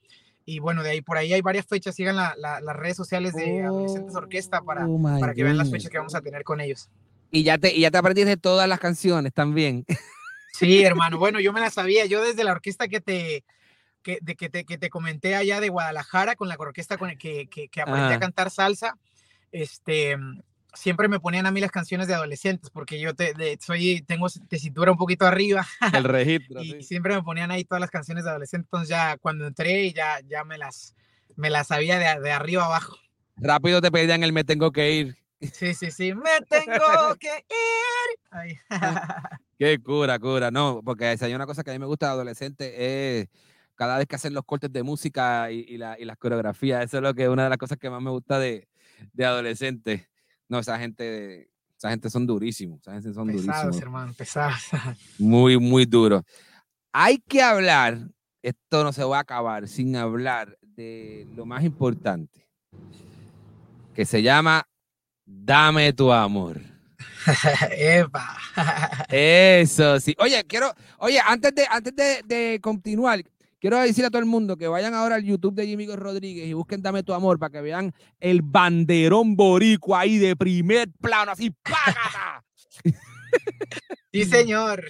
y 0.44 0.58
bueno, 0.58 0.82
de 0.82 0.90
ahí 0.90 1.00
por 1.00 1.16
ahí 1.16 1.32
hay 1.32 1.40
varias 1.40 1.66
fechas, 1.66 1.94
sigan 1.96 2.16
la- 2.16 2.34
la- 2.37 2.60
las 2.60 2.76
redes 2.76 2.96
sociales 2.96 3.34
de 3.34 3.62
Adolescentes 3.64 4.14
Orquesta 4.14 4.60
para, 4.62 4.87
Oh 4.87 5.00
para 5.20 5.32
que 5.34 5.42
vean 5.42 5.56
las 5.56 5.70
fechas 5.70 5.90
que 5.90 5.98
vamos 5.98 6.14
a 6.14 6.20
tener 6.20 6.44
con 6.44 6.60
ellos. 6.60 6.90
Y 7.34 7.42
ya 7.42 7.58
te, 7.58 7.74
y 7.74 7.80
ya 7.80 7.90
te 7.90 7.98
aprendiste 7.98 8.36
todas 8.36 8.68
las 8.68 8.78
canciones 8.78 9.32
también. 9.34 9.84
Sí, 10.56 10.84
hermano, 10.84 11.18
bueno, 11.18 11.40
yo 11.40 11.52
me 11.52 11.58
la 11.60 11.68
sabía, 11.68 12.06
yo 12.06 12.22
desde 12.22 12.44
la 12.44 12.52
orquesta 12.52 12.86
que 12.86 13.00
te... 13.00 13.44
Que, 14.04 14.18
de, 14.22 14.36
que, 14.36 14.48
te, 14.48 14.64
que 14.64 14.78
te 14.78 14.88
comenté 14.88 15.34
allá 15.34 15.60
de 15.60 15.68
Guadalajara 15.68 16.36
con 16.36 16.46
la 16.48 16.54
orquesta 16.56 16.96
con 16.96 17.10
el 17.10 17.18
que, 17.18 17.48
que, 17.48 17.66
que 17.68 17.80
aprendí 17.80 18.12
a 18.12 18.20
cantar 18.20 18.52
salsa, 18.52 18.96
este, 19.50 20.16
siempre 20.74 21.08
me 21.08 21.18
ponían 21.18 21.46
a 21.46 21.50
mí 21.50 21.60
las 21.60 21.72
canciones 21.72 22.06
de 22.06 22.14
adolescentes 22.14 22.70
porque 22.70 23.00
yo 23.00 23.14
te, 23.14 23.34
de- 23.34 23.58
soy, 23.60 24.02
tengo 24.06 24.28
tesitura 24.48 24.92
un 24.92 24.98
poquito 24.98 25.26
arriba 25.26 25.66
El 25.92 26.04
registro. 26.04 26.62
y 26.62 26.70
sí. 26.70 26.82
siempre 26.82 27.16
me 27.16 27.22
ponían 27.24 27.50
ahí 27.50 27.64
todas 27.64 27.80
las 27.80 27.90
canciones 27.90 28.22
de 28.22 28.30
adolescentes, 28.30 28.66
entonces 28.66 28.90
ya 28.90 29.16
cuando 29.16 29.46
entré 29.48 29.92
ya, 29.92 30.20
ya 30.28 30.44
me 30.44 30.56
las, 30.56 30.94
me 31.34 31.50
las 31.50 31.66
sabía 31.66 31.98
de, 31.98 32.20
de 32.20 32.30
arriba 32.30 32.66
abajo. 32.66 32.96
Rápido 33.36 33.80
te 33.80 33.90
pedían 33.90 34.22
el 34.22 34.32
me 34.32 34.44
tengo 34.44 34.70
que 34.70 34.92
ir. 34.92 35.23
Sí, 35.52 35.74
sí, 35.74 35.90
sí, 35.90 36.14
me 36.14 36.40
tengo 36.48 37.14
que 37.18 37.28
ir. 37.28 38.18
Ahí. 38.30 38.57
Qué 39.59 39.78
cura, 39.83 40.18
cura. 40.18 40.50
No, 40.50 40.80
porque 40.85 41.16
si 41.16 41.24
hay 41.24 41.35
una 41.35 41.46
cosa 41.46 41.62
que 41.62 41.70
a 41.70 41.72
mí 41.74 41.78
me 41.78 41.87
gusta 41.87 42.07
de 42.07 42.12
adolescente 42.12 43.20
es 43.20 43.28
cada 43.76 43.98
vez 43.98 44.07
que 44.07 44.16
hacen 44.16 44.35
los 44.35 44.44
cortes 44.44 44.72
de 44.72 44.83
música 44.83 45.50
y, 45.50 45.61
y 45.68 45.78
la- 45.78 45.98
y 45.98 46.04
las 46.04 46.16
coreografías. 46.18 46.85
Eso 46.85 46.98
es 46.98 47.02
lo 47.02 47.14
que 47.14 47.28
una 47.28 47.44
de 47.44 47.48
las 47.50 47.59
cosas 47.59 47.78
que 47.78 47.90
más 47.90 48.02
me 48.02 48.11
gusta 48.11 48.38
de, 48.38 48.68
de 49.12 49.24
adolescentes. 49.24 50.09
No, 50.48 50.59
esa 50.59 50.78
gente, 50.78 51.50
esa 51.76 51.90
gente 51.90 52.11
son 52.11 52.26
durísimos. 52.26 52.80
Esa 52.83 52.92
gente 52.92 53.12
son 53.12 53.26
Pesados, 53.28 53.42
durísimos. 53.46 53.83
hermano, 53.83 54.12
pesados. 54.14 54.61
Muy, 55.18 55.59
muy 55.59 55.87
duros. 55.87 56.22
Hay 56.92 57.18
que 57.18 57.40
hablar, 57.42 57.98
esto 58.42 58.83
no 58.85 58.92
se 58.92 59.02
va 59.04 59.18
a 59.18 59.20
acabar 59.20 59.66
sin 59.68 59.94
hablar 59.96 60.59
de 60.61 61.26
lo 61.30 61.46
más 61.46 61.62
importante, 61.64 62.46
que 63.94 64.04
se 64.04 64.22
llama 64.22 64.66
Dame 65.26 65.92
tu 65.92 66.12
amor. 66.12 66.60
Epa. 67.70 68.37
Eso, 69.08 69.98
sí. 70.00 70.14
Oye, 70.18 70.44
quiero, 70.44 70.72
oye, 70.98 71.18
antes 71.24 71.54
de, 71.54 71.66
antes 71.70 71.94
de, 71.96 72.22
de 72.24 72.60
continuar, 72.60 73.22
quiero 73.58 73.78
decir 73.78 74.04
a 74.04 74.10
todo 74.10 74.18
el 74.20 74.26
mundo 74.26 74.56
que 74.56 74.68
vayan 74.68 74.94
ahora 74.94 75.14
al 75.16 75.24
YouTube 75.24 75.54
de 75.54 75.66
Jimmy 75.66 75.87
Rodríguez 75.87 76.46
y 76.46 76.52
busquen 76.52 76.82
Dame 76.82 77.02
tu 77.02 77.14
amor 77.14 77.38
para 77.38 77.50
que 77.50 77.60
vean 77.62 77.94
el 78.20 78.42
banderón 78.42 79.37
boricua 79.37 80.00
ahí 80.00 80.18
de 80.18 80.37
primer 80.37 80.90
plano, 81.00 81.32
así, 81.32 81.50
¡págata! 81.50 82.44
Sí, 84.12 84.24
señor. 84.26 84.84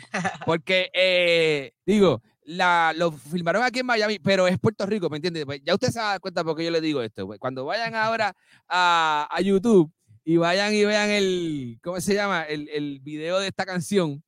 Porque, 0.45 0.91
eh, 0.93 1.73
digo, 1.87 2.21
la, 2.45 2.93
lo 2.95 3.11
filmaron 3.11 3.63
aquí 3.63 3.79
en 3.79 3.87
Miami, 3.87 4.19
pero 4.19 4.47
es 4.47 4.59
Puerto 4.59 4.85
Rico, 4.85 5.09
¿me 5.09 5.17
entiendes? 5.17 5.47
Pues 5.47 5.63
ya 5.65 5.73
usted 5.73 5.89
se 5.89 5.99
da 5.99 6.19
cuenta 6.21 6.45
porque 6.45 6.63
yo 6.63 6.71
le 6.71 6.83
digo 6.83 7.01
esto. 7.01 7.27
pues, 7.27 7.39
Cuando 7.41 7.65
vayan 7.65 7.95
ahora 7.95 8.37
a, 8.69 9.27
a 9.31 9.41
YouTube 9.41 9.91
y 10.25 10.37
vayan 10.39 10.75
y 10.75 10.85
vean 10.85 11.11
el, 11.11 11.79
¿cómo 11.83 12.01
se 12.01 12.15
llama? 12.15 12.43
El, 12.45 12.69
el 12.71 13.01
video 13.01 13.39
de 13.39 13.49
esta 13.49 13.65
canción, 13.67 14.23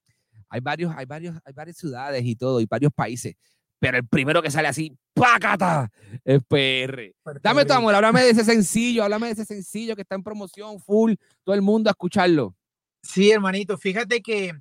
hay 0.49 0.61
varios, 0.61 0.93
hay 0.97 1.07
varios, 1.07 1.37
hay 1.45 1.53
varias 1.53 1.77
ciudades 1.77 2.23
y 2.25 2.37
todo, 2.37 2.61
y 2.61 2.67
varios 2.67 2.93
países. 2.93 3.35
Pero 3.79 3.99
el 3.99 4.07
primero 4.07 4.43
que 4.43 4.51
sale 4.51 4.69
así, 4.69 4.97
¡pácata! 5.13 5.91
Es 6.25 6.41
PR. 6.49 7.15
Dame 7.43 7.65
tu 7.65 7.73
amor, 7.75 7.95
háblame 7.95 8.23
de 8.23 8.31
ese 8.31 8.45
sencillo, 8.45 9.03
háblame 9.05 9.27
de 9.27 9.33
ese 9.35 9.45
sencillo 9.45 9.95
que 9.95 10.03
está 10.03 10.15
en 10.15 10.23
promoción, 10.23 10.81
full, 10.81 11.15
todo 11.45 11.55
el 11.55 11.63
mundo 11.63 11.91
a 11.91 11.93
escucharlo. 11.93 12.55
Sí, 13.03 13.31
hermanito, 13.31 13.77
fíjate 13.77 14.23
que 14.23 14.53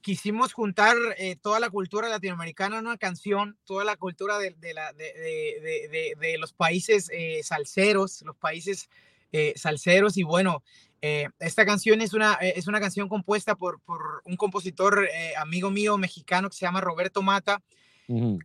quisimos 0.00 0.52
juntar 0.52 0.96
eh, 1.18 1.36
toda 1.36 1.58
la 1.60 1.68
cultura 1.70 2.08
latinoamericana 2.08 2.78
en 2.78 2.86
una 2.86 2.96
canción, 2.96 3.58
toda 3.64 3.84
la 3.84 3.96
cultura 3.96 4.38
de, 4.38 4.52
de 4.52 4.72
la- 4.72 4.92
de- 4.92 5.12
de- 5.12 5.60
de- 5.60 5.88
de- 5.88 6.14
de 6.28 6.38
los 6.38 6.52
países 6.52 7.10
eh, 7.12 7.40
salseros, 7.42 8.22
los 8.22 8.36
países 8.36 8.88
eh, 9.32 9.52
salseros 9.56 10.16
y 10.16 10.22
bueno, 10.22 10.62
eh, 11.00 11.28
esta 11.38 11.64
canción 11.64 12.00
es 12.00 12.12
una, 12.12 12.34
eh, 12.40 12.54
es 12.56 12.66
una 12.66 12.80
canción 12.80 13.08
compuesta 13.08 13.54
por, 13.54 13.80
por 13.82 14.22
un 14.24 14.36
compositor 14.36 15.08
eh, 15.12 15.32
amigo 15.36 15.70
mío 15.70 15.96
mexicano 15.96 16.48
que 16.50 16.56
se 16.56 16.64
llama 16.66 16.80
Roberto 16.80 17.22
Mata. 17.22 17.62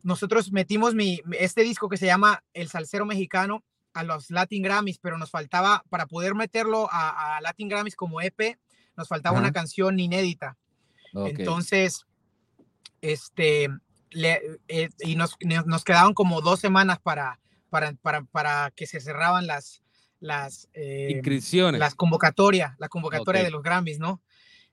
Nosotros 0.03 0.51
metimos 0.51 0.93
mi, 0.93 1.21
este 1.39 1.63
disco 1.63 1.87
que 1.89 1.97
se 1.97 2.05
llama 2.05 2.43
El 2.53 2.67
Salsero 2.69 3.05
Mexicano 3.05 3.63
a 3.93 4.03
los 4.03 4.29
Latin 4.29 4.61
Grammys, 4.63 4.97
pero 4.99 5.17
nos 5.17 5.29
faltaba, 5.31 5.83
para 5.89 6.05
poder 6.07 6.35
meterlo 6.35 6.89
a, 6.91 7.37
a 7.37 7.41
Latin 7.41 7.69
Grammys 7.69 7.95
como 7.95 8.19
EP, 8.21 8.57
nos 8.97 9.07
faltaba 9.07 9.37
una 9.39 9.53
canción 9.53 9.99
inédita. 9.99 10.57
Entonces, 11.39 12.05
este, 13.01 13.69
le- 14.11 14.59
eh, 14.67 14.89
y 14.99 15.15
nos, 15.15 15.35
nos 15.41 15.65
nos 15.65 15.83
quedaban 15.83 16.13
como 16.13 16.41
dos 16.41 16.59
semanas 16.59 16.99
para, 16.99 17.39
para, 17.69 17.93
para, 17.93 18.23
para 18.25 18.71
que 18.75 18.87
se 18.87 18.99
cerraban 18.99 19.47
las, 19.47 19.82
las, 20.23 20.69
eh, 20.73 21.09
Inscripciones. 21.11 21.79
las 21.79 21.95
convocatorias, 21.95 22.75
la 22.79 22.87
convocatoria 22.87 23.41
Ok. 23.41 23.45
de 23.45 23.51
los 23.51 23.61
Grammys, 23.61 23.99
¿no? 23.99 24.21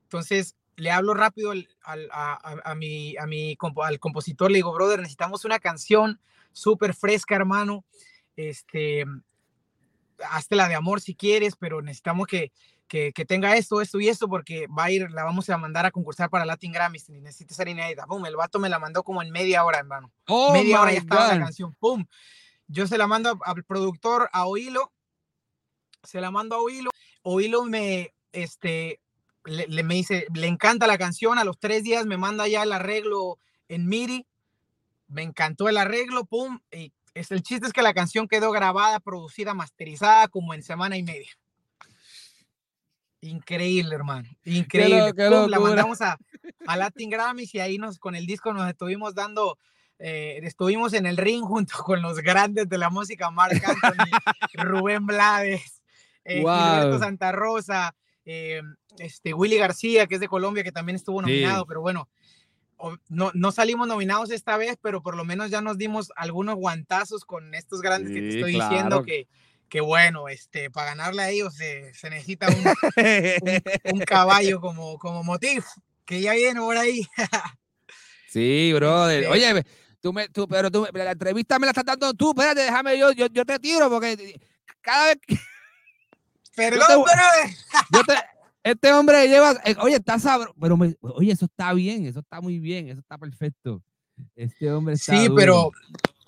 Entonces, 0.05 0.55
le 0.77 0.93
hablo 0.93 1.13
rápido 1.13 1.51
al, 1.51 1.69
al- 1.83 2.09
a, 2.13 2.35
a- 2.35 2.71
a 2.71 2.75
mi, 2.77 3.17
a 3.17 3.27
mi 3.27 3.57
al 3.83 3.99
compositor, 3.99 4.49
le 4.51 4.59
digo, 4.59 4.73
brother, 4.73 5.01
necesitamos 5.01 5.45
una 5.45 5.59
canción 5.59 6.21
súper 6.53 6.95
fresca, 6.95 7.35
hermano. 7.35 7.85
Este, 8.37 9.05
hazte 10.31 10.55
la 10.55 10.69
de 10.69 10.77
amor 10.77 11.01
si 11.01 11.17
quieres, 11.17 11.57
pero 11.57 11.83
necesitamos 11.83 12.29
que, 12.29 12.53
que, 12.87 13.13
que, 13.13 13.25
tenga 13.25 13.57
esto, 13.57 13.81
esto 13.81 13.99
y 13.99 14.09
esto, 14.09 14.29
porque 14.29 14.69
va 14.69 14.85
a 14.85 14.91
ir, 14.93 15.11
la 15.11 15.25
vamos 15.25 15.51
a 15.51 15.59
mandar 15.59 15.85
a 15.85 15.91
concursar 15.91 16.31
para 16.31 16.45
Latin 16.45 16.71
Grammys, 16.73 17.09
necesita 17.11 17.55
ser 17.55 17.67
inédita. 17.69 18.07
Pum, 18.07 18.25
el 18.25 18.37
vato 18.37 18.61
me 18.61 18.69
la 18.69 18.79
mandó 18.79 19.03
como 19.03 19.21
en 19.21 19.33
media 19.33 19.65
hora, 19.65 19.79
hermano. 19.79 20.13
Oh 20.29 20.53
media 20.53 20.81
hora 20.81 20.93
ya 20.93 20.99
estaba 21.01 21.25
God. 21.27 21.33
la 21.33 21.39
canción. 21.41 21.75
Pum. 21.81 22.07
Yo 22.69 22.87
se 22.87 22.97
la 22.99 23.09
mando 23.09 23.37
al 23.45 23.65
productor, 23.65 24.31
a 24.33 24.47
Oilo, 24.47 24.93
se 26.03 26.21
la 26.21 26.31
mando 26.31 26.57
a 26.57 26.61
Oilo. 26.61 26.91
Oilo 27.23 27.65
me, 27.65 28.15
este, 28.33 29.01
le, 29.45 29.67
le 29.69 29.83
me 29.83 29.95
dice, 29.95 30.27
le 30.35 30.47
encanta 30.47 30.87
la 30.87 30.99
canción, 30.99 31.39
a 31.39 31.45
los 31.45 31.59
tres 31.59 31.83
días 31.83 32.07
me 32.07 32.17
manda 32.17 32.49
ya 32.49 32.63
el 32.63 32.73
arreglo 32.73 33.39
en 33.69 33.87
MIDI, 33.87 34.27
me 35.09 35.23
encantó 35.23 35.69
el 35.69 35.77
arreglo, 35.77 36.25
pum, 36.25 36.61
y 36.71 36.93
es, 37.15 37.31
el 37.31 37.43
chiste 37.43 37.67
es 37.67 37.73
que 37.73 37.83
la 37.83 37.95
canción 37.95 38.29
quedó 38.29 38.53
grabada, 38.53 39.01
producida, 39.01 39.55
masterizada 39.55 40.29
como 40.29 40.55
en 40.55 40.63
semana 40.63 40.97
y 40.97 41.03
media. 41.03 41.31
Increíble, 43.23 43.95
hermano. 43.95 44.29
Increíble. 44.45 45.09
lo- 45.09 45.15
qué 45.15 45.29
Pum, 45.29 45.51
la 45.51 45.59
mandamos 45.61 46.01
a, 46.01 46.17
a 46.67 46.77
Latin 46.77 47.11
Grammys 47.11 47.55
y 47.55 47.61
ahí 47.61 47.77
nos 47.79 47.99
con 47.99 48.15
el 48.15 48.27
disco 48.27 48.53
nos 48.55 48.69
estuvimos 48.69 49.15
dando, 49.15 49.59
eh, 49.99 50.41
estuvimos 50.43 50.95
en 50.95 51.05
el 51.05 51.17
ring 51.19 51.43
junto 51.45 51.77
con 51.79 52.01
los 52.01 52.19
grandes 52.19 52.69
de 52.69 52.79
la 52.79 52.89
música, 52.89 53.31
Marc 53.31 53.63
Anthony, 53.63 54.11
Rubén 54.55 55.05
Blades, 55.05 55.80
eh, 56.25 56.37
Gilberto 56.37 56.91
Wow. 56.91 56.99
Santa 56.99 57.33
Rosa, 57.33 57.95
eh, 58.25 58.63
este, 58.99 59.35
Willy 59.35 59.57
García, 59.57 60.07
que 60.07 60.15
es 60.17 60.21
de 60.21 60.29
Colombia, 60.29 60.63
que 60.63 60.73
también 60.73 60.97
estuvo 60.97 61.21
Sí. 61.21 61.27
nominado, 61.27 61.67
pero 61.67 61.81
bueno, 61.81 62.09
no, 63.09 63.31
no 63.35 63.53
salimos 63.53 63.87
nominados 63.89 64.31
esta 64.31 64.57
vez, 64.57 64.79
pero 64.81 65.03
por 65.03 65.17
lo 65.17 65.25
menos 65.25 65.51
ya 65.51 65.61
nos 65.61 65.77
dimos 65.77 66.13
algunos 66.17 66.57
guantazos 66.57 67.25
con 67.25 67.55
estos 67.55 67.83
grandes 67.83 68.13
que 68.13 68.21
te 68.23 68.31
Sí, 68.33 68.39
estoy 68.39 68.55
claro. 68.55 68.71
diciendo 68.71 69.03
que, 69.03 69.29
que 69.69 69.81
bueno, 69.83 70.29
este, 70.29 70.71
para 70.71 70.91
ganarle 70.91 71.23
a 71.23 71.31
ellos 71.31 71.55
se, 71.55 71.93
se 71.95 72.09
necesita 72.09 72.49
un, 72.49 72.65
un 73.85 74.01
caballo 74.07 74.61
como, 74.61 74.99
como 74.99 75.23
motif, 75.23 75.65
que 76.07 76.21
ya 76.23 76.33
viene 76.33 76.61
por 76.61 76.77
ahí. 76.77 77.07
Sí, 78.29 78.73
brother. 78.73 79.25
Este- 79.25 79.33
Oye, 79.33 79.65
tú 80.01 80.13
me, 80.13 80.29
tú, 80.29 80.47
pero 80.47 80.71
tú, 80.71 80.87
la 80.93 81.11
entrevista 81.11 81.59
me 81.59 81.67
la 81.67 81.73
estás 81.73 81.85
dando 81.85 82.15
tú. 82.15 82.31
Espérate, 82.31 82.61
déjame, 82.61 82.97
yo, 82.97 83.11
yo, 83.11 83.27
yo 83.27 83.45
te 83.45 83.59
tiro 83.59 83.91
porque 83.91 84.41
cada 84.81 85.07
vez 85.09 85.19
que 85.27 85.37
Perdón, 86.69 86.87
te- 86.89 86.95
brother. 86.95 87.57
yo 87.93 88.05
te- 88.05 88.71
este 88.71 88.93
hombre 88.93 89.27
lleva, 89.29 89.53
eh, 89.65 89.75
oye, 89.81 89.97
está 89.97 90.19
sabroso, 90.19 90.55
pero 90.61 90.77
me- 90.77 90.97
oye, 91.01 91.33
eso 91.33 91.47
está 91.47 91.73
bien, 91.73 92.05
eso 92.07 92.21
está 92.21 92.41
muy 92.41 92.59
bien, 92.59 92.89
eso 92.89 93.01
está 93.01 93.17
perfecto. 93.17 93.83
Este 94.37 94.71
hombre 94.71 94.95
está 94.95 95.13
Sí, 95.17 95.29
duro. 95.29 95.35
pero 95.35 95.71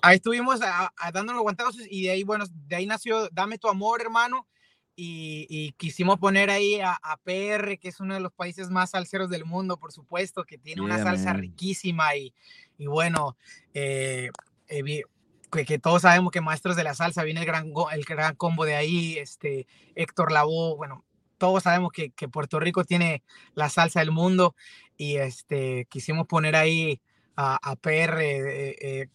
ahí 0.01 0.15
estuvimos 0.15 0.61
a, 0.63 0.91
a 0.97 1.11
dando 1.11 1.33
los 1.33 1.43
guantazos 1.43 1.81
y 1.89 2.03
de 2.03 2.11
ahí, 2.11 2.23
bueno, 2.23 2.45
de 2.67 2.75
ahí 2.75 2.85
nació 2.87 3.29
Dame 3.29 3.57
tu 3.59 3.67
amor, 3.67 4.01
hermano. 4.01 4.47
Y, 4.95 5.47
y 5.49 5.71
quisimos 5.71 6.19
poner 6.19 6.51
ahí 6.51 6.79
a, 6.79 6.91
a 7.01 7.17
PR, 7.17 7.79
que 7.79 7.89
es 7.89 7.99
uno 7.99 8.13
de 8.13 8.19
los 8.19 8.31
países 8.31 8.69
más 8.69 8.91
salseros 8.91 9.27
del 9.27 9.43
mundo, 9.43 9.77
por 9.77 9.91
supuesto, 9.91 10.43
que 10.43 10.59
tiene 10.59 10.83
una 10.83 11.01
salsa 11.01 11.33
man. 11.33 11.41
riquísima 11.41 12.15
y, 12.15 12.31
y 12.77 12.85
bueno, 12.85 13.35
eh, 13.73 14.29
eh, 14.67 15.01
que, 15.53 15.65
que 15.65 15.79
todos 15.79 16.01
sabemos 16.01 16.31
que 16.31 16.41
maestros 16.41 16.75
de 16.75 16.83
la 16.83 16.93
salsa 16.93 17.23
viene 17.23 17.41
el 17.41 17.45
gran, 17.45 17.71
el 17.93 18.03
gran 18.03 18.35
combo 18.35 18.65
de 18.65 18.75
ahí, 18.75 19.17
este, 19.17 19.67
Héctor 19.95 20.31
Lavoe, 20.31 20.75
bueno, 20.75 21.05
todos 21.37 21.63
sabemos 21.63 21.91
que, 21.91 22.11
que 22.11 22.27
Puerto 22.27 22.59
Rico 22.59 22.83
tiene 22.83 23.23
la 23.53 23.69
salsa 23.69 23.99
del 23.99 24.11
mundo 24.11 24.55
y 24.97 25.17
este, 25.17 25.85
quisimos 25.89 26.27
poner 26.27 26.55
ahí 26.55 27.01
a, 27.35 27.57
a 27.61 27.75
PR 27.75 28.21
eh, 28.21 28.75
eh, 28.81 29.07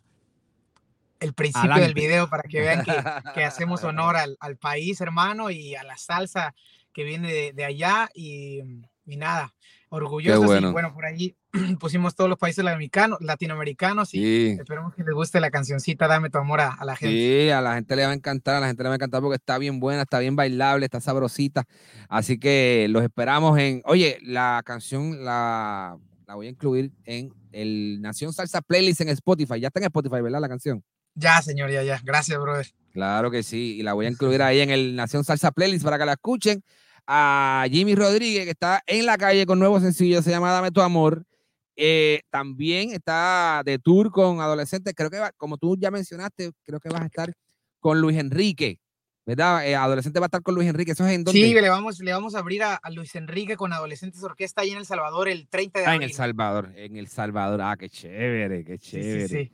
el 1.21 1.35
principio 1.35 1.77
del 1.77 1.95
video 1.95 2.29
para 2.29 2.45
que 2.45 2.61
vean 2.61 2.85
que, 2.85 2.95
que 3.35 3.45
hacemos 3.45 3.83
honor 3.85 4.17
al, 4.17 4.37
al 4.41 4.57
país, 4.57 5.01
hermano, 5.01 5.51
y 5.51 5.75
a 5.75 5.83
la 5.83 5.97
salsa 5.97 6.55
que 6.93 7.05
viene 7.05 7.33
de, 7.33 7.53
de 7.53 7.65
allá. 7.65 8.09
Y, 8.15 8.63
y 9.09 9.17
nada, 9.17 9.55
orgullosos. 9.89 10.45
bueno. 10.47 10.69
Y 10.69 10.73
bueno, 10.73 10.93
por 10.95 11.05
ahí 11.07 11.35
pusimos 11.81 12.15
todos 12.15 12.29
los 12.31 12.39
países 12.39 12.65
latinoamericanos, 13.21 14.15
y 14.15 14.19
Sí. 14.19 14.57
esperemos 14.61 14.95
que 14.95 15.03
les 15.03 15.15
guste 15.15 15.41
la 15.41 15.51
cancioncita 15.51 16.07
Dame 16.07 16.31
tu 16.31 16.39
amor 16.39 16.61
a, 16.61 16.73
a 16.75 16.85
la 16.85 16.97
gente. 16.97 17.15
Sí, 17.17 17.51
a 17.51 17.61
la 17.61 17.75
gente 17.75 17.97
le 17.97 18.05
va 18.05 18.11
a 18.11 18.15
encantar, 18.15 18.57
a 18.57 18.61
la 18.61 18.67
gente 18.67 18.83
le 18.83 18.89
va 18.89 18.95
a 18.95 18.97
encantar 18.97 19.21
porque 19.23 19.37
está 19.37 19.59
bien 19.59 19.81
buena, 19.81 20.03
está 20.03 20.19
bien 20.19 20.37
bailable, 20.37 20.85
está 20.85 21.01
sabrosita. 21.01 21.65
Así 22.09 22.39
que 22.39 22.87
los 22.91 23.03
esperamos 23.03 23.59
en. 23.59 23.83
Oye, 23.85 24.19
la 24.23 24.63
canción 24.65 25.25
la, 25.25 25.97
la 26.27 26.35
voy 26.35 26.47
a 26.47 26.51
incluir 26.51 26.93
en 27.05 27.33
el 27.53 28.01
Nación 28.03 28.33
Salsa 28.33 28.61
Playlist 28.61 29.01
en 29.01 29.09
Spotify. 29.09 29.59
Ya 29.61 29.69
está 29.69 29.81
en 29.81 29.85
Spotify, 29.87 30.21
¿verdad? 30.21 30.41
La 30.41 30.49
canción. 30.49 30.85
Ya, 31.15 31.41
señor, 31.43 31.71
ya, 31.71 31.83
ya. 31.83 32.01
Gracias, 32.05 32.39
brother. 32.39 32.67
Claro 32.93 33.31
que 33.31 33.43
sí, 33.43 33.77
y 33.79 33.83
la 33.83 33.93
voy 33.95 34.07
a 34.07 34.11
incluir 34.11 34.43
ahí 34.43 34.61
en 34.61 34.71
el 34.71 34.95
Nación 34.97 35.25
Salsa 35.25 35.51
Playlist 35.51 35.85
para 35.85 35.99
que 35.99 36.05
la 36.07 36.13
escuchen. 36.13 36.63
A 37.11 37.65
Jimmy 37.71 37.95
Rodríguez, 37.95 38.45
que 38.45 38.51
está 38.51 38.83
en 38.87 39.07
la 39.07 39.17
calle 39.17 39.47
con 39.47 39.59
nuevo 39.59 39.81
sencillo, 39.81 40.21
se 40.21 40.29
llama 40.31 40.53
Dame 40.53 40.71
tu 40.71 40.83
amor. 40.83 41.25
Eh, 41.75 42.21
también 42.29 42.91
está 42.91 43.63
de 43.65 43.79
tour 43.79 44.11
con 44.11 44.41
adolescentes. 44.43 44.93
Creo 44.95 45.09
que, 45.09 45.19
va- 45.19 45.33
como 45.39 45.57
tú 45.57 45.75
ya 45.79 45.91
mencionaste, 45.91 46.51
creo 46.65 46.81
que 46.81 46.91
vas 46.91 47.01
a 47.01 47.07
estar 47.07 47.33
con 47.81 47.99
Luis 48.01 48.19
Enrique, 48.19 48.79
¿verdad? 49.25 49.67
Eh, 49.67 49.75
adolescente 49.75 50.19
va 50.21 50.27
a 50.27 50.29
estar 50.29 50.43
con 50.43 50.55
Luis 50.55 50.69
Enrique. 50.69 50.93
¿Eso 50.93 51.07
es 51.07 51.15
en 51.15 51.25
dónde? 51.25 51.41
Sí, 51.41 51.55
le 51.55 51.69
vamos, 51.71 51.99
le 52.01 52.13
vamos 52.13 52.35
a 52.35 52.41
abrir 52.41 52.63
a, 52.63 52.75
a 52.75 52.91
Luis 52.91 53.15
Enrique 53.15 53.57
con 53.57 53.73
Adolescentes 53.73 54.23
Orquesta 54.23 54.61
ahí 54.61 54.71
en 54.73 54.79
El 54.79 54.85
Salvador 54.85 55.31
el 55.31 55.49
30 55.49 55.81
de 55.81 55.87
Ah, 55.87 55.95
en. 55.95 56.03
El 56.03 56.13
Salvador. 56.13 56.73
En 56.77 56.97
El 56.99 57.09
Salvador. 57.09 57.63
Ah, 57.63 57.77
qué 57.79 57.89
chévere, 57.89 58.65
qué 58.67 58.77
Sí, 58.77 58.81
sí, 58.83 58.91
chévere. 59.01 59.29
sí. 59.29 59.53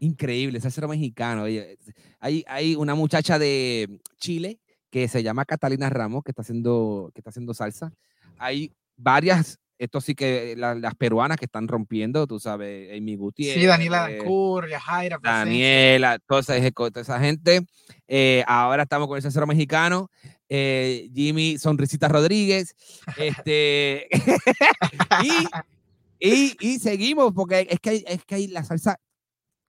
Increíble, 0.00 0.60
salsero 0.60 0.88
mexicano. 0.88 1.44
Oye, 1.44 1.78
hay, 2.20 2.44
hay 2.48 2.74
una 2.74 2.94
muchacha 2.94 3.38
de 3.38 3.98
Chile 4.18 4.58
que 4.96 5.08
se 5.08 5.22
llama 5.22 5.44
Catalina 5.44 5.90
Ramos, 5.90 6.24
que 6.24 6.30
está 6.30 6.40
haciendo, 6.40 7.10
que 7.12 7.20
está 7.20 7.28
haciendo 7.28 7.52
salsa. 7.52 7.92
Hay 8.38 8.72
varias, 8.96 9.58
esto 9.78 10.00
sí 10.00 10.14
que 10.14 10.54
la- 10.56 10.74
las 10.74 10.94
peruanas 10.94 11.36
que 11.36 11.44
están 11.44 11.68
rompiendo, 11.68 12.26
tú 12.26 12.40
sabes, 12.40 12.96
Amy 12.96 13.14
Gutiérrez. 13.14 13.60
Sí, 13.60 13.66
Daniela 13.66 14.08
Dancur, 14.08 14.70
Yajaira. 14.70 15.18
Daniela, 15.22 16.18
toda 16.26 16.40
esa, 16.40 16.70
toda 16.70 17.02
esa 17.02 17.20
gente. 17.20 17.66
Eh, 18.08 18.42
ahora 18.46 18.84
estamos 18.84 19.06
con 19.06 19.16
el 19.18 19.22
salsero 19.22 19.46
mexicano, 19.46 20.10
eh, 20.48 21.10
Jimmy 21.14 21.58
Sonrisita 21.58 22.08
Rodríguez. 22.08 22.74
Este, 23.18 24.08
y, 25.22 25.46
y, 26.18 26.56
y 26.58 26.78
seguimos, 26.78 27.34
porque 27.34 27.66
es 27.68 27.80
que, 27.80 27.90
hay, 27.90 28.04
es 28.08 28.24
que 28.24 28.34
hay 28.36 28.46
la 28.46 28.64
salsa, 28.64 28.98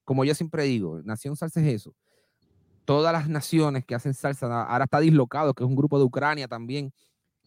como 0.05 0.23
yo 0.23 0.33
siempre 0.33 0.63
digo, 0.63 1.01
Nación 1.03 1.35
Salsa 1.35 1.59
es 1.59 1.67
eso. 1.67 1.93
Todas 2.87 3.11
las 3.11 3.27
naciones 3.27 3.83
que 3.83 3.95
hacen 3.95 4.13
salsa, 4.13 4.63
ahora 4.63 4.85
está 4.85 5.01
dislocado, 5.01 5.53
que 5.53 5.61
es 5.61 5.69
un 5.69 5.75
grupo 5.75 5.99
de 5.99 6.05
Ucrania 6.05 6.47
también, 6.47 6.93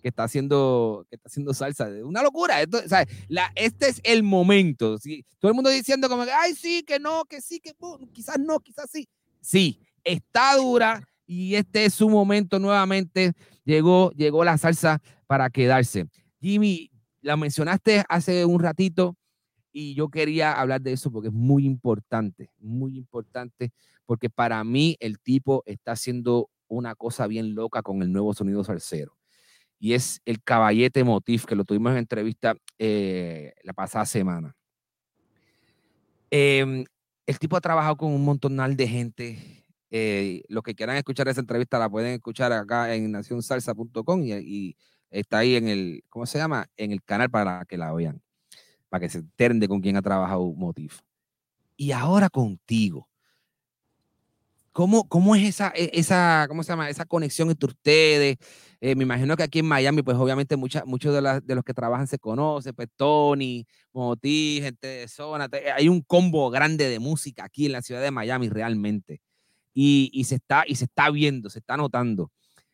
que 0.03 0.09
está 0.09 0.25
haciendo, 0.25 1.07
que 1.09 1.17
está 1.17 1.29
haciendo 1.31 1.55
salsa. 1.55 1.89
Una 2.05 2.23
locura. 2.23 2.61
Esto, 2.61 2.77
o 2.85 2.87
sea, 2.87 3.07
la, 3.29 3.51
este 3.55 3.89
es 3.89 4.03
el 4.05 4.23
momento. 4.23 4.99
¿sí? 4.99 5.25
Todo 5.39 5.51
el 5.51 5.55
mundo 5.55 5.71
diciendo 5.71 6.11
como 6.11 6.25
ay, 6.25 6.55
sí, 6.55 6.83
que 6.83 6.99
no, 6.99 7.25
que 7.25 7.41
sí, 7.41 7.59
que 7.59 7.73
quizás 8.13 8.39
no, 8.39 8.61
quizás 8.61 8.91
sí. 8.91 9.09
Sí, 9.41 9.81
está 10.05 10.57
dura 10.57 11.03
y 11.27 11.55
este 11.55 11.87
es 11.87 11.95
su 11.95 12.11
momento 12.11 12.59
nuevamente. 12.59 13.33
Llegó, 13.65 14.11
llegó 14.11 14.45
la 14.45 14.59
salsa 14.59 15.01
para 15.27 15.49
quedarse. 15.49 16.07
Jimmy, 16.39 16.91
la 17.23 17.39
mencionaste 17.39 18.05
hace 18.11 18.45
un 18.45 18.61
ratito 18.61 19.17
y 19.73 19.95
yo 19.95 20.09
quería 20.09 20.53
hablar 20.53 20.81
de 20.83 20.93
eso 20.93 21.11
porque 21.11 21.29
es 21.29 21.35
muy 21.35 21.65
importante, 21.65 22.51
muy 22.59 22.97
importante, 22.97 23.73
porque 24.11 24.29
para 24.29 24.65
mí 24.65 24.97
el 24.99 25.21
tipo 25.21 25.63
está 25.67 25.93
haciendo 25.93 26.51
una 26.67 26.97
cosa 26.97 27.29
bien 27.29 27.55
loca 27.55 27.81
con 27.81 28.03
el 28.03 28.11
nuevo 28.11 28.35
sonido 28.35 28.65
salsero. 28.65 29.17
Y 29.79 29.93
es 29.93 30.21
el 30.25 30.43
caballete 30.43 31.05
motif, 31.05 31.45
que 31.45 31.55
lo 31.55 31.65
tuvimos 31.65 31.93
en 31.93 31.99
entrevista 31.99 32.57
eh, 32.81 33.53
la 33.63 33.73
pasada 33.73 34.05
semana. 34.07 34.57
Em, 36.29 36.85
el 37.25 37.39
tipo 37.39 37.57
ha 37.57 37.61
trabajado 37.61 37.97
con 37.99 38.13
un 38.13 38.25
montonal 38.25 38.75
de 38.75 38.89
gente. 38.89 39.65
eh, 39.93 40.43
los 40.49 40.65
que 40.65 40.75
quieran 40.75 40.97
escuchar 40.97 41.29
esa 41.29 41.41
entrevista 41.41 41.79
la 41.79 41.89
pueden 41.89 42.15
escuchar 42.15 42.53
acá 42.53 42.93
en 42.93 43.13
nacionsalsa.com 43.13 44.25
y, 44.25 44.33
y 44.33 44.77
está 45.11 45.39
ahí 45.39 45.55
en 45.55 45.69
el, 45.69 46.03
¿cómo 46.09 46.27
se 46.27 46.39
llama? 46.39 46.67
En 46.77 46.91
el 46.91 47.01
canal 47.05 47.31
para 47.31 47.65
que 47.65 47.79
la 47.79 47.93
vean, 47.93 48.21
para 48.89 49.03
que 49.03 49.09
se 49.09 49.19
enteren 49.19 49.61
con 49.69 49.81
quién 49.81 49.97
ha 49.97 50.03
trabajado 50.03 50.53
Motif. 50.53 50.99
Y 51.77 51.93
ahora 51.93 52.29
contigo. 52.29 53.10
¿Cómo, 54.73 55.09
cómo 55.09 55.35
es 55.35 55.43
esa, 55.49 55.73
e- 55.75 55.91
esa, 55.95 56.47
¿cómo 56.49 56.63
se 56.63 56.71
llama? 56.73 56.89
Esa 56.89 57.05
conexión 57.05 57.51
entre 57.51 57.69
ustedes. 57.71 58.37
Eh, 58.81 58.95
me 58.95 59.03
imagino 59.03 59.37
que 59.37 59.43
aquí 59.43 59.59
en 59.59 59.67
Miami, 59.67 60.03
pues 60.03 60.17
obviamente 60.17 60.57
mucha, 60.57 60.85
muchos 60.85 61.13
de, 61.15 61.21
las- 61.21 61.45
de 61.47 61.55
los 61.55 61.65
que 61.65 61.75
trabajan 61.75 62.07
se 62.07 62.19
conocen, 62.19 62.73
pues 62.75 62.89
Tony, 62.97 63.67
Motif, 63.93 64.63
gente 64.65 64.87
de 64.87 65.09
zona. 65.09 65.49
te- 65.49 65.71
Hay 65.73 65.89
un 65.89 66.01
combo 66.03 66.51
grande 66.51 66.89
de 66.89 66.99
música 67.01 67.45
aquí 67.45 67.67
en 67.67 67.73
la 67.73 67.83
ciudad 67.83 68.01
de 68.01 68.11
Miami 68.11 68.49
realmente. 68.49 69.21
Y, 69.75 70.11
y 70.13 70.25
se, 70.25 70.37
está, 70.37 70.65
y 70.67 70.77
se 70.77 70.85
está 70.85 71.11
viendo, 71.11 71.51
se 71.51 71.59
está 71.59 71.77
notando. 71.77 72.31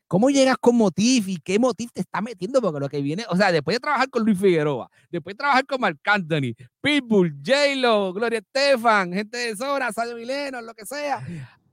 ¿Cómo 0.08 0.30
llegas 0.30 0.56
con 0.60 0.76
Motif 0.76 1.26
y 1.28 1.38
qué 1.38 1.58
Motif 1.58 1.90
te 1.92 2.02
está 2.02 2.20
metiendo? 2.20 2.62
Porque 2.62 2.78
lo 2.78 2.88
que 2.88 3.00
viene, 3.02 3.24
o 3.28 3.36
sea, 3.36 3.50
después 3.50 3.74
de 3.74 3.80
trabajar 3.80 4.08
con 4.08 4.22
Luis 4.24 4.38
Figueroa, 4.38 4.88
después 5.10 5.34
de 5.34 5.38
trabajar 5.38 5.66
con 5.66 5.80
Marc 5.80 5.98
Anthony, 6.06 6.54
Pitbull, 6.80 7.34
J-Lo, 7.44 8.12
Gloria 8.12 8.38
Estefan, 8.38 9.12
gente 9.12 9.36
de 9.36 9.56
Zona, 9.56 9.90
Sayo 9.92 10.14
Mileno, 10.14 10.60
lo 10.62 10.74
que 10.74 10.86
sea, 10.86 11.26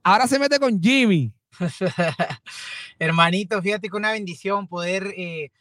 ahora 0.04 0.28
se 0.28 0.40
mete 0.40 0.60
con 0.60 0.82
Jimmy. 0.82 1.34
Hermanito, 3.00 3.62
fíjate 3.62 3.90
que 3.90 3.96
una 3.98 4.12
bendición 4.12 4.68
poder 4.68 5.14
eh, 5.18 5.52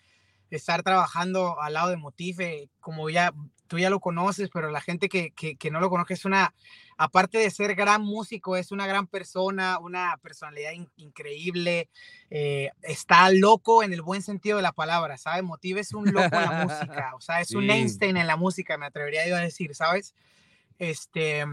estar 0.51 0.83
trabajando 0.83 1.61
al 1.61 1.75
lado 1.75 1.91
de 1.91 1.97
Motive, 1.97 2.69
como 2.81 3.11
ya 3.11 3.33
tú 3.69 3.79
ya 3.79 3.89
lo 3.89 4.01
conoces, 4.01 4.51
pero 4.53 4.71
la 4.71 4.83
gente 4.83 5.09
que, 5.09 5.31
que, 5.31 5.57
que 5.57 5.71
no 5.71 5.81
lo 5.81 5.89
conoce 5.89 6.13
es 6.13 6.27
una, 6.27 6.55
aparte 6.99 7.39
de 7.39 7.51
ser 7.51 7.75
gran 7.75 8.03
músico, 8.03 8.55
es 8.57 8.71
una 8.71 8.87
gran 8.87 9.07
persona, 9.07 9.79
una 9.79 10.19
personalidad 10.19 10.73
in- 10.73 10.91
increíble, 10.97 11.89
eh, 12.29 12.69
está 12.83 13.31
loco 13.31 13.83
en 13.83 13.95
el 13.95 14.03
buen 14.03 14.21
sentido 14.21 14.59
de 14.59 14.63
la 14.63 14.73
palabra, 14.73 15.17
¿sabes? 15.17 15.43
Motive 15.43 15.81
es 15.81 15.95
un 15.95 16.13
loco 16.13 16.37
en 16.37 16.43
la 16.51 16.67
música, 16.67 17.13
o 17.15 17.21
sea, 17.23 17.41
es 17.41 17.53
un 17.55 17.65
Sí. 17.67 17.71
Einstein 17.71 18.19
en 18.19 18.27
la 18.27 18.37
música, 18.37 18.77
me 18.77 18.85
atrevería 18.85 19.27
yo 19.27 19.37
a 19.37 19.41
decir, 19.41 19.75
¿sabes? 19.75 20.15
Este, 20.79 21.47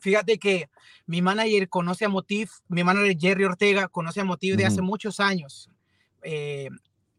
fíjate 0.00 0.38
que 0.38 0.68
mi 1.06 1.22
manager 1.22 1.68
conoce 1.68 2.04
a 2.04 2.08
Motiv, 2.08 2.50
mi 2.68 2.84
manager 2.84 3.16
Jerry 3.18 3.44
Ortega 3.44 3.88
conoce 3.88 4.20
a 4.20 4.24
Motiv 4.24 4.56
de 4.56 4.64
hace 4.66 4.80
muchos 4.82 5.20
años. 5.20 5.68
Eh, 6.22 6.68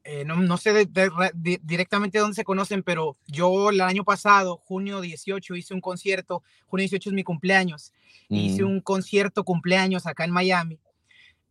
eh, 0.03 0.25
no, 0.25 0.35
no 0.37 0.57
sé 0.57 0.73
de- 0.73 0.85
de 0.87 1.59
directamente 1.61 2.17
dónde 2.17 2.33
se 2.35 2.43
conocen, 2.43 2.81
pero 2.81 3.17
yo 3.27 3.69
el 3.69 3.81
año 3.81 4.03
pasado, 4.03 4.57
junio 4.57 4.99
18, 4.99 5.55
hice 5.55 5.73
un 5.75 5.81
concierto, 5.81 6.41
junio 6.65 6.83
18 6.83 7.09
es 7.09 7.13
mi 7.13 7.23
cumpleaños, 7.23 7.93
hice 8.29 8.63
un 8.63 8.81
concierto 8.81 9.43
cumpleaños 9.43 10.07
acá 10.07 10.23
en 10.25 10.31
Miami, 10.31 10.79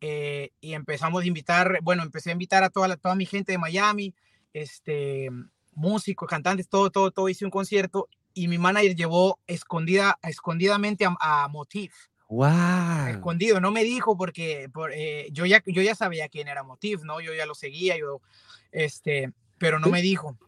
eh, 0.01 0.51
y 0.61 0.73
empezamos 0.73 1.23
a 1.23 1.27
invitar, 1.27 1.79
bueno, 1.83 2.03
empecé 2.03 2.31
a 2.31 2.33
invitar 2.33 2.65
a 2.65 2.71
toda, 2.71 2.89
la- 2.89 2.97
toda 2.97 3.15
mi 3.15 3.27
gente 3.27 3.53
de 3.53 3.59
Miami, 3.59 4.15
este, 4.53 5.29
músicos, 5.75 6.29
cantantes, 6.29 6.69
todo, 6.69 6.91
todo, 6.91 7.11
todo, 7.13 7.29
hice 7.29 7.45
un 7.45 7.51
concierto, 7.53 8.09
y 8.35 8.49
mi 8.49 8.59
manager 8.59 8.95
llevó 8.95 9.39
escondida, 9.47 10.19
escondidamente 10.23 11.05
a, 11.05 11.17
a 11.21 11.49
Motif 11.49 12.11
Wow. 12.31 13.09
escondido, 13.09 13.61
no 13.61 13.73
me 13.73 13.83
dijo 13.83 14.17
porque 14.17 14.71
por, 14.73 14.93
eh, 14.93 15.27
yo, 15.33 15.47
ya, 15.47 15.61
yo 15.67 15.83
ya 15.83 15.97
sabía 15.97 16.29
quién 16.29 16.47
era 16.47 16.63
Motiv, 16.63 17.01
¿no? 17.03 17.21
Yo 17.21 17.35
ya 17.35 17.45
lo 17.45 17.57
seguía, 17.57 17.99
yo, 17.99 18.23
este, 18.71 19.33
pero 19.59 19.81
no 19.81 19.89
me 19.89 20.01
dijo. 20.01 20.39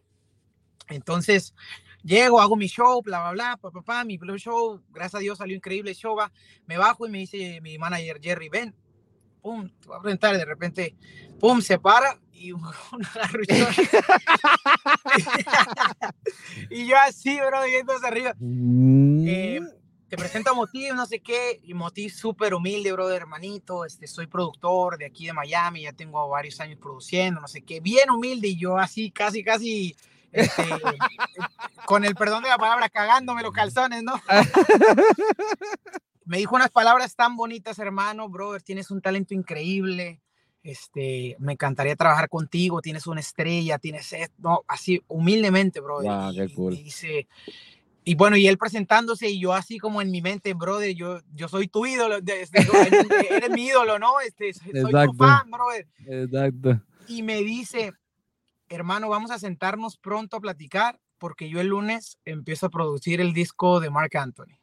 Entonces, 0.87 1.53
llego, 2.03 2.39
hago 2.39 2.55
mi 2.55 2.67
show, 2.67 3.01
bla, 3.01 3.19
bla, 3.19 3.31
bla, 3.31 3.57
pa, 3.57 3.69
pa, 3.69 3.81
pa, 3.81 4.03
mi 4.05 4.17
show, 4.37 4.81
gracias 4.91 5.15
a 5.15 5.19
Dios 5.19 5.37
salió 5.39 5.57
increíble 5.57 5.93
show, 5.93 6.15
va, 6.15 6.31
me 6.67 6.77
bajo 6.77 7.05
y 7.05 7.09
me 7.09 7.17
dice 7.17 7.59
mi 7.59 7.77
manager 7.77 8.21
Jerry, 8.21 8.47
ven, 8.47 8.73
pum, 9.43 9.69
te 9.69 9.87
voy 9.87 9.97
a 9.97 10.01
presentar, 10.01 10.37
de 10.37 10.45
repente, 10.45 10.95
pum, 11.39 11.61
se 11.61 11.77
para 11.77 12.17
y 12.31 12.51
una 12.53 12.71
garruchona. 13.13 13.67
y 16.69 16.87
yo 16.87 16.97
así, 16.97 17.37
bro, 17.37 17.65
yendo 17.67 17.93
hacia 17.93 18.07
arriba. 18.07 18.35
Eh, 18.39 19.59
Mm. 19.61 19.67
te 20.07 20.17
presento 20.17 20.51
a 20.51 20.53
Motiv, 20.53 20.93
no 20.95 21.05
sé 21.05 21.19
qué, 21.19 21.59
y 21.63 21.73
Motiv 21.73 22.11
súper 22.11 22.53
humilde, 22.53 22.91
brother, 22.93 23.21
hermanito, 23.21 23.85
este, 23.85 24.07
soy 24.07 24.27
productor 24.27 24.97
de 24.97 25.05
aquí 25.05 25.25
de 25.25 25.33
Miami, 25.33 25.83
ya 25.83 25.93
tengo 25.93 26.27
varios 26.29 26.59
años 26.59 26.79
produciendo, 26.79 27.41
no 27.41 27.47
sé 27.47 27.61
qué, 27.63 27.79
bien 27.79 28.09
humilde, 28.11 28.47
y 28.47 28.57
yo 28.57 28.77
así, 28.77 29.11
casi, 29.11 29.43
casi, 29.43 29.95
este, 30.31 30.63
con 31.85 32.05
el 32.05 32.15
perdón 32.15 32.43
de 32.43 32.49
la 32.49 32.57
palabra, 32.57 32.89
cagándome 32.89 33.43
los 33.43 33.53
calzones, 33.53 34.03
¿no? 34.03 34.13
Me 36.25 36.37
dijo 36.37 36.55
unas 36.55 36.71
palabras 36.71 37.15
tan 37.15 37.35
bonitas, 37.35 37.79
hermano, 37.79 38.29
brother, 38.29 38.61
tienes 38.61 38.91
un 38.91 39.01
talento 39.01 39.33
increíble, 39.33 40.21
este, 40.63 41.35
me 41.39 41.53
encantaría 41.53 41.95
trabajar 41.95 42.29
contigo, 42.29 42.81
tienes 42.81 43.07
una 43.07 43.19
estrella, 43.19 43.77
tienes 43.77 44.13
esto, 44.13 44.35
no, 44.37 44.61
así, 44.67 45.01
humildemente, 45.07 45.81
brother, 45.81 46.11
Wow, 46.11 46.31
y 46.31 46.35
qué 46.35 46.53
cool. 46.55 46.75
dice, 46.75 47.27
y 48.05 48.15
bueno, 48.15 48.37
y 48.37 48.47
él 48.47 48.57
presentándose 48.57 49.29
y 49.29 49.41
yo 49.41 49.53
así 49.53 49.77
como 49.77 50.01
en 50.01 50.11
mi 50.11 50.21
mente, 50.21 50.53
brother, 50.53 50.95
yo, 50.95 51.19
yo 51.33 51.47
soy 51.49 51.67
tu 51.67 51.85
ídolo, 51.85 52.17
este, 52.17 52.65
yo- 52.65 52.73
eres 53.29 53.49
mi 53.49 53.65
ídolo, 53.65 53.99
¿no? 53.99 54.19
Este, 54.21 54.53
soy 54.53 54.71
Exacto. 54.73 55.11
tu 55.11 55.17
fan, 55.17 55.51
brother. 55.51 55.87
Exacto. 56.05 56.81
Y 57.07 57.23
me 57.23 57.43
dice, 57.43 57.93
hermano, 58.69 59.09
vamos 59.09 59.31
a 59.31 59.39
sentarnos 59.39 59.97
pronto 59.97 60.37
a 60.37 60.41
platicar 60.41 60.99
porque 61.17 61.49
yo 61.49 61.61
el 61.61 61.67
lunes 61.67 62.17
empiezo 62.25 62.65
a 62.65 62.69
producir 62.69 63.21
el 63.21 63.33
disco 63.33 63.79
de 63.79 63.89
Mark 63.89 64.15
Anthony. 64.17 64.57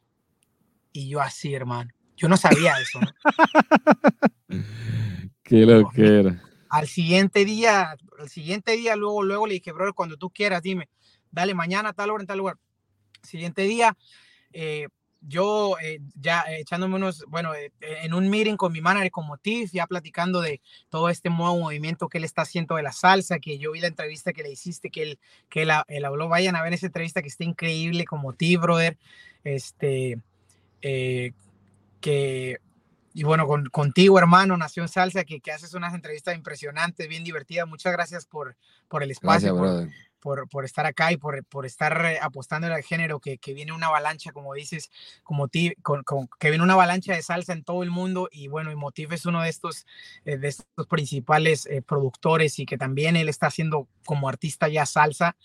Y 0.93 1.09
yo 1.09 1.21
así, 1.21 1.53
hermano, 1.53 1.91
yo 2.17 2.27
no 2.27 2.37
sabía 2.37 2.79
eso, 2.79 2.99
¿no? 2.99 3.11
Qué 5.43 5.65
lo 5.65 5.89
que 5.89 6.19
era. 6.19 6.43
Al 6.69 6.87
siguiente 6.87 7.43
día, 7.45 7.97
al 8.19 8.29
siguiente 8.29 8.73
día, 8.73 8.95
luego, 8.95 9.23
luego 9.23 9.47
le 9.47 9.55
dije, 9.55 9.71
brother, 9.71 9.93
cuando 9.93 10.17
tú 10.17 10.29
quieras, 10.29 10.61
dime, 10.61 10.87
dale 11.31 11.53
mañana 11.53 11.93
tal 11.93 12.11
hora 12.11 12.23
en 12.23 12.27
tal 12.27 12.37
lugar. 12.37 12.57
Siguiente 13.23 13.63
día, 13.63 13.97
eh, 14.53 14.87
yo 15.21 15.77
eh, 15.81 15.99
ya 16.15 16.43
echándome 16.47 16.95
unos, 16.95 17.25
bueno, 17.27 17.53
eh, 17.53 17.71
en 17.81 18.13
un 18.13 18.29
meeting 18.29 18.55
con 18.55 18.71
mi 18.71 18.81
manager, 18.81 19.11
con 19.11 19.27
Motif, 19.27 19.71
ya 19.71 19.85
platicando 19.85 20.41
de 20.41 20.61
todo 20.89 21.09
este 21.09 21.29
nuevo 21.29 21.57
movimiento 21.57 22.07
que 22.07 22.17
él 22.17 22.23
está 22.23 22.43
haciendo 22.43 22.75
de 22.75 22.83
la 22.83 22.91
salsa, 22.91 23.39
que 23.39 23.57
yo 23.57 23.71
vi 23.71 23.81
la 23.81 23.87
entrevista 23.87 24.33
que 24.33 24.43
le 24.43 24.51
hiciste, 24.51 24.89
que 24.89 25.03
él, 25.03 25.19
que 25.49 25.63
él 25.63 26.05
habló, 26.05 26.27
vayan 26.27 26.55
a 26.55 26.63
ver 26.63 26.73
esa 26.73 26.87
entrevista 26.87 27.21
que 27.21 27.27
está 27.27 27.43
increíble 27.43 28.05
con 28.05 28.21
Motif, 28.21 28.61
brother, 28.61 28.97
este, 29.43 30.19
eh, 30.81 31.33
que, 31.99 32.57
y 33.13 33.23
bueno, 33.23 33.45
con, 33.47 33.65
contigo, 33.67 34.17
hermano, 34.17 34.57
Nación 34.57 34.87
Salsa, 34.89 35.23
que, 35.23 35.39
que 35.39 35.51
haces 35.51 35.73
unas 35.73 35.93
entrevistas 35.93 36.35
impresionantes, 36.35 37.07
bien 37.07 37.23
divertidas, 37.23 37.67
muchas 37.67 37.93
gracias 37.93 38.25
por, 38.25 38.55
por 38.87 39.03
el 39.03 39.11
espacio, 39.11 39.55
Gracias, 39.55 39.87
por, 40.21 40.37
por, 40.37 40.49
por 40.49 40.65
estar 40.65 40.85
acá 40.85 41.11
y 41.11 41.17
por, 41.17 41.43
por 41.45 41.65
estar 41.65 42.05
eh, 42.05 42.19
apostando 42.21 42.67
al 42.67 42.83
género, 42.83 43.19
que, 43.19 43.37
que 43.39 43.53
viene 43.53 43.71
una 43.71 43.87
avalancha, 43.87 44.31
como 44.31 44.53
dices, 44.53 44.91
como 45.23 45.47
ti, 45.47 45.73
con, 45.81 46.03
con- 46.03 46.29
que 46.39 46.49
viene 46.49 46.63
una 46.63 46.73
avalancha 46.73 47.13
de 47.15 47.23
salsa 47.23 47.53
en 47.53 47.63
todo 47.63 47.81
el 47.83 47.89
mundo 47.89 48.29
y 48.31 48.47
bueno, 48.47 48.71
y 48.71 48.75
Motif 48.75 49.11
es 49.13 49.25
uno 49.25 49.41
de 49.41 49.49
estos, 49.49 49.85
eh, 50.25 50.37
de 50.37 50.47
estos 50.49 50.87
principales 50.87 51.65
eh, 51.65 51.81
productores 51.81 52.59
y 52.59 52.65
que 52.65 52.77
también 52.77 53.15
él 53.15 53.29
está 53.29 53.47
haciendo 53.47 53.87
como 54.05 54.29
artista 54.29 54.67
ya 54.67 54.85
salsa, 54.85 55.35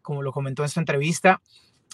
como 0.00 0.22
lo 0.22 0.32
comentó 0.32 0.62
en 0.62 0.68
su 0.70 0.80
entrevista. 0.80 1.40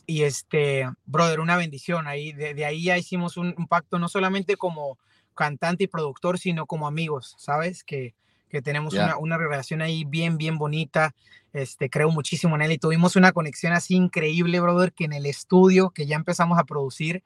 Y 0.07 0.23
este, 0.23 0.89
brother, 1.07 1.41
una 1.41 1.57
bendición. 1.57 2.07
Ahí, 2.09 2.33
de, 2.33 2.55
de 2.55 2.65
ahí 2.65 2.85
ya 2.85 2.99
hicimos 2.99 3.37
un, 3.37 3.55
un 3.57 3.67
pacto, 3.69 3.99
no 3.99 4.09
solamente 4.09 4.57
como 4.57 4.99
cantante 5.35 5.85
y 5.85 5.87
productor, 5.87 6.39
sino 6.39 6.67
como 6.67 6.87
amigos, 6.87 7.35
¿sabes? 7.39 7.85
Que, 7.85 8.15
que 8.49 8.61
tenemos 8.61 8.93
Ya. 8.95 9.05
una, 9.05 9.17
una 9.19 9.39
relación 9.39 9.81
ahí 9.83 10.05
bien, 10.05 10.37
bien 10.37 10.59
bonita. 10.59 11.15
Este, 11.53 11.89
creo 11.91 12.11
muchísimo 12.11 12.55
en 12.57 12.63
él 12.63 12.73
y 12.73 12.79
tuvimos 12.79 13.17
una 13.17 13.33
conexión 13.33 13.73
así 13.73 13.95
increíble, 13.95 14.61
brother, 14.61 14.93
que 14.93 15.05
en 15.05 15.13
el 15.13 15.27
estudio 15.27 15.91
que 15.91 16.07
ya 16.07 16.17
empezamos 16.17 16.59
a 16.59 16.65
producir, 16.65 17.23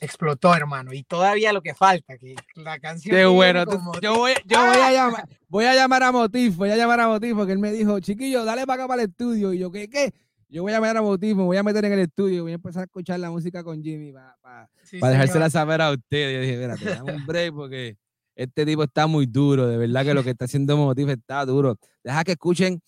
explotó, 0.00 0.54
hermano. 0.54 0.92
Y 0.92 1.02
todavía 1.02 1.52
lo 1.52 1.62
que 1.62 1.74
falta, 1.74 2.18
que 2.18 2.34
la 2.54 2.78
canción. 2.78 3.14
Qué 3.16 3.24
bueno. 3.26 3.64
como- 3.66 3.98
yo 4.00 4.14
voy, 4.16 4.32
yo 4.44 4.58
voy 4.60 4.76
a 4.78 4.92
llamar, 4.92 5.28
voy 5.48 5.64
a 5.66 5.74
llamar 5.74 6.02
a 6.02 6.12
Motif, 6.12 6.56
voy 6.56 6.70
a 6.70 6.76
llamar 6.76 7.00
a 7.00 7.08
Motif 7.08 7.34
porque 7.34 7.52
él 7.52 7.58
me 7.58 7.72
dijo, 7.72 8.00
chiquillo, 8.00 8.44
dale 8.44 8.66
para 8.66 8.82
acá 8.84 8.88
para 8.88 9.02
el 9.02 9.08
estudio. 9.10 9.52
Y 9.52 9.58
yo, 9.58 9.70
¿qué? 9.70 9.88
¿Qué? 9.88 10.12
Yo 10.48 10.62
voy 10.62 10.72
a 10.72 10.76
llamar 10.76 10.96
a 10.96 11.02
Motif, 11.02 11.36
me 11.36 11.42
voy 11.42 11.56
a 11.56 11.62
meter 11.62 11.84
en 11.84 11.92
el 11.94 11.98
estudio, 12.00 12.42
voy 12.42 12.52
a 12.52 12.54
empezar 12.56 12.82
a 12.82 12.84
escuchar 12.84 13.18
la 13.20 13.30
música 13.30 13.62
con 13.64 13.82
Jimmy 13.82 14.12
para 14.12 14.68
Sí, 14.82 14.96
dejársela 14.96 15.26
señor. 15.26 15.50
saber 15.50 15.80
a 15.82 15.90
ustedes. 15.92 16.34
Yo 16.34 16.40
dije, 16.40 16.54
espérate, 16.54 16.84
dame 16.84 17.16
un 17.16 17.26
break 17.26 17.54
porque 17.54 17.96
este 18.36 18.64
tipo 18.66 18.84
está 18.84 19.06
muy 19.06 19.26
duro. 19.26 19.66
De 19.66 19.76
verdad 19.76 20.04
que 20.04 20.14
lo 20.14 20.22
que 20.22 20.30
está 20.30 20.44
haciendo 20.44 20.76
Motif 20.76 21.08
está 21.08 21.44
duro. 21.44 21.76
Deja 22.02 22.24
que 22.24 22.32
escuchen, 22.32 22.80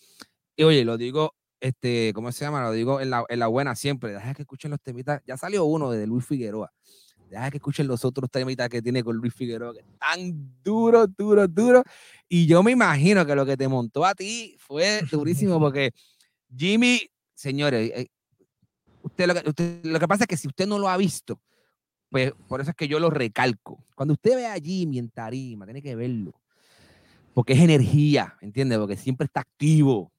y 0.56 0.62
oye, 0.64 0.84
lo 0.84 0.96
digo, 0.96 1.34
este, 1.60 2.12
¿cómo 2.14 2.30
se 2.32 2.44
llama? 2.44 2.62
Lo 2.62 2.72
digo 2.72 3.00
en 3.00 3.10
la, 3.10 3.24
en 3.28 3.38
la 3.38 3.46
buena 3.46 3.74
siempre. 3.74 4.12
Deja 4.12 4.34
que 4.34 4.42
escuchen 4.42 4.70
los 4.70 4.80
temitas. 4.80 5.22
Ya 5.26 5.36
salió 5.36 5.64
uno 5.64 5.90
de 5.90 6.06
Luis 6.06 6.24
Figueroa. 6.24 6.72
Deja 7.30 7.50
que 7.50 7.56
escuchen 7.56 7.88
los 7.88 8.04
otros 8.04 8.30
temitas 8.30 8.68
que 8.68 8.80
tiene 8.80 9.02
con 9.02 9.16
Luis 9.16 9.34
Figueroa, 9.34 9.72
que 9.74 9.80
están 9.80 10.52
duros, 10.62 11.08
duros, 11.16 11.52
duros. 11.52 11.82
Y 12.28 12.46
yo 12.46 12.62
me 12.62 12.70
imagino 12.70 13.26
que 13.26 13.34
lo 13.34 13.44
que 13.44 13.56
te 13.56 13.66
montó 13.66 14.04
a 14.04 14.14
ti 14.14 14.54
fue 14.60 15.00
durísimo, 15.10 15.58
porque 15.58 15.90
Jimmy, 16.56 17.00
señores, 17.36 17.92
eh, 17.94 18.08
usted 19.02 19.26
lo, 19.28 19.34
que, 19.34 19.48
usted- 19.48 19.84
lo 19.84 20.00
que 20.00 20.08
pasa 20.08 20.24
es 20.24 20.28
que 20.28 20.36
si 20.36 20.48
usted 20.48 20.66
no 20.66 20.78
lo 20.78 20.88
ha 20.88 20.96
visto, 20.96 21.40
pues 22.10 22.32
por 22.48 22.60
eso 22.60 22.70
es 22.70 22.76
que 22.76 22.88
yo 22.88 22.98
lo 22.98 23.10
recalco. 23.10 23.84
Cuando 23.94 24.14
usted 24.14 24.34
ve 24.36 24.46
a 24.46 24.54
Jimmy 24.54 24.98
en 24.98 25.10
tarima, 25.10 25.64
tiene 25.66 25.82
que 25.82 25.94
verlo. 25.94 26.32
Porque 27.34 27.52
es 27.52 27.60
energía, 27.60 28.36
¿entiende? 28.40 28.78
Porque 28.78 28.96
siempre 28.96 29.26
está 29.26 29.40
activo. 29.40 30.10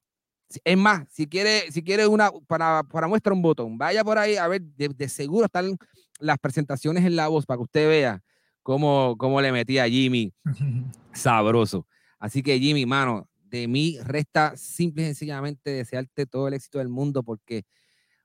Es 0.64 0.78
más, 0.78 1.08
si 1.12 1.28
quiere, 1.28 1.72
si 1.72 1.84
quiere 1.84 2.08
una, 2.08 2.32
para, 2.48 2.84
para 2.84 3.08
muestra 3.08 3.34
un 3.34 3.42
botón, 3.42 3.78
vaya 3.78 4.04
por 4.04 4.18
ahí 4.18 4.38
a 4.38 4.48
ver, 4.48 4.62
de, 4.62 4.90
de 4.90 5.10
seguro 5.10 5.46
están 5.46 5.78
las 6.20 6.38
presentaciones 6.38 7.04
en 7.04 7.16
la 7.16 7.28
voz 7.28 7.46
para 7.46 7.58
que 7.58 7.64
usted 7.64 7.88
vea 7.90 8.22
cómo, 8.64 9.16
cómo 9.18 9.42
le 9.42 9.52
metía 9.52 9.84
a 9.84 9.90
Jimmy 9.90 10.32
sabroso. 11.14 11.86
Así 12.20 12.42
que 12.44 12.60
Jimmy, 12.60 12.86
mano, 12.86 13.28
de 13.50 13.68
mí 13.68 13.98
resta 14.04 14.56
simple 14.58 15.04
y 15.04 15.06
sencillamente 15.08 15.70
desearte 15.72 16.26
todo 16.26 16.48
el 16.48 16.54
éxito 16.54 16.80
del 16.80 16.90
mundo 16.90 17.24
porque, 17.24 17.64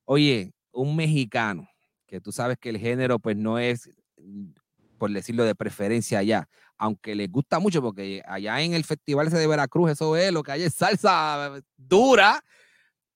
oye, 0.05 0.53
un 0.73 0.97
mexicano, 0.97 1.69
que 2.07 2.21
tú 2.21 2.33
sabes 2.33 2.59
que 2.59 2.69
el 2.71 2.79
género 2.79 3.19
pues 3.19 3.37
no 3.37 3.59
es, 3.59 3.89
mm, 4.19 4.51
por 4.99 5.11
decirlo 5.13 5.45
de 5.45 5.55
preferencia 5.55 6.19
allá, 6.19 6.49
aunque 6.77 7.15
les 7.15 7.31
gusta 7.31 7.59
mucho 7.59 7.81
porque 7.83 8.23
allá 8.27 8.61
en 8.61 8.75
el 8.75 8.85
festival 8.85 9.31
de 9.31 9.47
Veracruz, 9.47 9.91
eso 9.93 10.17
es 10.17 10.33
lo 10.33 10.43
que 10.43 10.53
hay 10.53 10.63
es 10.63 10.75
salsa 10.75 11.63
dura. 11.77 12.43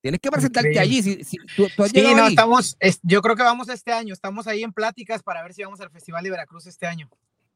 Tienes 0.01 0.21
que 0.21 0.31
presentarte 0.31 0.79
allí. 0.79 1.03
Si, 1.03 1.25
si- 1.25 1.39
tú, 1.57 1.69
tú 1.75 1.83
has 1.83 1.91
Sí, 1.91 2.01
no, 2.15 2.23
ahí? 2.25 2.29
estamos, 2.29 2.77
es- 2.79 3.01
yo 3.03 3.21
creo 3.23 3.35
que 3.35 3.43
vamos 3.43 3.69
este 3.69 3.93
año, 3.93 4.13
estamos 4.13 4.47
ahí 4.47 4.63
en 4.63 4.73
pláticas 4.73 5.23
para 5.23 5.43
ver 5.43 5.53
si 5.53 5.65
vamos 5.65 5.81
al 5.81 5.91
Festival 5.91 6.23
de 6.23 6.31
Veracruz 6.31 6.67
este 6.67 6.87
año. 6.87 7.11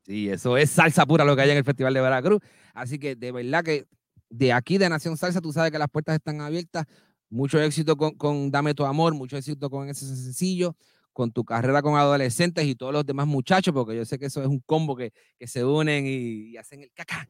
Sí, 0.05 0.29
eso 0.29 0.57
es 0.57 0.71
salsa 0.71 1.07
pura 1.07 1.25
lo 1.25 1.37
que 1.37 1.43
hay 1.43 1.51
en 1.51 1.59
el 1.59 1.65
Festival 1.65 1.95
de 1.95 2.01
Veracruz. 2.01 2.41
Así 2.75 2.99
que 2.99 3.15
de 3.15 3.31
verdad 3.33 3.63
que 3.63 3.87
de 4.31 4.53
aquí 4.53 4.79
de 4.79 4.89
Nación 4.89 5.17
Salsa, 5.17 5.41
tú 5.41 5.53
sabes 5.53 5.71
que 5.71 5.79
las 5.79 5.89
puertas 5.89 6.15
están 6.15 6.41
abiertas. 6.41 6.87
Mucho 7.29 7.61
éxito 7.61 7.97
con, 7.97 8.13
con 8.13 8.51
Dame 8.51 8.75
tu 8.75 8.85
amor, 8.85 9.15
mucho 9.15 9.37
éxito 9.37 9.69
con 9.71 9.89
ese 9.89 10.07
sencillo, 10.07 10.75
con 11.13 11.31
tu 11.31 11.45
carrera 11.45 11.83
con 11.83 11.97
adolescentes 11.97 12.65
y 12.65 12.75
todos 12.75 12.93
los 12.93 13.05
demás 13.05 13.27
muchachos, 13.27 13.75
porque 13.75 13.97
yo 13.97 14.05
sé 14.05 14.19
que 14.19 14.27
eso 14.27 14.41
es 14.41 14.49
un 14.49 14.61
combo 14.61 14.97
que, 14.97 15.13
que 15.39 15.47
se 15.47 15.65
unen 15.65 16.07
y, 16.07 16.51
y 16.51 16.57
hacen 16.57 16.81
el 16.83 16.91
caca. 16.93 17.29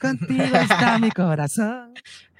Contigo 0.00 0.42
está 0.42 0.98
mi 0.98 1.10
corazón. 1.10 1.94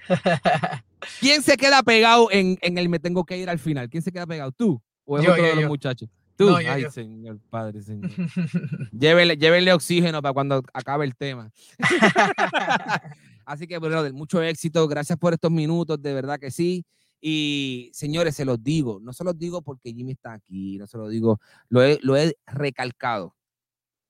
¿Quién 1.20 1.42
se 1.42 1.56
queda 1.56 1.82
pegado 1.82 2.30
en, 2.30 2.58
en 2.62 2.78
el 2.78 2.88
me 2.88 2.98
tengo 2.98 3.24
que 3.24 3.38
ir 3.38 3.48
al 3.48 3.58
final? 3.58 3.88
¿Quién 3.88 4.02
se 4.02 4.12
queda 4.12 4.26
pegado? 4.26 4.52
¿Tú? 4.52 4.82
¿O 5.04 5.18
es 5.18 5.24
Yo, 5.24 5.32
otro 5.32 5.42
yo, 5.42 5.48
de 5.48 5.54
los 5.54 5.62
yo. 5.62 5.68
muchachos? 5.68 6.08
Tú. 6.36 6.50
No, 6.50 6.56
Ay, 6.56 6.86
señor, 6.90 7.40
padre, 7.50 7.82
señor. 7.82 8.10
Llévenle, 8.92 9.36
llévenle 9.36 9.72
oxígeno 9.72 10.22
para 10.22 10.32
cuando 10.32 10.62
acabe 10.72 11.04
el 11.04 11.16
tema. 11.16 11.50
Así 13.48 13.66
que, 13.66 13.78
brother, 13.78 14.12
mucho 14.12 14.42
éxito. 14.42 14.86
Gracias 14.86 15.18
por 15.18 15.32
estos 15.32 15.50
minutos, 15.50 16.00
de 16.02 16.12
verdad 16.12 16.38
que 16.38 16.50
sí. 16.50 16.84
Y 17.18 17.90
señores, 17.94 18.36
se 18.36 18.44
los 18.44 18.62
digo, 18.62 19.00
no 19.00 19.14
se 19.14 19.24
los 19.24 19.38
digo 19.38 19.62
porque 19.62 19.90
Jimmy 19.94 20.12
está 20.12 20.34
aquí, 20.34 20.76
no 20.76 20.86
se 20.86 20.98
lo 20.98 21.08
digo, 21.08 21.40
lo 21.70 21.82
he, 21.82 21.98
lo 22.02 22.14
he 22.14 22.36
recalcado. 22.44 23.34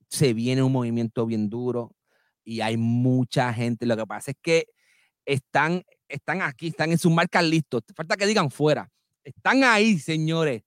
Se 0.08 0.34
viene 0.34 0.64
un 0.64 0.72
movimiento 0.72 1.24
bien 1.24 1.48
duro 1.48 1.94
y 2.42 2.62
hay 2.62 2.76
mucha 2.76 3.54
gente. 3.54 3.86
Lo 3.86 3.96
que 3.96 4.06
pasa 4.06 4.32
es 4.32 4.36
que 4.42 4.66
están, 5.24 5.84
están 6.08 6.42
aquí, 6.42 6.68
están 6.68 6.90
en 6.90 6.98
sus 6.98 7.12
marcas 7.12 7.44
listos. 7.44 7.82
Falta 7.94 8.16
que 8.16 8.26
digan 8.26 8.50
fuera. 8.50 8.90
Están 9.22 9.62
ahí, 9.62 10.00
señores. 10.00 10.62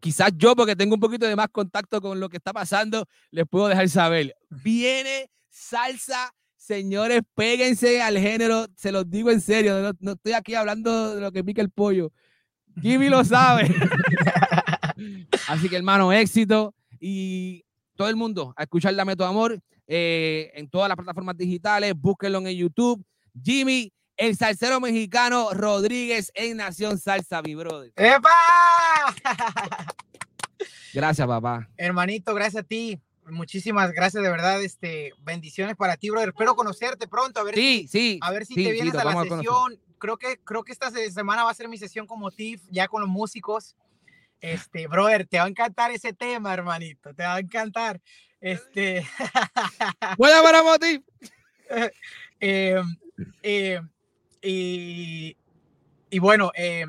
Quizás 0.00 0.32
yo, 0.36 0.56
porque 0.56 0.74
tengo 0.74 0.94
un 0.94 1.00
poquito 1.00 1.24
de 1.24 1.36
más 1.36 1.50
contacto 1.52 2.00
con 2.00 2.18
lo 2.18 2.28
que 2.28 2.38
está 2.38 2.52
pasando, 2.52 3.06
les 3.30 3.46
puedo 3.46 3.68
dejar 3.68 3.88
saber. 3.88 4.34
Viene 4.48 5.30
salsa, 5.50 6.34
señores, 6.70 7.22
péguense 7.34 8.00
al 8.00 8.16
género, 8.16 8.66
se 8.76 8.92
los 8.92 9.10
digo 9.10 9.32
en 9.32 9.40
serio, 9.40 9.82
no, 9.82 9.90
no 9.98 10.12
estoy 10.12 10.34
aquí 10.34 10.54
hablando 10.54 11.16
de 11.16 11.20
lo 11.20 11.32
que 11.32 11.42
pica 11.42 11.60
el 11.60 11.70
pollo. 11.70 12.12
Jimmy 12.80 13.08
lo 13.08 13.24
sabe. 13.24 13.74
Así 15.48 15.68
que, 15.68 15.74
hermano, 15.74 16.12
éxito 16.12 16.72
y 17.00 17.64
todo 17.96 18.08
el 18.08 18.14
mundo 18.14 18.54
a 18.56 18.62
escuchar 18.62 18.94
Dame 18.94 19.16
tu 19.16 19.24
amor 19.24 19.60
eh, 19.88 20.52
en 20.54 20.70
todas 20.70 20.88
las 20.88 20.94
plataformas 20.94 21.36
digitales, 21.36 21.92
búsquenlo 21.96 22.38
en 22.38 22.56
YouTube. 22.56 23.04
Jimmy, 23.42 23.92
el 24.16 24.36
salsero 24.36 24.80
mexicano 24.80 25.48
Rodríguez 25.52 26.30
en 26.34 26.58
Nación 26.58 26.98
Salsa, 26.98 27.42
mi 27.42 27.56
brother. 27.56 27.92
¡Epa! 27.96 28.30
Gracias, 30.94 31.26
papá. 31.26 31.68
Hermanito, 31.76 32.32
gracias 32.32 32.62
a 32.62 32.66
ti. 32.66 33.00
Muchísimas 33.30 33.92
gracias, 33.92 34.22
de 34.22 34.30
verdad. 34.30 34.62
Este, 34.62 35.12
bendiciones 35.22 35.76
para 35.76 35.96
ti, 35.96 36.10
brother. 36.10 36.30
Espero 36.30 36.54
conocerte 36.54 37.08
pronto, 37.08 37.40
a 37.40 37.44
ver 37.44 37.54
Sí, 37.54 37.82
si, 37.82 37.88
sí. 37.88 38.18
a 38.22 38.30
ver 38.30 38.46
si 38.46 38.54
sí, 38.54 38.64
te 38.64 38.72
vienes 38.72 38.94
a 38.94 39.04
la 39.04 39.12
a 39.12 39.24
sesión. 39.24 39.80
Creo 39.98 40.16
que, 40.16 40.38
creo 40.38 40.64
que 40.64 40.72
esta 40.72 40.90
se- 40.90 41.10
semana 41.10 41.44
va 41.44 41.50
a 41.50 41.54
ser 41.54 41.68
mi 41.68 41.76
sesión 41.78 42.06
como 42.06 42.30
TIFF, 42.30 42.62
ya 42.70 42.88
con 42.88 43.00
los 43.02 43.10
músicos. 43.10 43.76
Este, 44.40 44.86
brother, 44.86 45.26
te 45.26 45.38
va 45.38 45.44
a 45.44 45.48
encantar 45.48 45.90
ese 45.90 46.12
tema, 46.14 46.54
hermanito. 46.54 47.14
Te 47.14 47.22
va 47.22 47.34
a 47.34 47.40
encantar. 47.40 48.00
Este, 48.40 49.06
Buena 50.18 50.42
para 50.42 50.62
Moti. 50.62 51.04
eh, 51.68 51.90
eh, 53.42 53.80
y, 54.42 55.36
y 56.08 56.18
bueno, 56.18 56.50
eh, 56.54 56.86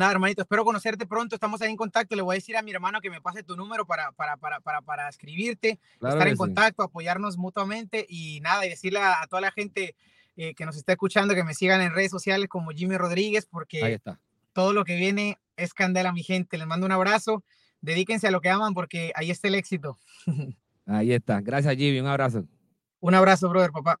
nada, 0.00 0.12
hermanito, 0.12 0.42
espero 0.42 0.64
conocerte 0.64 1.06
pronto. 1.06 1.36
Estamos 1.36 1.62
ahí 1.62 1.70
en 1.70 1.76
contacto. 1.76 2.16
Le 2.16 2.22
voy 2.22 2.34
a 2.34 2.38
decir 2.38 2.56
a 2.56 2.62
mi 2.62 2.72
hermano 2.72 3.00
que 3.00 3.10
me 3.10 3.20
pase 3.20 3.42
tu 3.44 3.56
número 3.56 3.86
para, 3.86 4.10
para, 4.12 4.36
para, 4.36 4.60
para, 4.60 4.82
para 4.82 5.08
escribirte, 5.08 5.78
Claro 6.00 6.14
estar 6.16 6.26
en 6.28 6.34
sí. 6.34 6.38
contacto, 6.38 6.82
apoyarnos 6.82 7.36
mutuamente 7.38 8.04
y 8.08 8.40
nada, 8.40 8.66
y 8.66 8.70
decirle 8.70 8.98
a, 8.98 9.22
a 9.22 9.26
toda 9.28 9.40
la 9.42 9.52
gente 9.52 9.94
eh, 10.36 10.54
que 10.54 10.66
nos 10.66 10.76
está 10.76 10.92
escuchando 10.92 11.34
que 11.34 11.44
me 11.44 11.54
sigan 11.54 11.80
en 11.82 11.94
redes 11.94 12.10
sociales 12.10 12.48
como 12.48 12.70
Jimmy 12.72 12.96
Rodríguez, 12.96 13.44
Ahí 13.44 13.48
porque 13.52 13.94
está. 13.94 14.18
todo 14.52 14.72
lo 14.72 14.84
que 14.84 14.96
viene 14.96 15.38
es 15.56 15.74
candela, 15.74 16.12
mi 16.12 16.22
gente. 16.24 16.58
Les 16.58 16.66
mando 16.66 16.86
un 16.86 16.92
abrazo. 16.92 17.44
Dedíquense 17.82 18.26
a 18.26 18.30
lo 18.30 18.40
que 18.40 18.48
aman 18.50 18.74
porque 18.74 19.12
ahí 19.14 19.30
está 19.30 19.48
el 19.48 19.54
éxito. 19.54 19.98
Ahí 20.86 21.12
está. 21.12 21.40
Gracias, 21.40 21.76
Jimmy. 21.76 22.00
Un 22.00 22.08
abrazo. 22.08 22.44
Un 22.98 23.14
abrazo, 23.14 23.48
brother, 23.48 23.70
papá. 23.70 24.00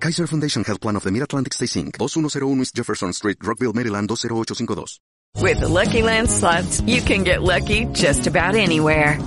Kaiser 0.00 0.26
Foundation 0.26 0.62
Health 0.64 0.80
Plan 0.80 0.96
of 0.96 1.02
the 1.02 1.10
Mid-Atlantic 1.10 1.52
Stay 1.52 1.66
Inc. 1.66 1.98
2101 1.98 2.60
East 2.60 2.74
Jefferson 2.74 3.12
Street, 3.12 3.38
Rockville, 3.42 3.72
Maryland 3.72 4.08
20852. 4.08 4.98
With 5.42 5.60
the 5.60 5.68
Lucky 5.68 6.02
Land 6.02 6.30
slots, 6.30 6.80
you 6.82 7.00
can 7.02 7.24
get 7.24 7.42
lucky 7.42 7.84
just 7.86 8.26
about 8.26 8.54
anywhere. 8.54 9.20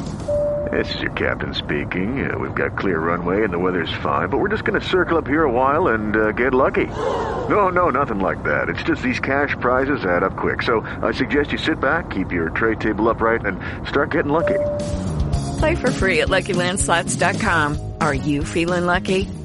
This 0.72 0.96
is 0.96 1.02
your 1.02 1.12
captain 1.12 1.54
speaking. 1.54 2.32
Uh, 2.32 2.38
we've 2.38 2.56
got 2.56 2.78
clear 2.78 3.00
runway 3.00 3.44
and 3.44 3.52
the 3.52 3.60
weather's 3.60 3.92
fine, 4.02 4.30
but 4.30 4.38
we're 4.38 4.48
just 4.48 4.64
going 4.64 4.80
to 4.80 4.88
circle 4.88 5.18
up 5.18 5.28
here 5.28 5.44
a 5.44 5.52
while 5.52 5.90
and 5.90 6.16
uh, 6.16 6.32
get 6.32 6.54
lucky. 6.54 6.86
No, 6.88 7.70
no, 7.70 7.90
nothing 7.90 8.20
like 8.20 8.42
that. 8.44 8.70
It's 8.70 8.84
just 8.84 9.02
these 9.02 9.20
cash 9.20 9.56
prizes 9.60 10.06
add 10.06 10.24
up 10.24 10.38
quick. 10.38 10.62
So 10.62 10.82
I 11.02 11.12
suggest 11.12 11.52
you 11.52 11.58
sit 11.58 11.82
back, 11.82 12.10
keep 12.12 12.32
your 12.32 12.50
tray 12.52 12.76
table 12.76 13.10
upright, 13.10 13.46
and 13.46 13.60
start 13.88 14.12
getting 14.12 14.32
lucky. 14.32 14.60
Play 15.60 15.76
for 15.76 15.92
free 15.92 16.22
at 16.22 16.30
LuckyLandSlots.com. 16.30 17.94
Are 18.00 18.14
you 18.14 18.44
feeling 18.46 18.86
lucky? 18.86 19.28